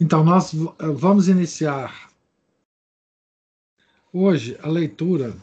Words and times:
Então, 0.00 0.22
nós 0.22 0.54
vamos 0.94 1.26
iniciar 1.26 2.08
hoje 4.12 4.56
a 4.62 4.68
leitura 4.68 5.34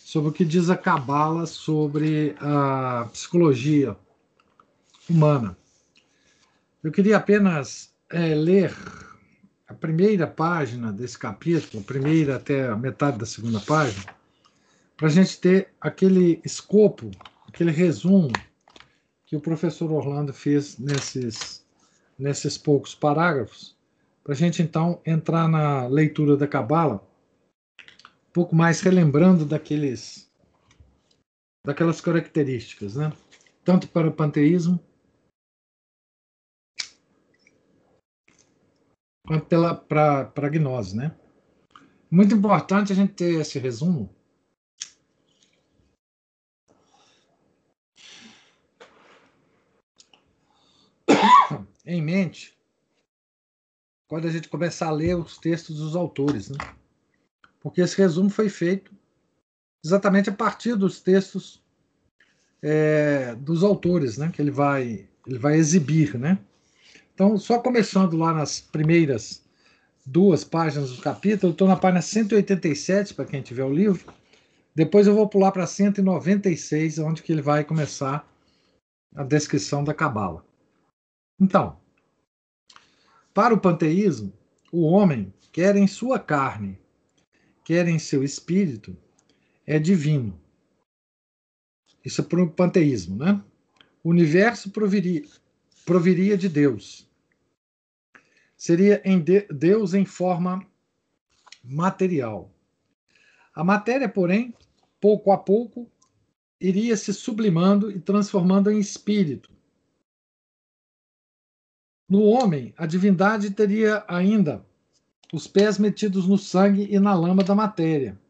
sobre 0.00 0.30
o 0.30 0.32
que 0.32 0.42
diz 0.42 0.70
a 0.70 0.76
Cabala 0.76 1.44
sobre 1.44 2.34
a 2.40 3.06
psicologia 3.12 3.94
humana. 5.08 5.54
Eu 6.82 6.90
queria 6.90 7.18
apenas 7.18 7.92
é, 8.08 8.34
ler 8.34 8.74
a 9.68 9.74
primeira 9.74 10.26
página 10.26 10.90
desse 10.90 11.18
capítulo, 11.18 11.82
a 11.82 11.86
primeira 11.86 12.36
até 12.36 12.68
a 12.68 12.76
metade 12.76 13.18
da 13.18 13.26
segunda 13.26 13.60
página, 13.60 14.14
para 14.96 15.08
a 15.08 15.10
gente 15.10 15.38
ter 15.38 15.68
aquele 15.78 16.40
escopo, 16.42 17.10
aquele 17.46 17.70
resumo 17.70 18.32
que 19.26 19.36
o 19.36 19.40
professor 19.40 19.92
Orlando 19.92 20.32
fez 20.32 20.78
nesses 20.78 21.61
nesses 22.22 22.56
poucos 22.56 22.94
parágrafos, 22.94 23.76
para 24.22 24.32
a 24.32 24.36
gente 24.36 24.62
então 24.62 25.02
entrar 25.04 25.48
na 25.48 25.88
leitura 25.88 26.36
da 26.36 26.46
Cabala, 26.46 27.04
um 27.80 28.32
pouco 28.32 28.54
mais 28.54 28.80
relembrando 28.80 29.44
daqueles, 29.44 30.30
daquelas 31.66 32.00
características, 32.00 32.94
né? 32.94 33.12
tanto 33.64 33.88
para 33.88 34.08
o 34.08 34.12
panteísmo 34.12 34.78
quanto 39.26 39.46
pela, 39.46 39.74
para, 39.74 40.26
para 40.26 40.46
a 40.46 40.50
gnose. 40.50 40.96
Né? 40.96 41.12
Muito 42.08 42.36
importante 42.36 42.92
a 42.92 42.96
gente 42.96 43.14
ter 43.14 43.40
esse 43.40 43.58
resumo. 43.58 44.08
Em 51.84 52.00
mente 52.00 52.56
quando 54.06 54.28
a 54.28 54.30
gente 54.30 54.48
começar 54.48 54.88
a 54.88 54.92
ler 54.92 55.16
os 55.16 55.38
textos 55.38 55.78
dos 55.78 55.96
autores, 55.96 56.50
né? 56.50 56.58
Porque 57.60 57.80
esse 57.80 57.96
resumo 57.96 58.28
foi 58.28 58.48
feito 58.48 58.92
exatamente 59.84 60.28
a 60.28 60.32
partir 60.32 60.74
dos 60.74 61.00
textos 61.00 61.62
é, 62.60 63.34
dos 63.36 63.64
autores, 63.64 64.18
né? 64.18 64.30
Que 64.32 64.42
ele 64.42 64.50
vai 64.50 65.08
ele 65.26 65.38
vai 65.38 65.56
exibir, 65.56 66.18
né? 66.18 66.38
Então, 67.14 67.38
só 67.38 67.58
começando 67.58 68.16
lá 68.16 68.32
nas 68.32 68.60
primeiras 68.60 69.42
duas 70.04 70.44
páginas 70.44 70.90
do 70.90 71.00
capítulo, 71.00 71.52
estou 71.52 71.68
na 71.68 71.76
página 71.76 72.02
187 72.02 73.14
para 73.14 73.24
quem 73.24 73.40
tiver 73.40 73.64
o 73.64 73.72
livro. 73.72 74.12
Depois 74.74 75.06
eu 75.06 75.14
vou 75.14 75.28
pular 75.28 75.52
para 75.52 75.66
196, 75.66 76.98
onde 76.98 77.22
que 77.22 77.32
ele 77.32 77.42
vai 77.42 77.62
começar 77.62 78.26
a 79.14 79.22
descrição 79.22 79.84
da 79.84 79.94
cabala. 79.94 80.44
Então, 81.42 81.76
para 83.34 83.52
o 83.52 83.60
panteísmo, 83.60 84.32
o 84.70 84.82
homem, 84.82 85.34
quer 85.50 85.74
em 85.74 85.88
sua 85.88 86.16
carne, 86.16 86.78
quer 87.64 87.88
em 87.88 87.98
seu 87.98 88.22
espírito, 88.22 88.96
é 89.66 89.76
divino. 89.76 90.40
Isso 92.04 92.20
é 92.20 92.24
para 92.24 92.44
o 92.44 92.48
panteísmo, 92.48 93.16
né? 93.16 93.42
O 94.04 94.10
universo 94.10 94.70
proviria, 94.70 95.24
proviria 95.84 96.38
de 96.38 96.48
Deus. 96.48 97.10
Seria 98.56 99.02
em 99.04 99.18
de, 99.18 99.40
Deus 99.48 99.94
em 99.94 100.04
forma 100.04 100.64
material. 101.64 102.54
A 103.52 103.64
matéria, 103.64 104.08
porém, 104.08 104.54
pouco 105.00 105.32
a 105.32 105.38
pouco, 105.38 105.90
iria 106.60 106.96
se 106.96 107.12
sublimando 107.12 107.90
e 107.90 107.98
transformando 107.98 108.70
em 108.70 108.78
espírito, 108.78 109.50
no 112.12 112.24
homem, 112.24 112.74
a 112.76 112.84
divindade 112.84 113.52
teria 113.52 114.04
ainda 114.06 114.62
os 115.32 115.46
pés 115.46 115.78
metidos 115.78 116.28
no 116.28 116.36
sangue 116.36 116.86
e 116.94 117.00
na 117.00 117.14
lama 117.14 117.42
da 117.42 117.54
matéria. 117.54 118.20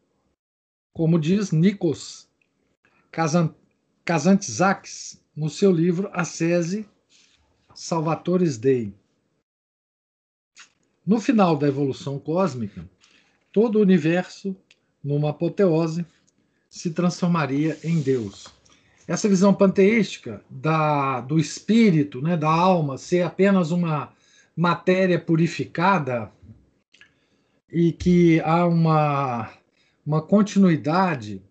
Como 0.93 1.19
diz 1.19 1.51
Nikos 1.51 2.29
Kazantzakis 4.05 5.21
no 5.35 5.49
seu 5.49 5.69
livro 5.69 6.09
Ascese 6.13 6.87
Salvatores 7.75 8.57
Dei. 8.57 8.93
No 11.05 11.19
final 11.19 11.57
da 11.57 11.67
evolução 11.67 12.17
cósmica, 12.17 12.89
todo 13.51 13.79
o 13.79 13.81
universo, 13.81 14.55
numa 15.03 15.31
apoteose, 15.31 16.05
se 16.69 16.91
transformaria 16.91 17.77
em 17.83 17.99
Deus 18.01 18.47
essa 19.07 19.27
visão 19.27 19.53
panteística 19.53 20.41
da, 20.49 21.21
do 21.21 21.39
espírito, 21.39 22.21
né, 22.21 22.37
da 22.37 22.49
alma, 22.49 22.97
ser 22.97 23.23
apenas 23.23 23.71
uma 23.71 24.13
matéria 24.55 25.19
purificada 25.19 26.31
e 27.69 27.91
que 27.91 28.39
há 28.41 28.65
uma, 28.65 29.51
uma 30.05 30.21
continuidade 30.21 31.41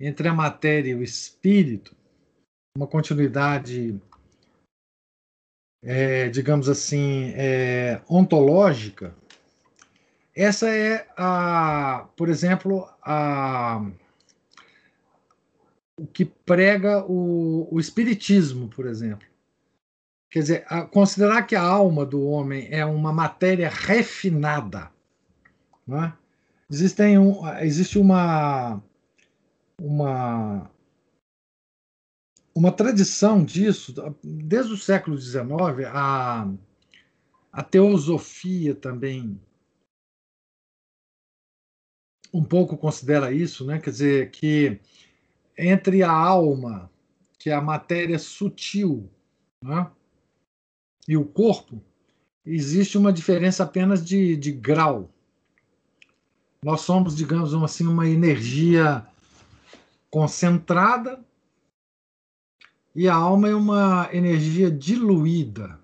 entre 0.00 0.28
a 0.28 0.34
matéria 0.34 0.90
e 0.90 0.94
o 0.94 1.02
espírito, 1.02 1.94
uma 2.76 2.86
continuidade, 2.86 4.00
é, 5.82 6.28
digamos 6.28 6.68
assim, 6.68 7.32
é, 7.36 8.00
ontológica. 8.08 9.14
Essa 10.34 10.68
é 10.68 11.06
a, 11.16 12.08
por 12.16 12.28
exemplo, 12.28 12.86
a 13.02 13.86
que 16.12 16.24
prega 16.24 17.04
o, 17.04 17.68
o 17.74 17.80
espiritismo, 17.80 18.68
por 18.68 18.86
exemplo. 18.86 19.26
Quer 20.30 20.40
dizer, 20.40 20.66
a, 20.68 20.82
considerar 20.82 21.42
que 21.42 21.54
a 21.54 21.62
alma 21.62 22.04
do 22.04 22.22
homem 22.26 22.68
é 22.70 22.84
uma 22.84 23.12
matéria 23.12 23.70
refinada. 23.70 24.90
Não 25.86 26.04
é? 26.04 26.16
Existem 26.70 27.18
um, 27.18 27.46
existe 27.60 27.98
uma, 27.98 28.82
uma, 29.80 30.70
uma 32.54 32.72
tradição 32.72 33.44
disso, 33.44 33.94
desde 34.22 34.72
o 34.72 34.76
século 34.76 35.16
XIX, 35.16 35.46
a, 35.92 36.52
a 37.52 37.62
teosofia 37.62 38.74
também 38.74 39.40
um 42.32 42.44
pouco 42.44 42.76
considera 42.76 43.32
isso, 43.32 43.64
né? 43.64 43.78
quer 43.78 43.90
dizer, 43.90 44.30
que 44.30 44.78
entre 45.56 46.02
a 46.02 46.10
alma, 46.10 46.90
que 47.38 47.50
é 47.50 47.54
a 47.54 47.60
matéria 47.60 48.18
sutil, 48.18 49.10
né, 49.62 49.90
e 51.08 51.16
o 51.16 51.24
corpo, 51.24 51.80
existe 52.44 52.98
uma 52.98 53.12
diferença 53.12 53.62
apenas 53.64 54.04
de, 54.04 54.36
de 54.36 54.52
grau. 54.52 55.10
Nós 56.62 56.80
somos, 56.80 57.16
digamos 57.16 57.54
assim, 57.54 57.86
uma 57.86 58.08
energia 58.08 59.06
concentrada 60.10 61.24
e 62.94 63.08
a 63.08 63.14
alma 63.14 63.48
é 63.48 63.54
uma 63.54 64.08
energia 64.12 64.70
diluída, 64.70 65.78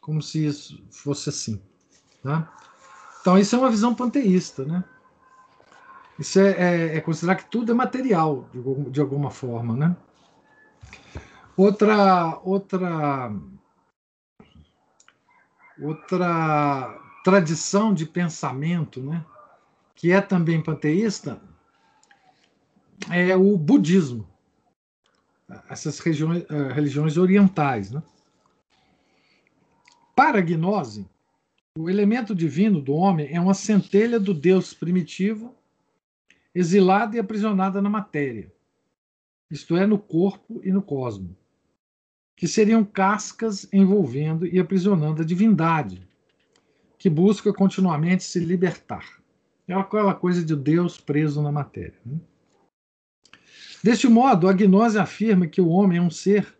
como 0.00 0.22
se 0.22 0.46
isso 0.46 0.82
fosse 0.90 1.28
assim. 1.28 1.60
Né? 2.22 2.48
Então, 3.20 3.38
isso 3.38 3.56
é 3.56 3.58
uma 3.58 3.70
visão 3.70 3.94
panteísta, 3.94 4.64
né? 4.64 4.84
Isso 6.20 6.38
é, 6.38 6.50
é, 6.50 6.96
é, 6.96 7.00
considerar 7.00 7.36
que 7.36 7.50
tudo 7.50 7.72
é 7.72 7.74
material, 7.74 8.46
de, 8.52 8.90
de 8.90 9.00
alguma 9.00 9.30
forma, 9.30 9.74
né? 9.74 9.96
Outra, 11.56 12.38
outra, 12.44 13.32
outra 15.80 17.00
tradição 17.24 17.94
de 17.94 18.04
pensamento, 18.04 19.00
né? 19.02 19.24
Que 19.94 20.12
é 20.12 20.20
também 20.20 20.62
panteísta, 20.62 21.40
é 23.10 23.34
o 23.34 23.56
budismo. 23.56 24.28
Essas 25.70 25.98
regiões, 26.00 26.44
eh, 26.50 26.72
religiões 26.72 27.16
orientais, 27.16 27.90
né? 27.90 28.02
Para 30.14 30.38
a 30.38 30.42
gnose, 30.42 31.08
o 31.78 31.88
elemento 31.88 32.34
divino 32.34 32.80
do 32.80 32.92
homem 32.92 33.34
é 33.34 33.40
uma 33.40 33.54
centelha 33.54 34.20
do 34.20 34.34
Deus 34.34 34.74
primitivo 34.74 35.58
exilada 36.54 37.16
e 37.16 37.20
aprisionada 37.20 37.80
na 37.80 37.88
matéria, 37.88 38.52
isto 39.50 39.76
é, 39.76 39.86
no 39.86 39.98
corpo 39.98 40.60
e 40.64 40.70
no 40.70 40.82
cosmo. 40.82 41.36
que 42.36 42.48
seriam 42.48 42.82
cascas 42.82 43.68
envolvendo 43.70 44.46
e 44.46 44.58
aprisionando 44.58 45.20
a 45.20 45.24
divindade, 45.24 46.08
que 46.96 47.10
busca 47.10 47.52
continuamente 47.52 48.24
se 48.24 48.40
libertar. 48.40 49.20
É 49.68 49.74
aquela 49.74 50.14
coisa 50.14 50.42
de 50.42 50.56
Deus 50.56 50.98
preso 50.98 51.42
na 51.42 51.52
matéria. 51.52 51.98
Né? 52.04 52.18
Deste 53.84 54.08
modo, 54.08 54.48
a 54.48 54.54
gnose 54.54 54.98
afirma 54.98 55.46
que 55.46 55.60
o 55.60 55.68
homem 55.68 55.98
é 55.98 56.02
um 56.02 56.10
ser 56.10 56.58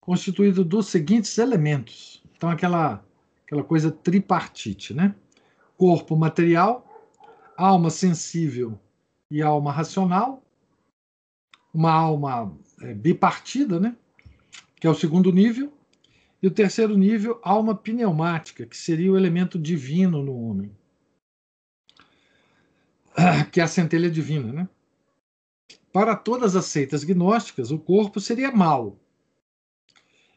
constituído 0.00 0.64
dos 0.64 0.88
seguintes 0.88 1.38
elementos. 1.38 2.20
Então, 2.36 2.50
aquela, 2.50 3.04
aquela 3.46 3.62
coisa 3.62 3.92
tripartite, 3.92 4.92
né? 4.92 5.14
Corpo 5.76 6.16
material, 6.16 6.84
alma 7.56 7.90
sensível 7.90 8.76
e 9.32 9.40
alma 9.40 9.72
racional, 9.72 10.44
uma 11.72 11.90
alma 11.90 12.54
é, 12.82 12.92
bipartida, 12.92 13.80
né? 13.80 13.96
que 14.78 14.86
é 14.86 14.90
o 14.90 14.94
segundo 14.94 15.32
nível, 15.32 15.72
e 16.42 16.46
o 16.46 16.50
terceiro 16.50 16.98
nível, 16.98 17.40
alma 17.42 17.74
pneumática, 17.74 18.66
que 18.66 18.76
seria 18.76 19.10
o 19.10 19.16
elemento 19.16 19.58
divino 19.58 20.22
no 20.22 20.36
homem, 20.36 20.76
que 23.50 23.58
é 23.58 23.64
a 23.64 23.68
centelha 23.68 24.10
divina. 24.10 24.52
Né? 24.52 24.68
Para 25.90 26.14
todas 26.14 26.54
as 26.54 26.66
seitas 26.66 27.02
gnósticas, 27.02 27.70
o 27.70 27.78
corpo 27.78 28.20
seria 28.20 28.52
mal, 28.52 28.98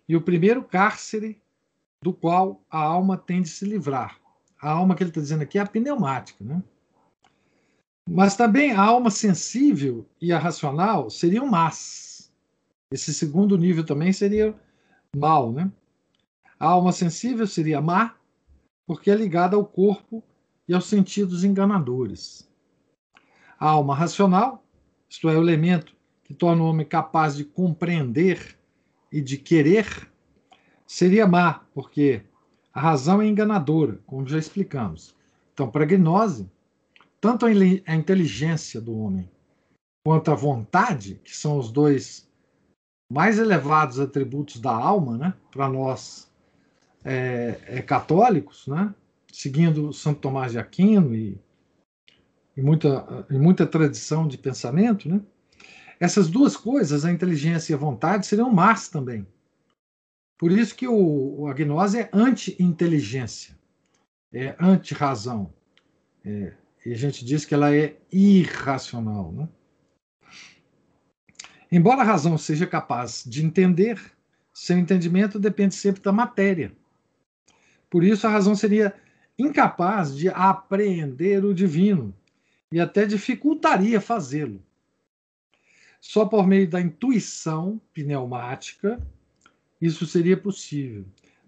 e 0.07 0.15
o 0.15 0.21
primeiro 0.21 0.63
cárcere 0.63 1.41
do 2.01 2.13
qual 2.13 2.63
a 2.69 2.79
alma 2.79 3.17
tem 3.17 3.41
de 3.41 3.49
se 3.49 3.65
livrar. 3.65 4.21
A 4.61 4.69
alma 4.69 4.95
que 4.95 5.03
ele 5.03 5.09
está 5.09 5.19
dizendo 5.19 5.41
aqui 5.41 5.57
é 5.57 5.61
a 5.61 5.67
pneumática. 5.67 6.45
Né? 6.45 6.63
Mas 8.07 8.35
também 8.35 8.71
a 8.71 8.81
alma 8.81 9.09
sensível 9.09 10.05
e 10.21 10.31
a 10.31 10.37
racional 10.37 11.09
seriam 11.09 11.47
más. 11.47 12.31
Esse 12.91 13.13
segundo 13.13 13.57
nível 13.57 13.83
também 13.83 14.13
seria 14.13 14.53
mal, 15.15 15.51
né? 15.51 15.71
A 16.59 16.67
alma 16.67 16.91
sensível 16.91 17.47
seria 17.47 17.81
má, 17.81 18.15
porque 18.85 19.09
é 19.09 19.15
ligada 19.15 19.55
ao 19.55 19.65
corpo 19.65 20.23
e 20.67 20.73
aos 20.73 20.85
sentidos 20.85 21.43
enganadores. 21.43 22.47
A 23.59 23.69
alma 23.69 23.95
racional, 23.95 24.63
isto 25.09 25.27
é, 25.27 25.35
o 25.35 25.41
elemento 25.41 25.95
que 26.23 26.33
torna 26.33 26.63
o 26.63 26.67
homem 26.67 26.85
capaz 26.85 27.35
de 27.35 27.43
compreender 27.43 28.57
e 29.11 29.21
de 29.21 29.37
querer, 29.37 30.09
seria 30.85 31.27
má, 31.27 31.61
porque 31.73 32.23
a 32.73 32.79
razão 32.79 33.21
é 33.21 33.27
enganadora, 33.27 33.99
como 34.05 34.27
já 34.27 34.37
explicamos. 34.37 35.15
Então, 35.53 35.69
para 35.69 35.83
a 35.83 35.87
gnose, 35.87 36.49
tanto 37.25 37.47
a 37.47 37.95
inteligência 37.95 38.79
do 38.79 38.95
homem 38.95 39.27
quanto 40.05 40.29
a 40.29 40.35
vontade, 40.35 41.19
que 41.23 41.35
são 41.35 41.57
os 41.57 41.71
dois 41.71 42.29
mais 43.11 43.39
elevados 43.39 43.99
atributos 43.99 44.61
da 44.61 44.71
alma, 44.71 45.17
né, 45.17 45.33
para 45.49 45.67
nós 45.67 46.31
é, 47.03 47.59
é, 47.65 47.81
católicos, 47.81 48.67
né, 48.67 48.93
seguindo 49.33 49.91
Santo 49.91 50.19
Tomás 50.19 50.51
de 50.51 50.59
Aquino 50.59 51.15
e, 51.15 51.41
e, 52.55 52.61
muita, 52.61 53.25
e 53.27 53.39
muita 53.39 53.65
tradição 53.65 54.27
de 54.27 54.37
pensamento, 54.37 55.09
né, 55.09 55.19
essas 55.99 56.29
duas 56.29 56.55
coisas, 56.55 57.05
a 57.05 57.11
inteligência 57.11 57.73
e 57.73 57.75
a 57.75 57.79
vontade, 57.79 58.27
seriam 58.27 58.51
más 58.51 58.87
também. 58.87 59.25
Por 60.37 60.51
isso 60.51 60.75
que 60.75 60.87
o, 60.87 61.47
a 61.47 61.55
gnose 61.55 62.01
é 62.01 62.09
anti-inteligência, 62.13 63.57
é 64.31 64.55
anti-razão. 64.59 65.51
É, 66.23 66.53
e 66.85 66.93
a 66.93 66.95
gente 66.95 67.25
diz 67.25 67.43
que 67.43 67.53
ela 67.53 67.75
é 67.75 67.97
irracional. 68.11 69.31
Né? 69.31 69.49
Embora 71.71 72.01
a 72.01 72.05
razão 72.05 72.37
seja 72.37 72.67
capaz 72.67 73.23
de 73.25 73.43
entender, 73.43 73.99
seu 74.53 74.77
entendimento 74.77 75.39
depende 75.39 75.73
sempre 75.73 76.01
da 76.01 76.11
matéria. 76.11 76.71
Por 77.89 78.03
isso, 78.03 78.27
a 78.27 78.29
razão 78.29 78.55
seria 78.55 78.93
incapaz 79.37 80.15
de 80.15 80.29
apreender 80.29 81.43
o 81.43 81.53
divino 81.53 82.13
e 82.71 82.79
até 82.79 83.05
dificultaria 83.05 83.99
fazê-lo. 83.99 84.61
Só 85.99 86.25
por 86.25 86.45
meio 86.45 86.69
da 86.69 86.79
intuição 86.79 87.81
pneumática 87.93 89.01
isso 89.81 90.05
seria 90.05 90.37
possível. 90.37 91.05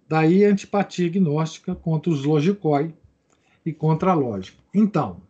Daí 0.08 0.46
a 0.46 0.50
antipatia 0.50 1.10
gnóstica 1.10 1.76
contra 1.76 2.12
os 2.12 2.24
logicoi 2.24 2.94
e 3.66 3.74
contra 3.74 4.12
a 4.12 4.16
lógica. 4.16 4.58
Então, 4.74 5.22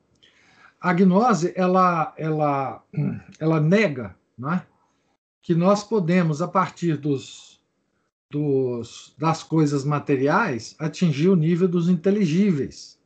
a 0.80 0.94
gnose 0.94 1.54
ela, 1.56 2.14
ela, 2.18 2.84
ela 3.40 3.60
nega 3.60 4.16
né, 4.38 4.66
que 5.42 5.56
nós 5.56 5.84
podemos, 5.84 6.42
a 6.42 6.48
partir 6.48 6.98
dos, 6.98 7.60
dos, 8.30 9.16
das 9.18 9.44
coisas 9.44 9.84
materiais, 9.84 10.76
atingir 10.78 11.30
o 11.30 11.36
nível 11.36 11.68
dos 11.68 11.90
inteligíveis. 11.90 13.00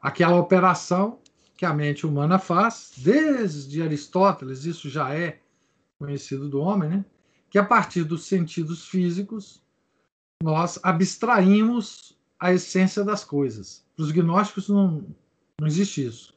Aquela 0.00 0.36
operação 0.36 1.18
que 1.56 1.66
a 1.66 1.74
mente 1.74 2.06
humana 2.06 2.38
faz, 2.38 2.92
desde 2.96 3.82
Aristóteles, 3.82 4.64
isso 4.64 4.88
já 4.88 5.14
é 5.14 5.40
conhecido 5.98 6.48
do 6.48 6.60
homem, 6.60 6.88
né? 6.88 7.04
que 7.50 7.58
a 7.58 7.64
partir 7.64 8.04
dos 8.04 8.24
sentidos 8.24 8.86
físicos 8.86 9.62
nós 10.42 10.78
abstraímos 10.82 12.18
a 12.38 12.54
essência 12.54 13.04
das 13.04 13.24
coisas. 13.24 13.84
Para 13.94 14.04
os 14.04 14.10
gnósticos 14.10 14.68
não, 14.70 15.04
não 15.60 15.66
existe 15.66 16.06
isso. 16.06 16.34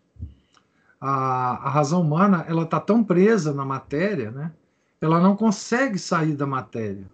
A, 1.00 1.68
a 1.68 1.70
razão 1.70 2.02
humana 2.02 2.46
ela 2.48 2.64
está 2.64 2.78
tão 2.78 3.02
presa 3.02 3.54
na 3.54 3.64
matéria, 3.64 4.32
né? 4.32 4.52
Ela 5.00 5.22
não 5.22 5.36
consegue 5.36 5.98
sair 5.98 6.36
da 6.36 6.46
matéria. 6.46 7.10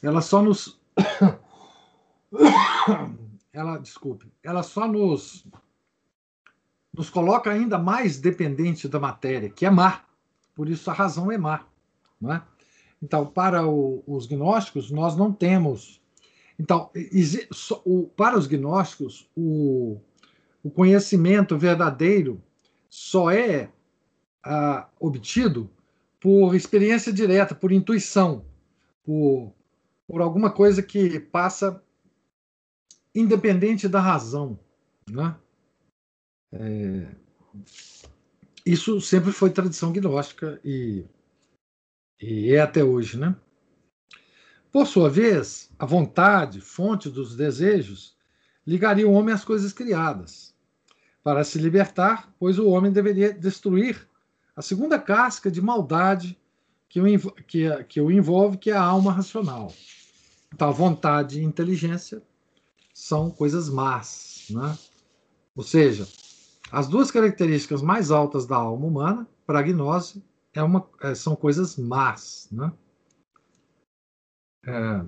Ela 0.00 0.20
só 0.20 0.40
nos, 0.40 0.80
ela, 3.52 3.78
desculpe, 3.78 4.32
ela 4.42 4.62
só 4.62 4.86
nos 4.86 5.44
nos 6.94 7.08
coloca 7.08 7.50
ainda 7.50 7.78
mais 7.78 8.20
dependente 8.20 8.86
da 8.86 9.00
matéria, 9.00 9.48
que 9.48 9.64
é 9.64 9.70
má. 9.70 10.02
Por 10.54 10.68
isso 10.68 10.90
a 10.90 10.94
razão 10.94 11.32
é 11.32 11.38
má, 11.38 11.64
não 12.20 12.32
é? 12.32 12.42
Então, 13.02 13.26
para 13.26 13.66
o, 13.66 14.04
os 14.06 14.26
gnósticos, 14.26 14.90
nós 14.90 15.16
não 15.16 15.32
temos. 15.32 16.00
Então, 16.58 16.90
para 18.14 18.38
os 18.38 18.46
gnósticos, 18.46 19.26
o, 19.34 19.98
o 20.62 20.70
conhecimento 20.70 21.58
verdadeiro 21.58 22.42
só 22.88 23.30
é 23.30 23.70
ah, 24.44 24.88
obtido 25.00 25.70
por 26.20 26.54
experiência 26.54 27.12
direta, 27.12 27.54
por 27.54 27.72
intuição, 27.72 28.44
por, 29.02 29.52
por 30.06 30.20
alguma 30.20 30.52
coisa 30.52 30.82
que 30.82 31.18
passa 31.18 31.82
independente 33.14 33.88
da 33.88 34.00
razão. 34.00 34.58
Né? 35.10 35.36
É, 36.52 37.14
isso 38.64 39.00
sempre 39.00 39.32
foi 39.32 39.50
tradição 39.50 39.92
gnóstica 39.92 40.60
e, 40.64 41.04
e 42.20 42.52
é 42.52 42.60
até 42.60 42.84
hoje. 42.84 43.18
Né? 43.18 43.34
Por 44.70 44.86
sua 44.86 45.10
vez, 45.10 45.70
a 45.78 45.84
vontade, 45.84 46.60
fonte 46.60 47.10
dos 47.10 47.34
desejos, 47.34 48.16
ligaria 48.66 49.08
o 49.08 49.12
homem 49.12 49.34
às 49.34 49.44
coisas 49.44 49.72
criadas. 49.72 50.51
Para 51.22 51.44
se 51.44 51.58
libertar, 51.58 52.32
pois 52.38 52.58
o 52.58 52.68
homem 52.68 52.90
deveria 52.92 53.32
destruir 53.32 54.08
a 54.56 54.62
segunda 54.62 54.98
casca 54.98 55.50
de 55.50 55.62
maldade 55.62 56.38
que 56.88 57.00
o, 57.00 57.32
que, 57.46 57.84
que 57.84 58.00
o 58.00 58.10
envolve, 58.10 58.58
que 58.58 58.70
é 58.70 58.74
a 58.74 58.82
alma 58.82 59.12
racional. 59.12 59.72
Então, 60.52 60.70
vontade 60.72 61.40
e 61.40 61.44
inteligência 61.44 62.22
são 62.92 63.30
coisas 63.30 63.68
más. 63.68 64.46
Né? 64.50 64.76
Ou 65.56 65.62
seja, 65.62 66.06
as 66.70 66.86
duas 66.86 67.10
características 67.10 67.80
mais 67.80 68.10
altas 68.10 68.46
da 68.46 68.56
alma 68.56 68.86
humana, 68.86 69.28
para 69.46 69.60
a 69.60 69.62
gnose, 69.62 70.22
é 70.52 70.62
uma, 70.62 70.86
é, 71.00 71.14
são 71.14 71.34
coisas 71.34 71.76
más. 71.76 72.48
Né? 72.52 72.72
É, 74.66 75.04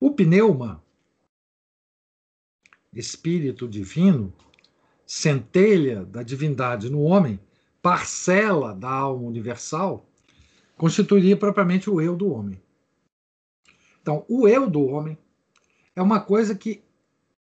O 0.00 0.10
pneuma, 0.10 0.82
espírito 2.92 3.68
divino, 3.68 4.32
centelha 5.06 6.04
da 6.04 6.22
divindade 6.22 6.90
no 6.90 7.02
homem, 7.02 7.40
parcela 7.82 8.74
da 8.74 8.90
alma 8.90 9.26
universal, 9.26 10.06
constituiria 10.76 11.36
propriamente 11.36 11.88
o 11.88 12.00
eu 12.00 12.16
do 12.16 12.32
homem. 12.32 12.62
Então, 14.00 14.24
o 14.28 14.48
eu 14.48 14.68
do 14.68 14.84
homem 14.84 15.18
é 15.94 16.02
uma 16.02 16.20
coisa 16.20 16.54
que 16.54 16.82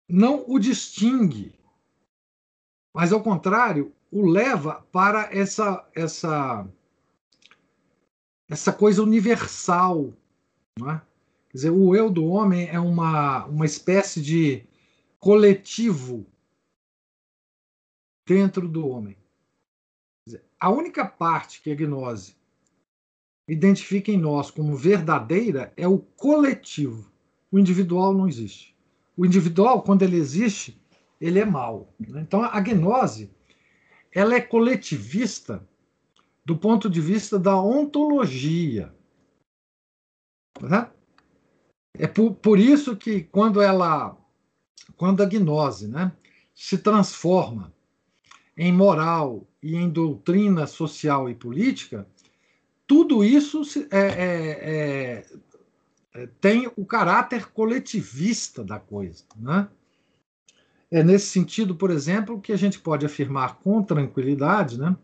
não 0.09 0.45
o 0.49 0.59
distingue, 0.59 1.54
mas 2.92 3.12
ao 3.12 3.23
contrário, 3.23 3.92
o 4.11 4.26
leva 4.26 4.85
para 4.90 5.28
essa 5.33 5.88
essa 5.95 6.69
essa 8.49 8.73
coisa 8.73 9.02
universal, 9.02 10.12
não 10.76 10.90
é? 10.90 11.02
Quer 11.50 11.57
dizer, 11.57 11.71
o 11.71 11.97
eu 11.97 12.09
do 12.09 12.26
homem 12.26 12.69
é 12.69 12.78
uma, 12.78 13.45
uma 13.47 13.66
espécie 13.66 14.23
de 14.23 14.64
coletivo 15.19 16.25
dentro 18.26 18.69
do 18.69 18.87
homem. 18.87 19.16
A 20.61 20.71
única 20.71 21.04
parte 21.04 21.61
que 21.61 21.73
a 21.73 21.75
gnose 21.75 22.37
identifica 23.49 24.12
em 24.12 24.16
nós 24.16 24.50
como 24.50 24.76
verdadeira 24.76 25.73
é 25.76 25.88
o 25.88 25.99
coletivo. 25.99 27.11
O 27.50 27.59
individual 27.59 28.14
não 28.14 28.28
existe. 28.28 28.76
O 29.16 29.26
individual, 29.26 29.83
quando 29.83 30.02
ele 30.02 30.16
existe, 30.16 30.80
ele 31.21 31.40
é 31.40 31.45
mau. 31.45 31.92
Né? 31.99 32.21
Então, 32.21 32.45
a 32.45 32.61
gnose 32.61 33.28
ela 34.12 34.37
é 34.37 34.40
coletivista 34.40 35.66
do 36.45 36.57
ponto 36.57 36.88
de 36.88 37.00
vista 37.00 37.38
da 37.38 37.61
ontologia. 37.61 38.95
Né? 40.61 40.90
É 42.00 42.07
por, 42.07 42.33
por 42.33 42.59
isso 42.59 42.97
que 42.97 43.25
quando 43.25 43.61
ela, 43.61 44.16
quando 44.97 45.23
a 45.23 45.26
gnose 45.26 45.87
né, 45.87 46.11
se 46.54 46.78
transforma 46.78 47.75
em 48.57 48.73
moral 48.73 49.47
e 49.62 49.76
em 49.76 49.90
doutrina 49.90 50.66
social 50.66 51.28
e 51.28 51.35
política, 51.35 52.07
tudo 52.87 53.23
isso 53.23 53.61
é, 53.90 53.99
é, 53.99 54.16
é, 54.62 55.26
é, 56.14 56.26
tem 56.40 56.73
o 56.75 56.87
caráter 56.87 57.52
coletivista 57.52 58.64
da 58.64 58.80
coisa. 58.80 59.25
Né? 59.37 59.69
É 60.90 61.04
nesse 61.04 61.26
sentido, 61.26 61.75
por 61.75 61.90
exemplo, 61.90 62.40
que 62.40 62.50
a 62.50 62.57
gente 62.57 62.78
pode 62.78 63.04
afirmar 63.04 63.57
com 63.57 63.83
tranquilidade 63.83 64.78
né, 64.78 64.97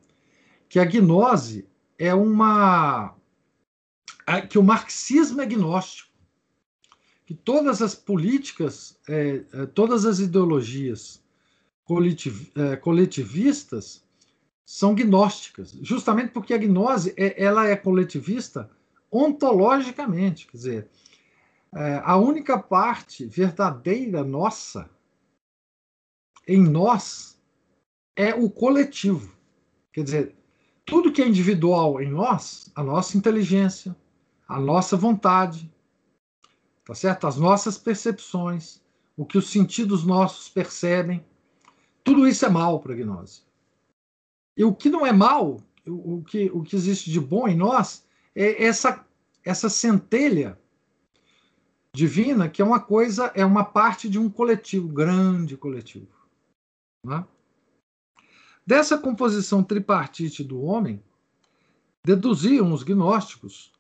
que 0.67 0.79
a 0.79 0.85
gnose 0.87 1.69
é 1.99 2.15
uma. 2.15 3.15
que 4.49 4.59
o 4.59 4.63
marxismo 4.63 5.43
é 5.43 5.47
gnóstico. 5.47 6.16
Que 7.27 7.35
todas 7.35 7.83
as 7.83 7.95
políticas, 7.95 8.99
é, 9.09 9.43
é 9.53 9.67
todas 9.67 10.07
as 10.07 10.21
ideologias 10.21 11.23
é, 12.57 12.77
coletivistas 12.77 14.05
são 14.65 14.95
gnósticas, 14.95 15.73
justamente 15.83 16.31
porque 16.31 16.55
a 16.55 16.59
gnose 16.59 17.15
é, 17.17 17.43
ela 17.43 17.69
é 17.69 17.77
coletivista 17.77 18.69
ontologicamente, 19.11 20.49
quer 20.49 20.57
dizer, 20.57 20.89
é, 21.75 22.01
a 22.05 22.17
única 22.17 22.59
parte 22.59 23.25
verdadeira 23.27 24.25
nossa 24.25 24.91
em 26.49 26.63
nós 26.63 27.41
é 28.17 28.35
o 28.35 28.51
coletivo, 28.51 29.33
quer 29.93 30.03
dizer, 30.03 30.35
tudo 30.85 31.13
que 31.13 31.23
é 31.23 31.29
individual 31.29 32.01
em 32.01 32.09
nós, 32.09 32.71
a 32.75 32.83
nossa 32.83 33.17
inteligência, 33.17 33.95
a 34.49 34.59
nossa 34.59 34.97
vontade, 34.97 35.71
tá 36.87 36.95
certo? 36.95 37.27
As 37.27 37.37
nossas 37.37 37.77
percepções, 37.77 38.81
o 39.17 39.27
que 39.27 39.37
os 39.37 39.51
sentidos 39.51 40.05
nossos 40.05 40.49
percebem, 40.49 41.23
tudo 42.05 42.27
isso 42.29 42.47
é 42.47 42.49
mal 42.49 42.79
para 42.79 42.95
a 42.95 42.97
gnose. 42.97 43.43
E 44.57 44.65
o 44.65 44.73
que 44.73 44.89
não 44.89 45.05
é 45.05 45.13
mal, 45.13 45.61
o, 45.85 46.23
que, 46.23 46.49
o 46.51 46.63
que 46.63 46.77
existe 46.77 47.11
de 47.11 47.21
bom 47.21 47.49
em 47.49 47.57
nós, 47.57 48.07
é 48.35 48.65
essa, 48.65 49.05
essa 49.45 49.69
centelha 49.69 50.59
divina, 51.93 52.49
que 52.49 52.63
é 52.63 52.65
uma 52.65 52.79
coisa, 52.79 53.33
é 53.35 53.45
uma 53.45 53.65
parte 53.65 54.09
de 54.09 54.19
um 54.19 54.31
coletivo, 54.31 54.87
grande 54.87 55.57
coletivo. 55.57 56.15
Né? 57.05 57.27
Dessa 58.65 58.97
composição 58.97 59.63
tripartite 59.63 60.45
do 60.45 60.63
homem, 60.63 61.03
deduziam 62.05 62.73
os 62.73 62.85
gnósticos, 62.85 63.73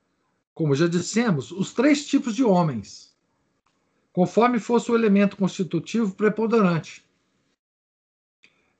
como 0.56 0.75
já 0.75 0.88
dissemos, 0.88 1.52
os 1.52 1.75
três 1.75 2.06
tipos 2.06 2.34
de 2.34 2.42
homens, 2.42 3.14
conforme 4.10 4.58
fosse 4.58 4.90
o 4.90 4.94
elemento 4.94 5.36
constitutivo 5.36 6.14
preponderante. 6.14 7.04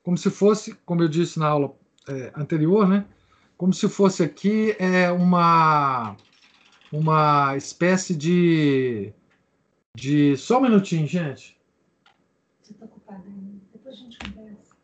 Como 0.03 0.17
se 0.17 0.31
fosse, 0.31 0.75
como 0.87 1.03
eu 1.03 1.09
disse 1.09 1.39
na 1.39 1.49
aula 1.49 1.77
é, 2.09 2.33
anterior, 2.35 2.89
né? 2.89 3.05
Como 3.59 3.75
se 3.75 3.91
fosse 3.91 4.23
aqui 4.23 4.75
é, 4.79 5.13
uma 5.13 6.17
uma 6.91 7.55
espécie 7.59 8.17
de 8.17 9.13
de 9.95 10.35
só 10.39 10.59
um 10.59 10.63
minutinho, 10.63 11.07
gente. 11.07 11.61
Você 12.63 12.73
está 12.73 12.87
ocupado 12.87 13.23
ainda? 13.27 13.61
Depois 13.71 13.95
a 13.95 13.99
gente 13.99 14.19
conversa. 14.19 14.75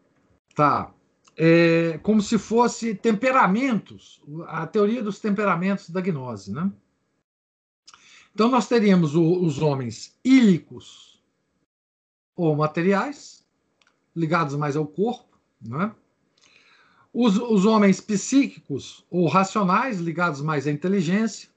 Tá. 0.55 0.93
É, 1.39 1.99
como 2.03 2.21
se 2.21 2.37
fosse 2.37 2.95
temperamentos, 2.95 4.23
a 4.47 4.67
teoria 4.67 5.03
dos 5.03 5.19
temperamentos 5.21 5.89
da 5.89 6.03
gnose, 6.03 6.53
né? 6.53 6.71
Então 8.35 8.49
nós 8.49 8.67
teríamos 8.67 9.15
o, 9.15 9.43
os 9.43 9.61
homens 9.61 10.19
ílicos 10.25 11.23
ou 12.35 12.57
materiais, 12.57 13.47
ligados 14.17 14.55
mais 14.57 14.77
ao 14.77 14.87
corpo, 14.87 15.39
né? 15.61 15.95
Os, 17.13 17.37
os 17.37 17.67
homens 17.67 18.01
psíquicos 18.01 19.05
ou 19.11 19.29
racionais, 19.29 20.01
ligados 20.01 20.41
mais 20.41 20.67
à 20.67 20.71
inteligência. 20.71 21.51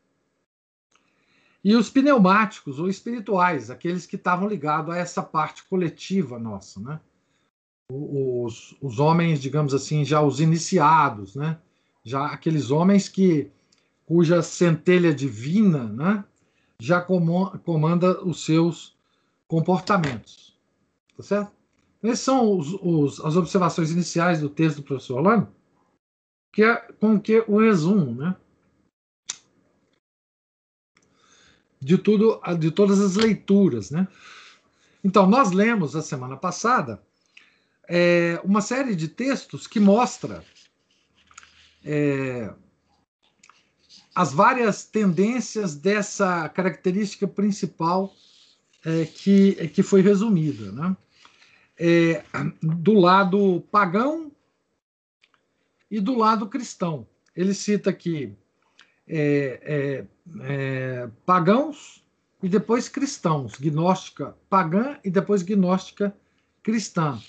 E 1.64 1.76
os 1.76 1.90
pneumáticos 1.90 2.78
ou 2.78 2.90
espirituais, 2.90 3.72
aqueles 3.72 4.06
que 4.06 4.18
estavam 4.18 4.48
ligados 4.48 4.94
a 4.94 4.98
essa 4.98 5.24
parte 5.24 5.64
coletiva 5.64 6.38
nossa, 6.38 6.80
né? 6.82 7.00
Os, 7.90 8.76
os 8.82 9.00
homens, 9.00 9.42
digamos 9.42 9.74
assim, 9.74 10.04
já 10.04 10.22
os 10.22 10.40
iniciados, 10.42 11.36
né? 11.36 11.58
Já 12.04 12.26
aqueles 12.28 12.70
homens 12.70 13.08
que 13.08 13.50
cuja 14.06 14.44
centelha 14.44 15.14
divina, 15.14 15.86
né? 15.86 16.24
Já 16.80 17.02
comanda 17.02 18.22
os 18.24 18.44
seus 18.44 18.96
comportamentos, 19.48 20.58
tá 21.16 21.24
certo? 21.24 21.52
Essas 22.04 22.20
são 22.20 22.58
os, 22.58 22.74
os, 22.82 23.20
as 23.26 23.36
observações 23.36 23.92
iniciais 23.92 24.42
do 24.42 24.50
texto 24.50 24.78
do 24.78 24.84
professor 24.84 25.18
Orlando, 25.18 25.48
que 26.52 26.64
é 26.64 26.76
com 27.00 27.20
que 27.20 27.44
o 27.48 27.60
resumo, 27.60 28.14
né? 28.14 28.36
De 31.82 31.98
tudo, 31.98 32.40
de 32.60 32.72
todas 32.72 33.00
as 33.00 33.16
leituras, 33.16 33.92
né? 33.92 34.08
Então, 35.04 35.28
nós 35.28 35.52
lemos 35.52 35.96
a 35.96 36.02
semana 36.02 36.36
passada 36.36 37.02
é, 37.88 38.40
uma 38.44 38.62
série 38.62 38.96
de 38.96 39.08
textos 39.08 39.68
que 39.68 39.80
mostra 39.80 40.44
é, 41.84 42.52
as 44.16 44.34
várias 44.34 44.86
tendências 44.86 45.76
dessa 45.76 46.48
característica 46.50 47.28
principal 47.28 48.14
é, 48.86 49.06
que, 49.06 49.68
que 49.70 49.84
foi 49.84 50.02
resumida, 50.02 50.72
né? 50.72 50.96
é, 51.78 52.24
do 52.62 52.94
lado 52.94 53.62
pagão 53.72 54.32
e 55.90 56.00
do 56.00 56.18
lado 56.18 56.48
cristão. 56.48 57.06
Ele 57.36 57.54
cita 57.54 57.90
aqui 57.90 58.34
é, 59.08 59.60
é, 59.64 60.06
é, 60.42 61.10
pagãos 61.26 62.04
e 62.42 62.50
depois 62.50 62.88
cristãos, 62.88 63.56
gnóstica 63.56 64.36
pagã 64.50 64.98
e 65.04 65.10
depois 65.10 65.44
gnóstica 65.44 66.16
cristã. 66.64 67.20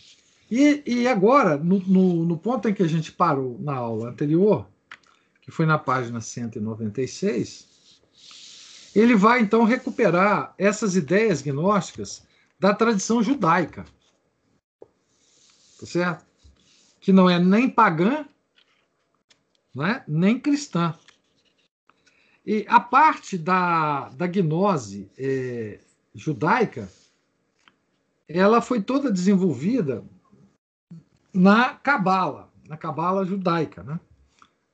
E, 0.51 0.83
e 0.87 1.09
agora, 1.09 1.57
no, 1.57 1.81
no, 1.81 2.25
no, 2.25 2.39
ponto 2.39 2.69
em 2.69 2.75
que 2.75 2.83
a 2.83 2.89
gente 2.89 3.11
parou 3.11 3.59
na 3.61 3.75
aula 3.75 4.11
anterior, 4.11 4.69
que 5.47 5.51
foi 5.53 5.65
na 5.65 5.79
página 5.79 6.21
196, 6.21 8.03
ele 8.95 9.17
vai 9.17 9.41
então 9.41 9.65
recuperar 9.65 10.55
essas 10.59 10.97
ideias 10.97 11.41
gnósticas 11.41 12.27
da 12.59 12.75
tradição 12.75 13.23
judaica 13.23 13.87
tá 15.79 15.87
certo? 15.87 16.27
Que 17.01 17.13
não 17.13 17.29
é 17.29 17.39
nem 17.39 17.69
pagã, 17.69 18.27
né? 19.75 20.03
nem 20.09 20.41
cristã. 20.41 20.95
E 22.45 22.65
a 22.69 22.81
parte 22.81 23.37
da, 23.37 24.09
da 24.11 24.27
gnose 24.27 25.11
é, 25.19 25.81
judaica, 26.15 26.91
ela 28.29 28.61
foi 28.61 28.81
toda 28.81 29.11
desenvolvida 29.11 30.05
na 31.33 31.75
Cabala, 31.75 32.51
na 32.69 32.77
Cabala 32.77 33.25
judaica. 33.25 33.83
Né? 33.83 34.01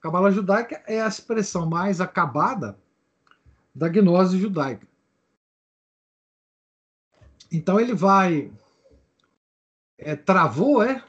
Cabala 0.03 0.33
judaica 0.33 0.83
é 0.87 1.01
a 1.01 1.07
expressão 1.07 1.65
mais 1.65 2.01
acabada 2.01 2.77
da 3.73 3.89
gnose 3.89 4.37
judaica. 4.37 4.87
Então 7.51 7.79
ele 7.79 7.95
vai 7.95 8.53
é, 9.97 10.17
travou, 10.17 10.83
é? 10.83 11.05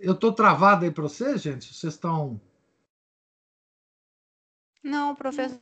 Eu 0.00 0.14
estou 0.14 0.32
travado 0.32 0.84
aí 0.84 0.90
para 0.90 1.02
vocês, 1.04 1.40
gente? 1.40 1.72
Vocês 1.72 1.94
estão. 1.94 2.40
Não, 4.82 5.14
professor, 5.14 5.60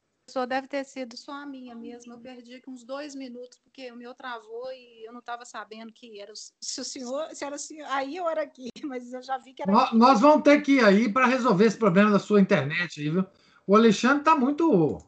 deve 0.48 0.66
ter 0.66 0.84
sido 0.84 1.16
só 1.16 1.32
a 1.32 1.46
minha 1.46 1.74
mesmo. 1.74 2.12
Eu 2.12 2.18
perdi 2.18 2.54
aqui 2.56 2.68
uns 2.68 2.84
dois 2.84 3.14
minutos, 3.14 3.58
porque 3.62 3.90
o 3.92 3.96
meu 3.96 4.12
travou 4.14 4.72
e 4.72 5.06
eu 5.06 5.12
não 5.12 5.20
estava 5.20 5.44
sabendo 5.44 5.92
que 5.92 6.20
era 6.20 6.32
se 6.34 6.80
o 6.80 6.84
senhor, 6.84 7.28
se 7.32 7.44
era 7.44 7.54
o 7.54 7.58
senhor, 7.58 7.86
aí 7.88 8.16
eu 8.16 8.28
era 8.28 8.42
aqui, 8.42 8.68
mas 8.84 9.12
eu 9.12 9.22
já 9.22 9.38
vi 9.38 9.54
que 9.54 9.62
era. 9.62 9.70
Nós, 9.70 9.92
nós 9.92 10.20
vamos 10.20 10.42
ter 10.42 10.60
que 10.62 10.72
ir 10.72 10.84
aí 10.84 11.12
para 11.12 11.26
resolver 11.26 11.66
esse 11.66 11.78
problema 11.78 12.10
da 12.10 12.18
sua 12.18 12.40
internet, 12.40 13.08
viu? 13.08 13.24
O 13.66 13.76
Alexandre 13.76 14.18
está 14.18 14.36
muito. 14.36 14.98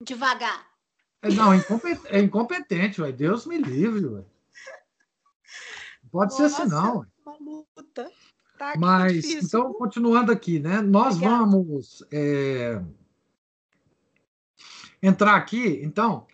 Devagar. 0.00 0.66
É, 1.22 1.30
não, 1.30 1.54
incompetente, 1.54 2.06
é 2.08 2.20
incompetente, 2.20 3.02
ué. 3.02 3.12
Deus 3.12 3.46
me 3.46 3.58
livre, 3.58 4.06
ué. 4.06 4.24
Pode 6.10 6.32
Nossa, 6.32 6.48
ser 6.48 6.62
assim, 6.62 6.70
não. 6.70 7.06
Uma 7.24 7.36
luta. 7.38 8.10
Tá, 8.58 8.72
tá 8.72 8.74
Mas, 8.78 9.24
então, 9.24 9.72
continuando 9.74 10.32
aqui, 10.32 10.58
né? 10.58 10.80
Nós 10.80 11.16
Obrigada. 11.16 11.44
vamos 11.44 12.04
é, 12.10 12.82
entrar 15.02 15.36
aqui, 15.36 15.80
então, 15.82 16.26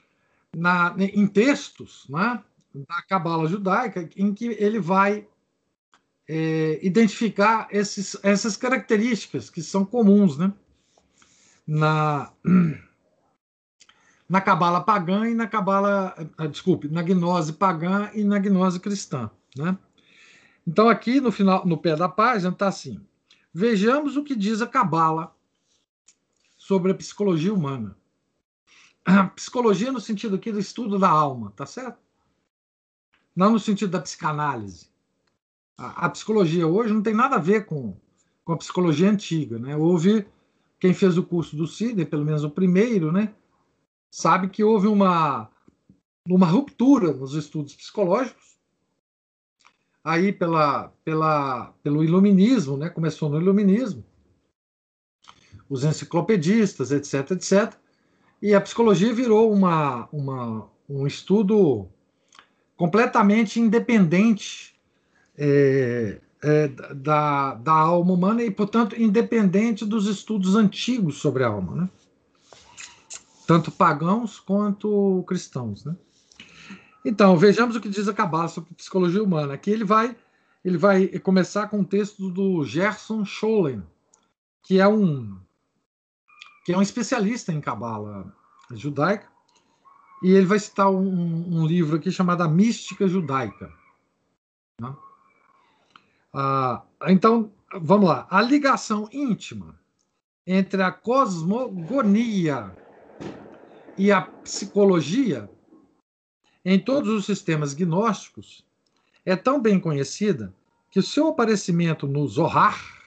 na, 0.55 0.95
em 0.99 1.27
textos 1.27 2.07
né, 2.09 2.43
da 2.75 3.03
Cabala 3.03 3.49
Judaica, 3.49 4.09
em 4.17 4.33
que 4.33 4.47
ele 4.47 4.79
vai 4.79 5.27
é, 6.29 6.79
identificar 6.83 7.69
esses, 7.71 8.17
essas 8.23 8.57
características 8.57 9.51
que 9.51 9.63
são 9.63 9.85
comuns 9.85 10.39
né, 10.39 10.53
na, 11.67 12.33
na 14.29 14.41
Cabala 14.41 14.81
pagã 14.81 15.29
e 15.29 15.35
na 15.35 15.47
Cabala, 15.47 16.15
ah, 16.39 16.47
desculpe, 16.47 16.89
na 16.89 17.03
gnose 17.03 17.53
pagã 17.53 18.11
e 18.15 18.25
na 18.25 18.39
gnose 18.39 18.81
cristã. 18.81 19.31
Né? 19.57 19.77
Então, 20.67 20.89
aqui 20.89 21.21
no 21.21 21.33
final, 21.33 21.67
no 21.67 21.77
pé 21.77 21.97
da 21.97 22.09
página, 22.09 22.51
está 22.51 22.69
assim: 22.69 23.01
vejamos 23.53 24.17
o 24.17 24.25
que 24.25 24.35
diz 24.35 24.63
a 24.63 24.67
Cabala 24.67 25.35
sobre 26.57 26.93
a 26.93 26.95
psicologia 26.95 27.53
humana. 27.53 27.97
Psicologia 29.35 29.91
no 29.93 30.01
sentido 30.01 30.37
aqui 30.37 30.53
do 30.53 30.59
estudo 30.59 30.99
da 30.99 31.09
alma, 31.09 31.53
tá 31.57 31.67
certo? 31.67 31.99
Não 33.35 33.53
no 33.53 33.59
sentido 33.59 33.91
da 33.91 34.01
psicanálise. 34.01 34.89
A, 35.77 36.07
a 36.07 36.11
psicologia 36.11 36.67
hoje 36.67 36.93
não 36.93 37.03
tem 37.03 37.15
nada 37.15 37.37
a 37.37 37.41
ver 37.41 37.67
com, 37.67 37.97
com 38.45 38.53
a 38.53 38.59
psicologia 38.59 39.11
antiga, 39.11 39.59
né? 39.59 39.77
Houve 39.77 40.27
quem 40.79 40.93
fez 40.93 41.17
o 41.17 41.23
curso 41.23 41.57
do 41.57 41.67
Sidney, 41.67 42.05
pelo 42.05 42.25
menos 42.25 42.45
o 42.45 42.51
primeiro, 42.51 43.11
né? 43.11 43.35
Sabe 44.11 44.49
que 44.49 44.63
houve 44.63 44.87
uma 44.87 45.51
uma 46.29 46.47
ruptura 46.47 47.13
nos 47.13 47.35
estudos 47.35 47.75
psicológicos 47.75 48.57
aí 50.05 50.33
pela, 50.33 50.89
pela, 51.05 51.73
pelo 51.83 52.03
iluminismo, 52.03 52.77
né? 52.77 52.89
começou 52.89 53.29
no 53.29 53.41
iluminismo, 53.41 54.05
os 55.69 55.85
enciclopedistas, 55.85 56.91
etc, 56.91 57.33
etc, 57.33 57.75
e 58.43 58.53
a 58.55 58.61
psicologia 58.61 59.15
virou 59.15 59.53
uma, 59.53 60.09
uma, 60.13 60.69
um 60.91 61.07
estudo 61.07 61.89
completamente 62.77 63.61
independente 63.61 64.75
é, 65.39 66.21
é, 66.43 66.69
da, 66.69 67.55
da 67.55 67.73
alma 67.73 68.13
humana 68.13 68.43
e, 68.43 68.51
portanto, 68.51 69.01
independente 69.01 69.87
dos 69.87 70.09
estudos 70.09 70.57
antigos 70.57 71.19
sobre 71.19 71.45
a 71.45 71.49
alma, 71.49 71.83
né? 71.83 71.91
tanto 73.47 73.71
pagãos 73.71 74.41
quanto 74.41 75.23
cristãos. 75.29 75.85
Né? 75.85 75.95
Então, 77.05 77.37
vejamos 77.37 77.77
o 77.77 77.81
que 77.81 77.89
diz 77.89 78.09
a 78.09 78.13
Cabala 78.13 78.49
sobre 78.49 78.75
psicologia 78.75 79.23
humana. 79.23 79.55
Aqui 79.55 79.71
ele 79.71 79.85
vai, 79.85 80.17
ele 80.65 80.77
vai 80.77 81.07
começar 81.21 81.69
com 81.69 81.79
um 81.79 81.85
texto 81.85 82.29
do 82.29 82.65
Gerson 82.65 83.25
Scholem, 83.25 83.85
que 84.65 84.81
é 84.81 84.89
um 84.89 85.39
que 86.65 86.73
é 86.73 86.79
um 86.79 86.83
especialista 86.83 87.53
em 87.53 87.61
cabala 87.61 88.33
judaica, 88.71 89.29
e 90.23 90.31
ele 90.31 90.47
vai 90.47 90.59
citar 90.59 90.89
um, 90.91 91.61
um 91.61 91.67
livro 91.67 91.97
aqui 91.97 92.11
chamado 92.11 92.43
A 92.43 92.49
Mística 92.49 93.09
Judaica. 93.09 93.73
Né? 94.81 94.95
Ah, 96.33 96.83
então, 97.09 97.53
vamos 97.81 98.09
lá. 98.09 98.27
A 98.31 98.41
ligação 98.41 99.09
íntima 99.13 99.79
entre 100.47 100.83
a 100.83 100.93
cosmogonia 100.93 102.75
e 103.99 104.11
a 104.13 104.23
psicologia 104.23 105.51
em 106.65 106.79
todos 106.79 107.11
os 107.11 107.27
sistemas 107.27 107.75
gnósticos 107.75 108.65
é 109.27 109.35
tão 109.35 109.61
bem 109.61 109.81
conhecida 109.81 110.55
que 110.91 111.01
o 111.01 111.03
seu 111.03 111.29
aparecimento 111.29 112.07
no 112.07 112.27
Zohar 112.29 113.02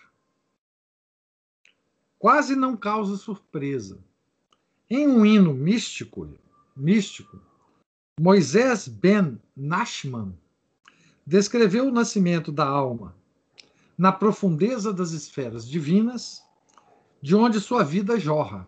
quase 2.25 2.55
não 2.55 2.75
causa 2.75 3.17
surpresa. 3.17 4.03
Em 4.89 5.07
um 5.07 5.23
hino 5.23 5.53
místico, 5.53 6.27
místico 6.75 7.39
Moisés 8.19 8.87
ben 8.87 9.39
Nashman 9.55 10.35
descreveu 11.23 11.87
o 11.87 11.91
nascimento 11.91 12.51
da 12.51 12.65
alma 12.65 13.15
na 13.95 14.11
profundeza 14.11 14.91
das 14.91 15.11
esferas 15.11 15.69
divinas, 15.69 16.43
de 17.21 17.35
onde 17.35 17.61
sua 17.61 17.83
vida 17.83 18.19
jorra. 18.19 18.67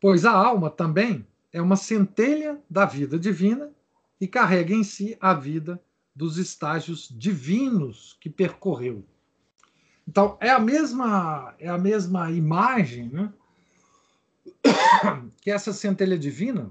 Pois 0.00 0.24
a 0.24 0.30
alma 0.30 0.70
também 0.70 1.26
é 1.52 1.60
uma 1.60 1.74
centelha 1.74 2.62
da 2.70 2.86
vida 2.86 3.18
divina 3.18 3.74
e 4.20 4.28
carrega 4.28 4.72
em 4.72 4.84
si 4.84 5.18
a 5.20 5.34
vida 5.34 5.82
dos 6.14 6.38
estágios 6.38 7.08
divinos 7.08 8.16
que 8.20 8.30
percorreu. 8.30 9.04
Então, 10.06 10.36
é 10.40 10.50
a 10.50 10.58
mesma, 10.58 11.54
é 11.58 11.68
a 11.68 11.78
mesma 11.78 12.30
imagem 12.30 13.08
né? 13.08 13.32
que 15.40 15.50
essa 15.50 15.72
centelha 15.72 16.18
divina, 16.18 16.70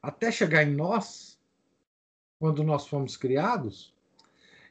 até 0.00 0.30
chegar 0.30 0.62
em 0.62 0.74
nós, 0.74 1.38
quando 2.38 2.62
nós 2.62 2.86
fomos 2.86 3.16
criados, 3.16 3.94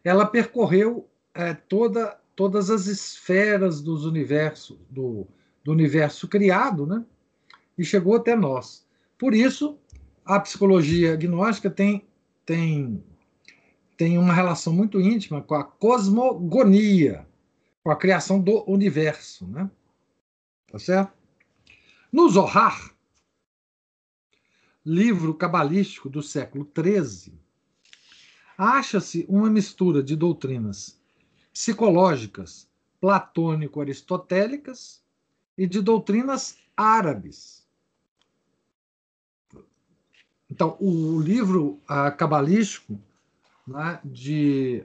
ela 0.04 0.26
percorreu 0.26 1.10
é, 1.34 1.54
toda, 1.54 2.20
todas 2.36 2.70
as 2.70 2.86
esferas 2.86 3.82
dos 3.82 4.06
universos, 4.06 4.78
do, 4.90 5.28
do 5.64 5.72
universo 5.72 6.28
criado, 6.28 6.86
né? 6.86 7.04
e 7.78 7.84
chegou 7.84 8.16
até 8.16 8.36
nós. 8.36 8.86
Por 9.18 9.34
isso, 9.34 9.78
a 10.26 10.40
psicologia 10.40 11.16
gnóstica 11.16 11.70
tem, 11.70 12.06
tem, 12.46 13.04
tem 13.98 14.18
uma 14.18 14.34
relação 14.34 14.74
muito 14.74 15.00
íntima 15.00 15.42
com 15.42 15.56
a 15.56 15.64
cosmogonia, 15.64 17.26
com 17.84 17.92
a 17.92 17.96
criação 17.96 18.40
do 18.40 18.64
universo. 18.70 19.48
Né? 19.48 19.70
Tá 20.72 20.80
certo? 20.80 21.14
No 22.12 22.30
Zohar, 22.30 22.94
livro 24.86 25.34
cabalístico 25.34 26.10
do 26.10 26.22
século 26.22 26.70
XIII, 26.76 27.34
acha-se 28.58 29.26
uma 29.30 29.50
mistura 29.50 30.04
de 30.04 30.16
doutrinas 30.16 31.00
psicológicas 31.54 32.70
platônico-aristotélicas 33.00 35.02
e 35.58 35.66
de 35.66 35.82
doutrinas 35.82 36.58
árabes 36.76 37.62
então, 40.52 40.76
o 40.82 41.18
livro 41.22 41.80
uh, 41.90 42.14
cabalístico 42.18 43.00
né, 43.66 44.02
de 44.04 44.84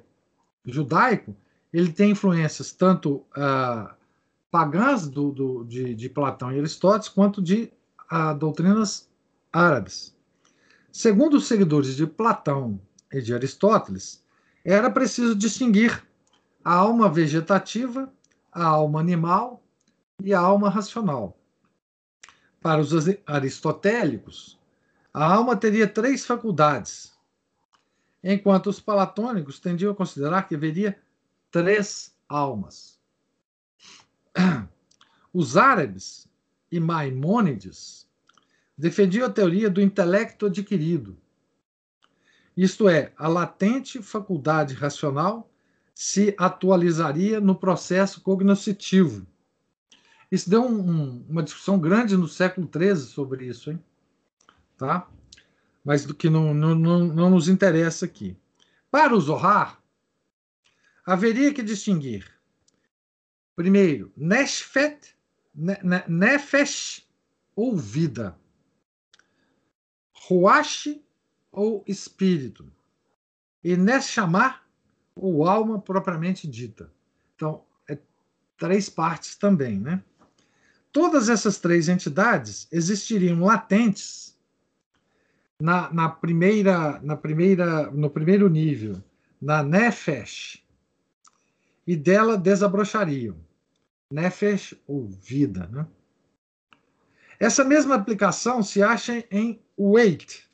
judaico 0.65 1.37
ele 1.73 1.93
tem 1.93 2.11
influências 2.11 2.73
tanto 2.73 3.25
uh, 3.37 3.95
pagãs 4.51 5.09
do, 5.09 5.31
do, 5.31 5.65
de, 5.65 5.95
de, 5.95 6.09
Platão 6.09 6.53
e 6.53 6.59
Aristóteles 6.59 7.09
quanto 7.09 7.43
de 7.43 7.73
uh, 8.11 8.37
doutrinas 8.39 9.09
árabes. 9.53 10.17
Segundo 10.91 11.37
os 11.37 11.47
seguidores 11.47 11.97
de 11.97 12.07
Platão 12.07 12.81
e 13.13 13.21
de 13.21 13.35
Aristóteles, 13.35 14.25
era 14.65 14.91
preciso 14.91 15.35
distinguir 15.35 16.05
a 16.65 16.75
alma 16.75 17.09
vegetativa, 17.09 18.13
a 18.51 18.65
alma 18.65 18.99
animal 18.99 19.63
e 20.23 20.33
a 20.33 20.41
alma 20.41 20.69
racional. 20.69 21.39
Para 22.61 22.81
os 22.81 22.91
aristotélicos, 23.27 24.59
a 25.13 25.33
alma 25.33 25.55
teria 25.55 25.87
três 25.87 26.27
faculdades, 26.27 27.13
enquanto 28.25 28.69
os 28.69 28.81
palatônicos 28.81 29.61
tendiam 29.61 29.93
a 29.93 29.95
considerar 29.95 30.49
que 30.49 30.55
haveria 30.55 30.99
três 31.51 32.15
almas. 32.29 32.99
Os 35.33 35.57
árabes 35.57 36.29
e 36.71 36.81
Maimônides 36.81 38.07
defendiam 38.77 39.27
a 39.27 39.31
teoria 39.31 39.71
do 39.71 39.81
intelecto 39.81 40.47
adquirido, 40.47 41.17
isto 42.57 42.89
é, 42.89 43.13
a 43.19 43.29
latente 43.29 44.01
faculdade 44.01 44.73
racional 44.73 45.51
se 45.95 46.35
atualizaria 46.39 47.39
no 47.39 47.55
processo 47.55 48.23
cognoscitivo. 48.23 49.27
Isso 50.33 50.49
deu 50.49 50.63
um, 50.63 50.91
um, 50.91 51.27
uma 51.29 51.43
discussão 51.43 51.79
grande 51.79 52.17
no 52.17 52.27
século 52.27 52.69
XIII 52.73 52.97
sobre 52.97 53.47
isso, 53.47 53.71
hein? 53.71 53.83
tá? 54.79 55.07
Mas 55.85 56.07
do 56.07 56.15
que 56.15 56.31
não, 56.31 56.55
não, 56.55 56.75
não, 56.75 57.07
não 57.07 57.31
nos 57.31 57.49
interessa 57.49 58.07
aqui. 58.07 58.37
Para 58.91 59.15
o 59.15 59.21
Zohar, 59.21 59.79
haveria 61.07 61.55
que 61.55 61.63
distinguir, 61.63 62.29
primeiro, 63.55 64.13
Neshfet, 64.17 65.15
Nefesh 66.09 67.07
ou 67.55 67.77
vida, 67.77 68.37
Ruash 70.29 71.01
ou 71.53 71.85
espírito, 71.87 72.71
e 73.63 73.77
Neshamah 73.77 74.61
ou 75.15 75.47
alma 75.49 75.81
propriamente 75.81 76.47
dita. 76.47 76.93
Então, 77.35 77.65
é 77.89 77.97
três 78.59 78.91
partes 78.91 79.37
também, 79.37 79.79
né? 79.79 80.03
Todas 80.93 81.29
essas 81.29 81.59
três 81.59 81.89
entidades 81.89 82.67
existiriam 82.73 83.41
latentes 83.41 84.37
na, 85.61 85.93
na 85.93 86.09
primeira, 86.09 87.01
na 87.01 87.17
primeira, 87.17 87.91
no 87.91 88.11
primeiro 88.11 88.49
nível, 88.49 89.03
na 89.41 89.63
Nefesh, 89.63 90.66
e 91.87 91.95
dela 91.97 92.37
desabrochariam. 92.37 93.37
Nefesh 94.11 94.75
ou 94.87 95.07
vida. 95.07 95.67
Né? 95.69 95.87
Essa 97.39 97.65
mesma 97.65 97.95
aplicação 97.95 98.63
se 98.63 98.83
acha 98.83 99.25
em 99.31 99.61
Waite. 99.79 100.49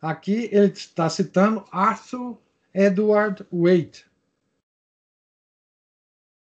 Aqui 0.00 0.48
ele 0.52 0.72
está 0.72 1.08
citando 1.08 1.64
Arthur 1.72 2.38
Edward 2.74 3.46
Waite, 3.50 4.06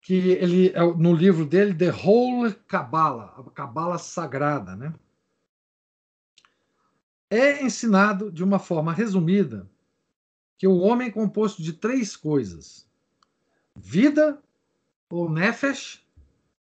que 0.03 0.31
ele 0.33 0.69
é 0.69 0.81
no 0.81 1.15
livro 1.15 1.47
dele 1.47 1.75
The 1.75 1.91
Whole 1.91 2.55
Kabbalah, 2.67 3.35
a 3.39 3.51
Kabbalah 3.51 3.97
Sagrada, 3.97 4.77
né? 4.77 4.93
É 7.31 7.65
ensinado 7.65 8.31
de 8.31 8.45
uma 8.45 8.59
forma 8.59 8.93
resumida 8.93 9.71
que 10.59 10.67
o 10.67 10.77
homem 10.79 11.09
é 11.09 11.13
composto 11.13 11.63
de 11.63 11.73
três 11.73 12.15
coisas: 12.15 12.87
vida 13.81 14.41
ou 15.09 15.29
nefesh, 15.29 16.05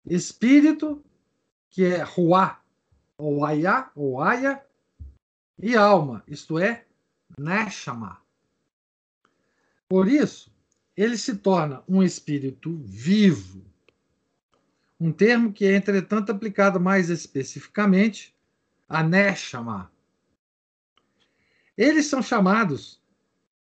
espírito, 0.06 1.02
que 1.70 1.84
é 1.84 2.02
ruá 2.02 2.60
ou 3.16 3.44
ayá 3.44 3.90
ou 3.94 4.20
aya, 4.20 4.64
e 5.58 5.74
alma, 5.74 6.22
isto 6.28 6.58
é, 6.58 6.84
neshama. 7.36 8.20
Por 9.88 10.06
isso, 10.06 10.52
ele 10.96 11.16
se 11.16 11.36
torna 11.36 11.82
um 11.88 12.02
espírito 12.02 12.76
vivo, 12.84 13.64
um 15.00 15.10
termo 15.10 15.52
que 15.52 15.64
é, 15.64 15.74
entretanto, 15.74 16.30
aplicado 16.30 16.78
mais 16.78 17.08
especificamente 17.08 18.36
a 18.88 19.02
Neshama. 19.02 19.90
Eles 21.76 22.06
são 22.06 22.20
chamados 22.20 22.97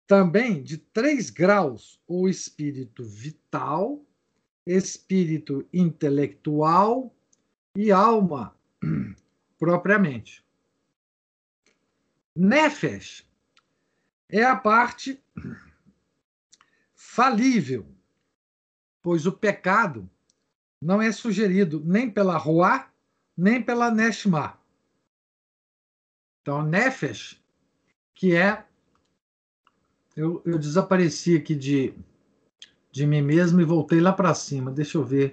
também 0.09 0.63
de 0.63 0.79
três 0.79 1.31
graus: 1.31 2.01
o 2.09 2.29
espírito 2.29 3.05
vital, 3.05 4.05
espírito 4.67 5.69
intelectual 5.73 7.15
e 7.77 7.93
alma, 7.93 8.57
propriamente. 9.57 10.45
Nefesh 12.35 13.29
é 14.29 14.45
a 14.45 14.57
parte 14.57 15.23
falível, 16.95 17.87
pois 19.03 19.27
o 19.27 19.33
pecado 19.33 20.09
não 20.81 21.03
é 21.03 21.11
sugerido 21.13 21.83
nem 21.85 22.11
pela 22.11 22.37
Ruá, 22.37 22.91
nem 23.37 23.63
pela 23.63 23.91
Neshma. 23.91 24.59
Então, 26.41 26.63
Nefesh, 26.63 27.43
que 28.15 28.35
é. 28.35 28.68
Eu, 30.19 30.43
eu 30.45 30.59
desapareci 30.59 31.37
aqui 31.37 31.55
de, 31.55 31.95
de 32.91 33.07
mim 33.07 33.23
mesmo 33.23 33.61
e 33.61 33.65
voltei 33.65 34.01
lá 34.01 34.13
para 34.13 34.35
cima. 34.35 34.69
Deixa 34.69 34.99
eu 34.99 35.05
ver 35.05 35.33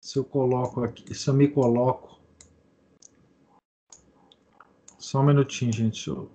se 0.00 0.18
eu 0.18 0.24
coloco 0.24 0.82
aqui, 0.82 1.14
se 1.14 1.28
eu 1.28 1.34
me 1.34 1.46
coloco. 1.46 2.18
Só 4.98 5.20
um 5.20 5.26
minutinho, 5.26 5.70
gente. 5.70 6.08
Eu... 6.08 6.30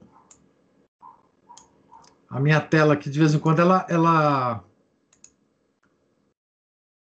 A 2.30 2.40
minha 2.40 2.62
tela 2.62 2.94
aqui, 2.94 3.10
de 3.10 3.18
vez 3.18 3.34
em 3.34 3.40
quando, 3.40 3.62
ela, 3.62 3.84
ela 3.90 4.64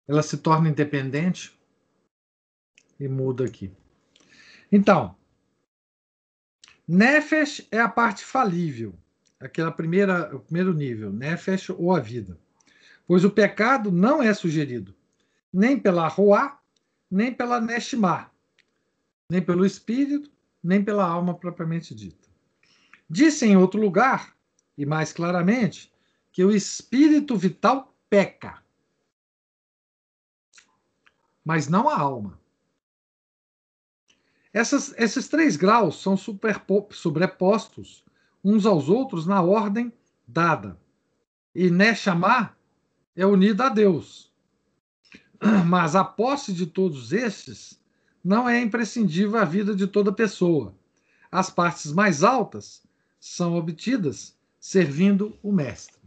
ela 0.08 0.24
se 0.24 0.38
torna 0.38 0.70
independente 0.70 1.60
e 2.98 3.06
muda 3.10 3.44
aqui. 3.44 3.70
Então, 4.72 5.13
Nefesh 6.88 7.68
é 7.70 7.82
a 7.82 7.89
parte 7.89 8.24
falível, 8.24 8.98
aquela 9.39 9.71
primeira, 9.71 10.36
o 10.36 10.39
primeiro 10.39 10.73
nível, 10.73 11.12
Nefesh 11.12 11.69
ou 11.69 11.95
a 11.95 11.99
vida. 11.99 12.38
Pois 13.08 13.23
o 13.23 13.32
pecado 13.32 13.91
não 13.91 14.21
é 14.21 14.34
sugerido 14.34 14.95
nem 15.52 15.80
pela 15.80 16.08
Roá, 16.08 16.60
nem 17.10 17.34
pela 17.34 17.60
Neshma, 17.60 18.30
nem 19.30 19.41
pelo 19.41 19.65
espírito, 19.65 20.30
nem 20.63 20.84
pela 20.84 21.04
alma 21.08 21.34
propriamente 21.34 21.95
dita. 21.95 22.28
Disse 23.10 23.45
em 23.45 23.58
outro 23.58 23.82
lugar, 23.82 24.36
e 24.78 24.86
mais 24.86 25.12
claramente, 25.12 25.91
que 26.32 26.43
o 26.43 26.52
espírito 26.52 27.36
vital 27.36 27.95
peca 28.08 28.62
mas 31.49 31.67
não 31.67 31.89
a 31.89 31.97
alma. 31.97 32.39
Essas, 34.54 34.93
esses 34.99 35.28
três 35.28 35.56
graus 35.56 35.99
são 35.99 36.15
sobrepostos 36.15 38.06
uns 38.43 38.65
aos 38.65 38.89
outros 38.89 39.25
na 39.25 39.41
ordem 39.41 39.91
dada. 40.28 40.80
E 41.54 41.69
Neshama 41.69 42.56
é 43.15 43.25
unida 43.25 43.65
a 43.65 43.69
Deus. 43.69 44.32
Mas 45.65 45.95
a 45.95 46.04
posse 46.04 46.54
de 46.54 46.65
todos 46.65 47.12
estes 47.12 47.80
não 48.23 48.47
é 48.47 48.62
imprescindível 48.62 49.39
à 49.39 49.45
vida 49.45 49.75
de 49.75 49.88
toda 49.88 50.12
pessoa. 50.12 50.75
As 51.32 51.49
partes 51.49 51.91
mais 51.91 52.23
altas 52.23 52.84
são 53.19 53.56
obtidas 53.56 54.38
servindo 54.60 55.38
o 55.41 55.52
mestre. 55.52 55.99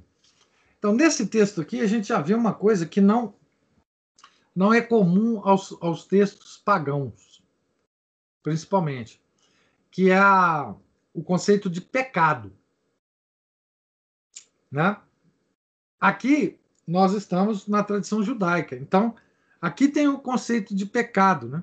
Então, 0.79 0.93
nesse 0.93 1.27
texto 1.27 1.61
aqui, 1.61 1.81
a 1.81 1.87
gente 1.87 2.09
já 2.09 2.21
vê 2.21 2.35
uma 2.35 2.53
coisa 2.53 2.87
que 2.87 3.01
não 3.01 3.35
não 4.55 4.73
é 4.73 4.83
comum 4.83 5.41
aos, 5.45 5.75
aos 5.81 6.05
textos 6.05 6.59
pagãos, 6.59 7.43
principalmente, 8.43 9.19
que 9.91 10.11
é 10.11 10.19
a, 10.19 10.75
o 11.13 11.23
conceito 11.23 11.69
de 11.69 11.81
pecado. 11.81 12.53
Né? 14.71 14.97
Aqui 16.01 16.59
nós 16.87 17.13
estamos 17.13 17.67
na 17.67 17.83
tradição 17.83 18.23
judaica, 18.23 18.75
então 18.75 19.15
aqui 19.61 19.89
tem 19.89 20.09
o 20.09 20.19
conceito 20.19 20.75
de 20.75 20.87
pecado. 20.87 21.49
Né? 21.49 21.63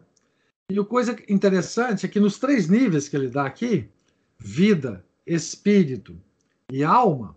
E 0.70 0.80
o 0.80 0.86
coisa 0.86 1.18
interessante 1.28 2.06
é 2.06 2.10
que 2.10 2.20
nos 2.20 2.38
três 2.38 2.70
níveis 2.70 3.10
que 3.10 3.16
ele 3.16 3.28
dá 3.28 3.46
aqui, 3.46 3.90
vida, 4.38 5.04
espírito 5.26 6.20
e 6.72 6.84
alma, 6.84 7.36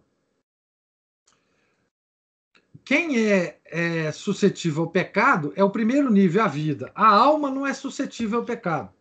quem 2.85 3.31
é, 3.31 3.59
é, 3.65 4.13
suscetível 4.13 4.83
ao 4.83 4.91
pecado 4.91 5.53
é 5.57 5.63
o 5.63 5.71
primeiro 5.71 6.11
nível, 6.11 6.43
a 6.43 6.49
vida. 6.49 6.91
A 6.95 7.07
alma 7.07 7.51
não 7.51 7.67
é 7.67 7.73
suscetível 7.73 8.41
ao 8.41 8.45
pecado. 8.45 8.93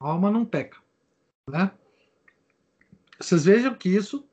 A 0.00 0.08
alma 0.08 0.30
não 0.30 0.44
peca. 0.44 0.78
Né? 1.48 1.70
Vocês 3.18 3.44
vejam 3.44 3.74
que 3.74 3.88
isso 3.88 4.28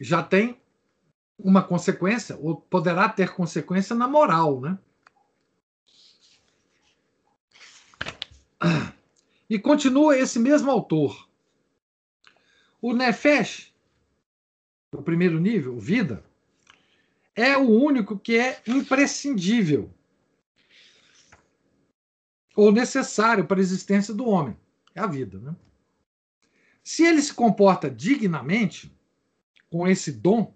já 0.00 0.22
tem 0.22 0.60
uma 1.38 1.62
consequência, 1.62 2.36
ou 2.36 2.56
poderá 2.56 3.08
ter 3.08 3.34
consequência 3.34 3.94
na 3.94 4.08
moral. 4.08 4.60
Né? 4.60 4.78
E 9.48 9.58
continua 9.58 10.16
esse 10.16 10.38
mesmo 10.38 10.70
autor. 10.70 11.28
O 12.80 12.92
Nefesh, 12.92 13.72
o 14.92 15.02
primeiro 15.02 15.38
nível, 15.38 15.78
vida, 15.78 16.24
é 17.34 17.56
o 17.56 17.68
único 17.68 18.18
que 18.18 18.36
é 18.36 18.60
imprescindível 18.66 19.92
ou 22.54 22.70
necessário 22.70 23.46
para 23.46 23.58
a 23.58 23.62
existência 23.62 24.12
do 24.12 24.26
homem. 24.26 24.56
É 24.94 25.00
a 25.00 25.06
vida. 25.06 25.38
Né? 25.38 25.54
Se 26.82 27.04
ele 27.04 27.22
se 27.22 27.32
comporta 27.32 27.90
dignamente 27.90 28.92
com 29.70 29.86
esse 29.86 30.10
dom, 30.10 30.54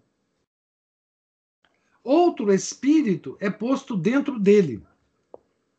outro 2.02 2.52
espírito 2.52 3.36
é 3.40 3.48
posto 3.48 3.96
dentro 3.96 4.38
dele, 4.38 4.84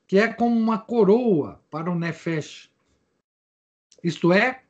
que 0.08 0.18
é 0.18 0.32
como 0.32 0.58
uma 0.58 0.78
coroa 0.80 1.62
para 1.70 1.92
o 1.92 1.96
Nefesh. 2.00 2.72
Isto 4.04 4.32
é, 4.32 4.64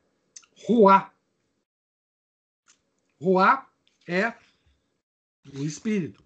Ruá. 0.66 1.12
Ruá 3.20 3.68
é 4.06 4.34
o 5.54 5.64
espírito. 5.64 6.24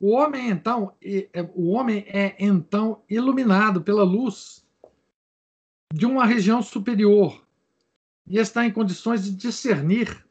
O 0.00 0.12
homem 0.12 0.50
então, 0.50 0.96
é, 1.02 1.28
o 1.54 1.70
homem 1.70 2.04
é 2.08 2.34
então 2.38 3.04
iluminado 3.08 3.82
pela 3.82 4.02
luz 4.02 4.66
de 5.92 6.06
uma 6.06 6.26
região 6.26 6.62
superior 6.62 7.46
e 8.26 8.38
está 8.38 8.64
em 8.64 8.72
condições 8.72 9.24
de 9.24 9.32
discernir 9.32 10.24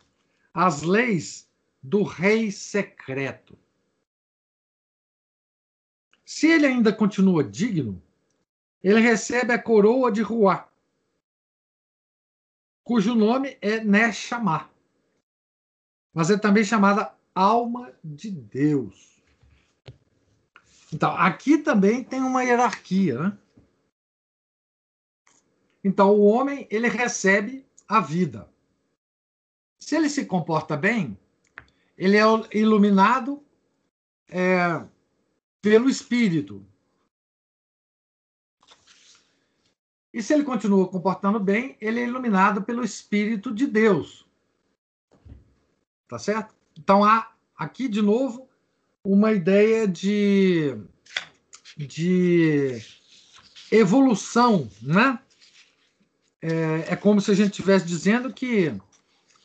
as 0.53 0.81
leis 0.81 1.49
do 1.81 2.03
rei 2.03 2.51
secreto. 2.51 3.57
Se 6.25 6.47
ele 6.47 6.65
ainda 6.65 6.93
continua 6.93 7.43
digno, 7.43 8.01
ele 8.83 8.99
recebe 8.99 9.53
a 9.53 9.61
coroa 9.61 10.11
de 10.11 10.21
Ruá, 10.21 10.69
cujo 12.83 13.13
nome 13.15 13.57
é 13.61 13.83
Neshama, 13.83 14.69
mas 16.13 16.29
é 16.29 16.37
também 16.37 16.63
chamada 16.63 17.13
alma 17.33 17.93
de 18.03 18.31
Deus. 18.31 19.21
Então, 20.93 21.15
aqui 21.15 21.57
também 21.57 22.03
tem 22.03 22.19
uma 22.21 22.43
hierarquia, 22.43 23.17
né? 23.17 23.37
Então, 25.83 26.11
o 26.11 26.25
homem, 26.25 26.67
ele 26.69 26.87
recebe 26.87 27.65
a 27.91 27.99
vida. 27.99 28.49
Se 29.77 29.97
ele 29.97 30.07
se 30.07 30.25
comporta 30.25 30.77
bem, 30.77 31.19
ele 31.97 32.15
é 32.15 32.23
iluminado 32.57 33.43
é, 34.29 34.81
pelo 35.61 35.89
Espírito. 35.89 36.65
E 40.13 40.23
se 40.23 40.33
ele 40.33 40.45
continua 40.45 40.87
comportando 40.87 41.37
bem, 41.37 41.75
ele 41.81 41.99
é 41.99 42.05
iluminado 42.05 42.61
pelo 42.61 42.81
Espírito 42.81 43.53
de 43.53 43.67
Deus. 43.67 44.25
Tá 46.07 46.17
certo? 46.17 46.55
Então 46.79 47.03
há 47.03 47.29
aqui 47.53 47.89
de 47.89 48.01
novo 48.01 48.47
uma 49.03 49.33
ideia 49.33 49.85
de, 49.85 50.77
de 51.75 52.81
evolução, 53.69 54.69
né? 54.81 55.19
É, 56.41 56.93
é 56.93 56.95
como 56.95 57.21
se 57.21 57.31
a 57.31 57.33
gente 57.33 57.51
estivesse 57.51 57.85
dizendo 57.85 58.33
que 58.33 58.73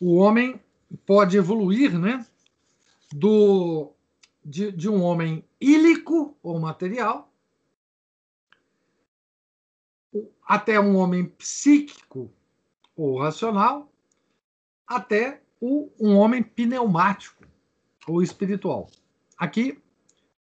o 0.00 0.16
homem 0.16 0.60
pode 1.04 1.36
evoluir, 1.36 1.98
né? 1.98 2.24
Do, 3.12 3.92
de, 4.44 4.72
de 4.72 4.88
um 4.88 5.02
homem 5.02 5.44
ílico 5.60 6.36
ou 6.42 6.58
material 6.58 7.30
até 10.46 10.78
um 10.78 10.96
homem 10.96 11.26
psíquico 11.26 12.32
ou 12.96 13.18
racional, 13.18 13.92
até 14.86 15.42
o, 15.60 15.90
um 15.98 16.16
homem 16.16 16.42
pneumático 16.42 17.44
ou 18.06 18.22
espiritual. 18.22 18.88
Aqui, 19.36 19.82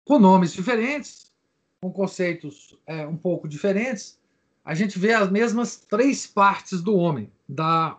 com 0.04 0.18
nomes 0.18 0.52
diferentes, 0.52 1.32
com 1.80 1.90
conceitos 1.90 2.78
é, 2.86 3.06
um 3.06 3.16
pouco 3.16 3.48
diferentes, 3.48 4.20
a 4.64 4.74
gente 4.74 4.98
vê 4.98 5.12
as 5.12 5.30
mesmas 5.30 5.76
três 5.76 6.26
partes 6.26 6.80
do 6.80 6.96
homem, 6.96 7.30
da, 7.46 7.98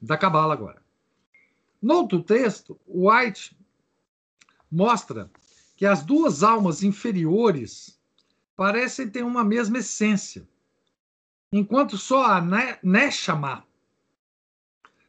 da 0.00 0.18
Cabala 0.18 0.52
agora. 0.52 0.82
No 1.80 1.94
outro 1.94 2.22
texto, 2.22 2.78
White 2.86 3.56
mostra 4.70 5.30
que 5.76 5.86
as 5.86 6.02
duas 6.02 6.42
almas 6.42 6.82
inferiores 6.82 8.00
parecem 8.56 9.08
ter 9.08 9.22
uma 9.22 9.44
mesma 9.44 9.78
essência, 9.78 10.48
enquanto 11.52 11.96
só 11.96 12.24
a 12.24 12.42
Neshama 12.82 13.64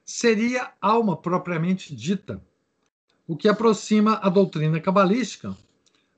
seria 0.03 0.71
alma 0.79 1.17
propriamente 1.17 1.95
dita, 1.95 2.43
o 3.27 3.35
que 3.35 3.47
aproxima 3.47 4.19
a 4.21 4.29
doutrina 4.29 4.79
cabalística 4.79 5.57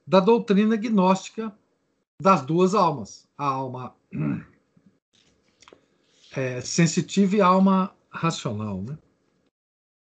da 0.06 0.20
doutrina 0.20 0.76
gnóstica 0.76 1.58
das 2.22 2.42
duas 2.42 2.74
almas, 2.74 3.28
a 3.38 3.46
alma 3.46 3.96
é, 6.36 6.62
sensitiva 6.62 7.36
e 7.36 7.42
alma 7.42 7.96
racional. 8.10 8.82
Né? 8.82 8.98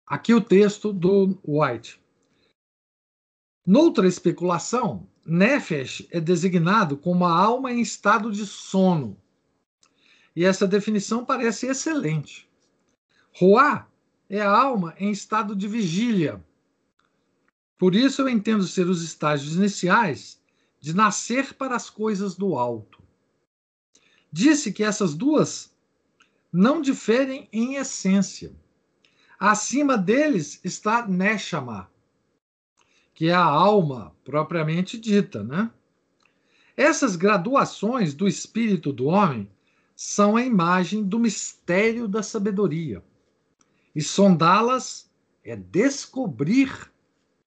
Aqui 0.06 0.34
o 0.34 0.42
texto 0.42 0.94
do 0.94 1.38
White. 1.46 2.00
Noutra 3.66 4.08
especulação, 4.08 5.08
Nefesh 5.26 6.08
é 6.10 6.22
designado 6.22 6.98
como 6.98 7.26
a 7.26 7.38
alma 7.38 7.72
em 7.72 7.82
estado 7.82 8.32
de 8.32 8.46
sono, 8.46 9.18
e 10.38 10.46
essa 10.46 10.68
definição 10.68 11.26
parece 11.26 11.66
excelente. 11.66 12.48
Roá 13.36 13.88
é 14.30 14.40
a 14.40 14.50
alma 14.50 14.94
em 15.00 15.10
estado 15.10 15.56
de 15.56 15.68
vigília. 15.68 16.46
Por 17.76 17.96
isso 17.96 18.22
eu 18.22 18.30
entendo 18.30 18.64
ser 18.68 18.88
os 18.88 19.02
estágios 19.02 19.56
iniciais 19.56 20.40
de 20.80 20.96
nascer 20.96 21.56
para 21.56 21.76
as 21.76 21.90
coisas 21.90 22.36
do 22.36 22.56
alto. 22.56 23.02
Disse 24.32 24.72
que 24.72 24.84
essas 24.84 25.16
duas 25.16 25.76
não 26.52 26.82
diferem 26.82 27.48
em 27.52 27.76
essência. 27.76 28.54
Acima 29.40 29.98
deles 29.98 30.60
está 30.64 31.08
Neshama, 31.08 31.92
que 33.14 33.28
é 33.28 33.34
a 33.34 33.44
alma 33.44 34.16
propriamente 34.24 34.98
dita, 34.98 35.44
né? 35.44 35.72
Essas 36.76 37.16
graduações 37.16 38.14
do 38.14 38.28
espírito 38.28 38.94
do 38.94 39.06
homem 39.06 39.50
são 39.96 40.36
a 40.36 40.44
imagem 40.44 41.04
do 41.04 41.18
mistério 41.18 42.08
da 42.08 42.22
sabedoria. 42.22 43.04
E 43.96 44.02
sondá-las 44.02 45.10
é 45.44 45.56
descobrir 45.56 46.72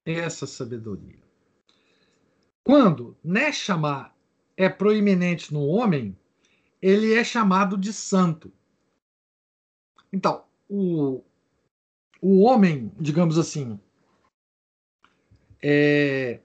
essa 0.04 0.46
sabedoria. 0.46 1.20
Quando 2.64 3.16
Neshama 3.22 4.12
é 4.56 4.68
proeminente 4.68 5.52
no 5.52 5.64
homem, 5.66 6.16
ele 6.82 7.14
é 7.14 7.22
chamado 7.22 7.76
de 7.76 7.92
santo. 7.92 8.52
Então, 10.12 10.44
o, 10.68 11.22
o 12.20 12.40
homem, 12.40 12.90
digamos 12.98 13.38
assim, 13.38 13.78
é, 15.62 16.40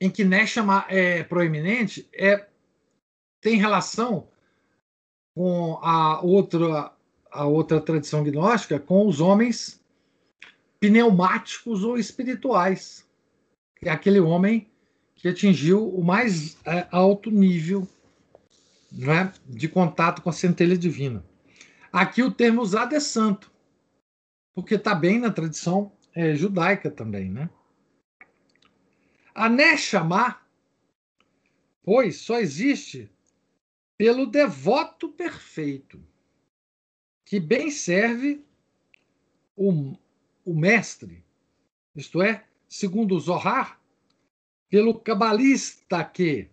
em 0.00 0.10
que 0.10 0.24
Neshama 0.24 0.84
é 0.88 1.22
proeminente 1.22 2.08
é, 2.12 2.48
tem 3.40 3.56
relação 3.56 4.28
com 5.34 5.78
a 5.80 6.20
outra, 6.20 6.92
a 7.30 7.46
outra 7.46 7.80
tradição 7.80 8.24
gnóstica, 8.24 8.80
com 8.80 9.06
os 9.06 9.20
homens 9.20 9.80
pneumáticos 10.80 11.84
ou 11.84 11.96
espirituais. 11.96 13.08
É 13.80 13.90
aquele 13.90 14.18
homem 14.20 14.68
que 15.14 15.28
atingiu 15.28 15.88
o 15.88 16.02
mais 16.02 16.58
é, 16.64 16.86
alto 16.90 17.30
nível 17.30 17.86
né, 18.92 19.32
de 19.48 19.68
contato 19.68 20.22
com 20.22 20.30
a 20.30 20.32
centelha 20.32 20.76
divina. 20.76 21.24
Aqui 21.92 22.22
o 22.22 22.30
termo 22.30 22.62
usado 22.62 22.94
é 22.94 23.00
santo, 23.00 23.52
porque 24.54 24.74
está 24.74 24.94
bem 24.94 25.18
na 25.18 25.30
tradição 25.30 25.92
é, 26.14 26.34
judaica 26.34 26.90
também, 26.90 27.30
né? 27.30 27.48
A 29.34 29.48
Neshama, 29.48 30.40
pois, 31.82 32.18
só 32.18 32.38
existe 32.38 33.10
pelo 33.96 34.26
devoto 34.26 35.08
perfeito, 35.08 36.04
que 37.24 37.40
bem 37.40 37.70
serve 37.70 38.44
o, 39.56 39.96
o 40.44 40.54
mestre, 40.54 41.24
isto 41.94 42.20
é, 42.20 42.44
segundo 42.68 43.18
Zohar, 43.18 43.80
pelo 44.68 44.98
cabalista 44.98 46.04
que, 46.04 46.50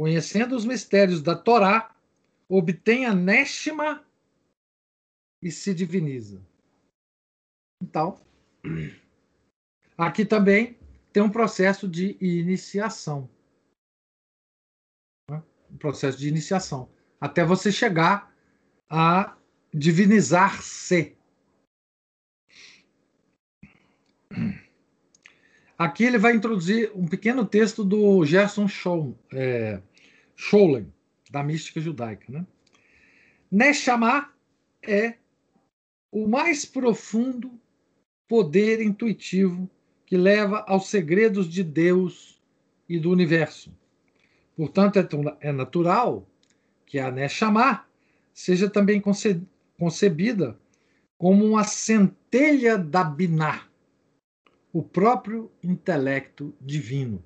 conhecendo 0.00 0.56
os 0.56 0.64
mistérios 0.64 1.20
da 1.20 1.36
Torá, 1.36 1.94
obtém 2.48 3.04
a 3.04 3.12
Neshama 3.12 4.02
e 5.42 5.50
se 5.50 5.74
diviniza. 5.74 6.40
Então, 7.82 8.18
aqui 9.98 10.24
também 10.24 10.78
tem 11.12 11.22
um 11.22 11.28
processo 11.28 11.86
de 11.86 12.16
iniciação. 12.18 13.28
Né? 15.30 15.42
Um 15.70 15.76
processo 15.76 16.16
de 16.16 16.28
iniciação. 16.28 16.88
Até 17.20 17.44
você 17.44 17.70
chegar 17.70 18.34
a 18.88 19.36
divinizar-se. 19.70 21.14
Aqui 25.76 26.04
ele 26.04 26.16
vai 26.16 26.34
introduzir 26.34 26.90
um 26.94 27.06
pequeno 27.06 27.44
texto 27.44 27.84
do 27.84 28.24
Gerson 28.24 28.66
Scholl, 28.66 29.18
é, 29.30 29.82
Scholem, 30.40 30.90
da 31.30 31.42
mística 31.44 31.78
judaica. 31.80 32.32
Né? 32.32 32.46
Neshama 33.52 34.32
é 34.82 35.16
o 36.10 36.26
mais 36.26 36.64
profundo 36.64 37.52
poder 38.26 38.80
intuitivo 38.80 39.68
que 40.06 40.16
leva 40.16 40.64
aos 40.66 40.88
segredos 40.88 41.46
de 41.46 41.62
Deus 41.62 42.40
e 42.88 42.98
do 42.98 43.10
universo. 43.10 43.70
Portanto, 44.56 44.98
é, 44.98 45.48
é 45.48 45.52
natural 45.52 46.26
que 46.86 46.98
a 46.98 47.10
Neshama 47.10 47.86
seja 48.32 48.68
também 48.68 49.00
concebida 49.78 50.58
como 51.18 51.44
uma 51.44 51.64
centelha 51.64 52.78
da 52.78 53.04
Binah, 53.04 53.68
o 54.72 54.82
próprio 54.82 55.52
intelecto 55.62 56.54
divino. 56.58 57.22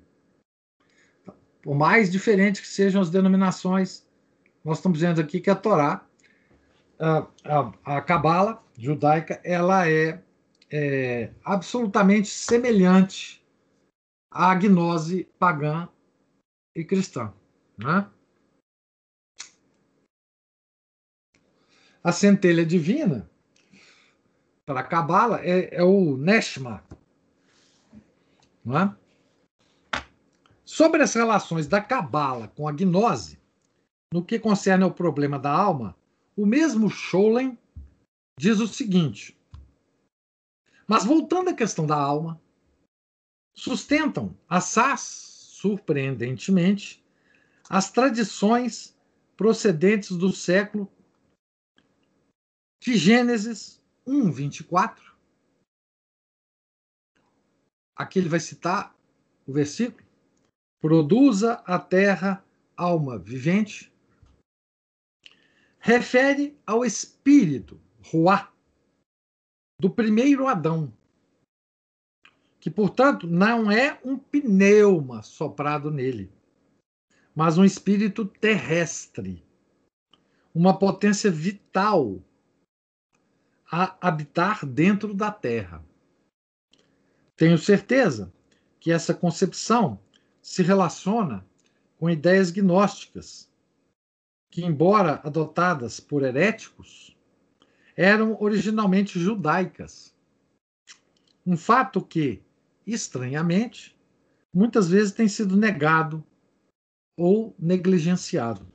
Por 1.65 1.73
mais 1.73 2.11
diferentes 2.11 2.61
que 2.61 2.67
sejam 2.67 3.01
as 3.01 3.09
denominações, 3.09 4.05
nós 4.63 4.77
estamos 4.77 4.99
dizendo 4.99 5.19
aqui 5.19 5.39
que 5.41 5.49
a 5.49 5.55
Torá, 5.55 6.05
a 7.83 8.01
Cabala 8.01 8.63
judaica, 8.77 9.41
ela 9.43 9.89
é 9.89 10.21
é, 10.71 11.33
absolutamente 11.43 12.27
semelhante 12.27 13.43
à 14.29 14.53
gnose 14.53 15.23
pagã 15.39 15.89
e 16.75 16.85
cristã. 16.85 17.33
Né? 17.79 18.07
A 22.03 22.11
centelha 22.11 22.63
divina, 22.63 23.27
para 24.67 24.81
a 24.81 24.83
Cabala, 24.83 25.43
é, 25.43 25.77
é, 25.77 25.83
o 25.83 26.15
Neshma. 26.15 26.83
Né? 28.63 28.95
Sobre 30.75 31.01
as 31.01 31.13
relações 31.13 31.67
da 31.67 31.81
Cabala 31.81 32.49
com 32.49 32.67
a 32.67 32.71
gnose, 32.73 33.39
no 34.13 34.21
que 34.21 34.37
concerne 34.37 34.83
ao 34.83 34.93
problema 34.93 35.39
da 35.39 35.49
alma, 35.49 35.97
o 36.35 36.45
mesmo 36.45 36.89
Scholem 36.89 37.57
diz 38.37 38.59
o 38.59 38.67
seguinte: 38.67 39.39
Mas 40.85 41.05
voltando 41.05 41.49
à 41.49 41.53
questão 41.53 41.87
da 41.87 41.95
alma, 41.95 42.41
sustentam 43.55 44.37
assaz, 44.49 44.99
surpreendentemente, 44.99 47.01
as 47.69 47.89
tradições 47.89 48.93
procedentes 49.37 50.17
do 50.17 50.33
século 50.33 50.91
que 52.81 52.97
Gênesis 52.97 53.81
1, 54.05 54.29
24, 54.29 55.15
aqui 57.95 58.19
ele 58.19 58.27
vai 58.27 58.41
citar 58.41 58.93
o 59.47 59.53
versículo, 59.53 60.04
produza 60.85 61.53
a 61.65 61.79
terra 61.79 62.45
alma 62.77 63.17
vivente, 63.17 63.91
refere 65.79 66.55
ao 66.63 66.85
espírito, 66.85 67.81
Ruá, 68.03 68.53
do 69.81 69.89
primeiro 69.89 70.47
Adão, 70.47 70.93
que, 72.59 72.69
portanto, 72.69 73.25
não 73.25 73.71
é 73.71 73.99
um 74.05 74.15
pneuma 74.15 75.23
soprado 75.23 75.89
nele, 75.89 76.31
mas 77.33 77.57
um 77.57 77.65
espírito 77.65 78.23
terrestre, 78.23 79.43
uma 80.53 80.77
potência 80.77 81.31
vital 81.31 82.23
a 83.71 83.97
habitar 84.07 84.63
dentro 84.63 85.15
da 85.15 85.31
Terra. 85.31 85.83
Tenho 87.35 87.57
certeza 87.57 88.31
que 88.79 88.91
essa 88.91 89.15
concepção 89.15 90.04
se 90.45 90.61
relaciona 90.61 91.43
com 91.97 92.07
ideias 92.07 92.51
gnósticas, 92.51 93.49
que, 94.51 94.63
embora 94.63 95.19
adotadas 95.23 95.99
por 95.99 96.21
heréticos, 96.21 97.17
eram 97.95 98.37
originalmente 98.39 99.19
judaicas. 99.19 100.15
Um 101.43 101.57
fato 101.57 101.99
que, 101.99 102.43
estranhamente, 102.85 103.97
muitas 104.53 104.87
vezes 104.87 105.13
tem 105.13 105.27
sido 105.27 105.57
negado 105.57 106.23
ou 107.17 107.55
negligenciado. 107.57 108.67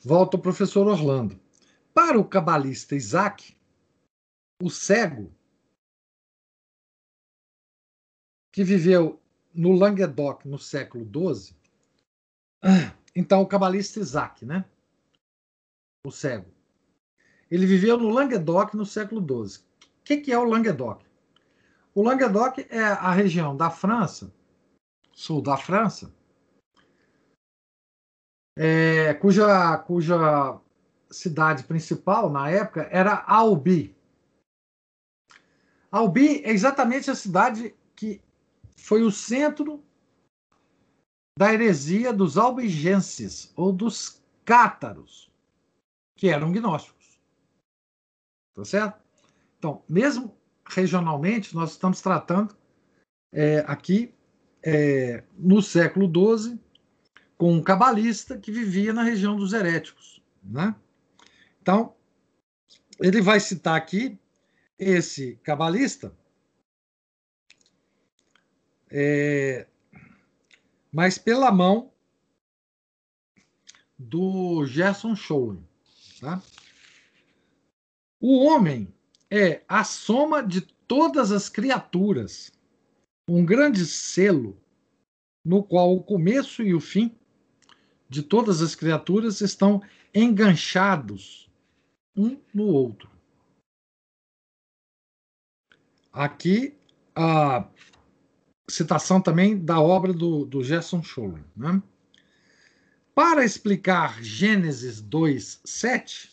Volta 0.00 0.36
ao 0.36 0.42
professor 0.42 0.88
Orlando. 0.88 1.40
Para 1.94 2.18
o 2.18 2.24
cabalista 2.24 2.96
Isaac, 2.96 3.56
o 4.60 4.68
cego, 4.68 5.32
que 8.56 8.64
viveu 8.64 9.20
no 9.52 9.72
Languedoc 9.72 10.46
no 10.46 10.58
século 10.58 11.04
XII, 11.04 11.54
então 13.14 13.42
o 13.42 13.46
cabalista 13.46 14.00
Isaac, 14.00 14.46
né? 14.46 14.64
o 16.06 16.10
cego. 16.10 16.50
Ele 17.50 17.66
viveu 17.66 17.98
no 17.98 18.08
Languedoc 18.08 18.72
no 18.72 18.86
século 18.86 19.20
XII. 19.20 19.62
O 19.82 20.02
que, 20.02 20.16
que 20.16 20.32
é 20.32 20.38
o 20.38 20.44
Languedoc? 20.44 21.04
O 21.94 22.02
Languedoc 22.02 22.60
é 22.70 22.82
a 22.82 23.12
região 23.12 23.54
da 23.54 23.68
França, 23.68 24.32
sul 25.12 25.42
da 25.42 25.58
França, 25.58 26.10
é, 28.56 29.12
cuja, 29.12 29.76
cuja 29.80 30.58
cidade 31.10 31.62
principal 31.64 32.30
na 32.30 32.48
época 32.48 32.88
era 32.90 33.22
Albi. 33.26 33.94
Albi 35.92 36.42
é 36.42 36.52
exatamente 36.52 37.10
a 37.10 37.14
cidade 37.14 37.74
foi 38.76 39.02
o 39.02 39.10
centro 39.10 39.82
da 41.38 41.52
heresia 41.52 42.12
dos 42.12 42.38
albigenses 42.38 43.52
ou 43.56 43.72
dos 43.72 44.22
cátaros 44.44 45.30
que 46.14 46.28
eram 46.28 46.52
gnósticos. 46.52 47.20
Tá 48.54 48.64
certo? 48.64 49.00
Então, 49.58 49.82
mesmo 49.88 50.36
regionalmente, 50.64 51.54
nós 51.54 51.72
estamos 51.72 52.00
tratando 52.00 52.56
é, 53.32 53.58
aqui, 53.66 54.14
é, 54.62 55.24
no 55.36 55.60
século 55.60 56.06
XII, 56.38 56.58
com 57.36 57.52
um 57.52 57.62
cabalista 57.62 58.38
que 58.38 58.50
vivia 58.50 58.92
na 58.92 59.02
região 59.02 59.36
dos 59.36 59.52
heréticos. 59.52 60.22
Né? 60.42 60.74
Então, 61.60 61.94
ele 62.98 63.20
vai 63.20 63.40
citar 63.40 63.76
aqui 63.76 64.18
esse 64.78 65.38
cabalista, 65.42 66.14
é, 68.90 69.66
mas 70.92 71.18
pela 71.18 71.50
mão 71.50 71.92
do 73.98 74.64
Gerson 74.66 75.14
Scholem. 75.14 75.66
Tá? 76.20 76.42
O 78.20 78.44
homem 78.44 78.92
é 79.30 79.62
a 79.68 79.84
soma 79.84 80.42
de 80.42 80.60
todas 80.60 81.32
as 81.32 81.48
criaturas, 81.48 82.52
um 83.28 83.44
grande 83.44 83.84
selo 83.84 84.56
no 85.44 85.62
qual 85.62 85.94
o 85.94 86.02
começo 86.02 86.62
e 86.62 86.74
o 86.74 86.80
fim 86.80 87.16
de 88.08 88.22
todas 88.22 88.62
as 88.62 88.74
criaturas 88.74 89.40
estão 89.40 89.82
enganchados 90.14 91.50
um 92.16 92.40
no 92.54 92.64
outro. 92.64 93.10
Aqui 96.12 96.74
a 97.14 97.68
citação 98.68 99.20
também 99.20 99.58
da 99.58 99.80
obra 99.80 100.12
do, 100.12 100.44
do 100.44 100.62
Gerson 100.62 101.02
Scholem. 101.02 101.44
Né? 101.56 101.82
Para 103.14 103.44
explicar 103.44 104.22
Gênesis 104.22 105.00
2, 105.00 105.60
7, 105.64 106.30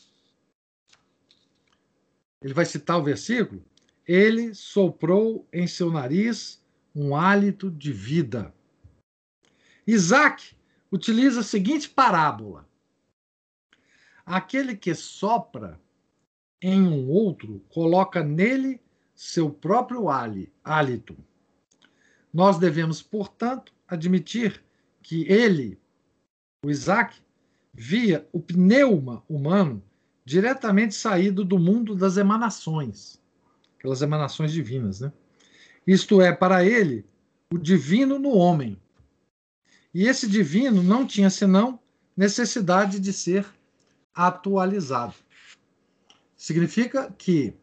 ele 2.41 2.53
vai 2.53 2.65
citar 2.65 2.99
o 2.99 3.03
versículo. 3.03 3.63
Ele 4.05 4.53
soprou 4.53 5.47
em 5.53 5.65
seu 5.65 5.89
nariz 5.91 6.61
um 6.93 7.15
hálito 7.15 7.71
de 7.71 7.93
vida. 7.93 8.53
Isaac 9.87 10.55
utiliza 10.91 11.39
a 11.39 11.43
seguinte 11.43 11.89
parábola: 11.89 12.67
Aquele 14.25 14.75
que 14.75 14.93
sopra 14.93 15.79
em 16.61 16.81
um 16.81 17.09
outro 17.09 17.61
coloca 17.69 18.23
nele 18.23 18.81
seu 19.15 19.49
próprio 19.49 20.07
hálito. 20.09 21.15
Nós 22.33 22.57
devemos, 22.57 23.01
portanto, 23.01 23.71
admitir 23.87 24.63
que 25.01 25.23
ele, 25.31 25.77
o 26.65 26.71
Isaac 26.71 27.15
via 27.73 28.27
o 28.31 28.39
pneuma 28.39 29.23
humano 29.29 29.83
diretamente 30.25 30.95
saído 30.95 31.43
do 31.43 31.59
mundo 31.59 31.95
das 31.95 32.17
emanações, 32.17 33.21
aquelas 33.77 34.01
emanações 34.01 34.51
divinas, 34.51 35.01
né? 35.01 35.11
Isto 35.85 36.21
é, 36.21 36.31
para 36.31 36.65
ele, 36.65 37.05
o 37.53 37.57
divino 37.57 38.17
no 38.17 38.29
homem. 38.29 38.79
E 39.93 40.07
esse 40.07 40.27
divino 40.27 40.81
não 40.81 41.05
tinha 41.05 41.29
senão 41.29 41.77
necessidade 42.15 42.99
de 42.99 43.11
ser 43.11 43.45
atualizado. 44.15 45.15
Significa 46.37 47.13
que 47.17 47.53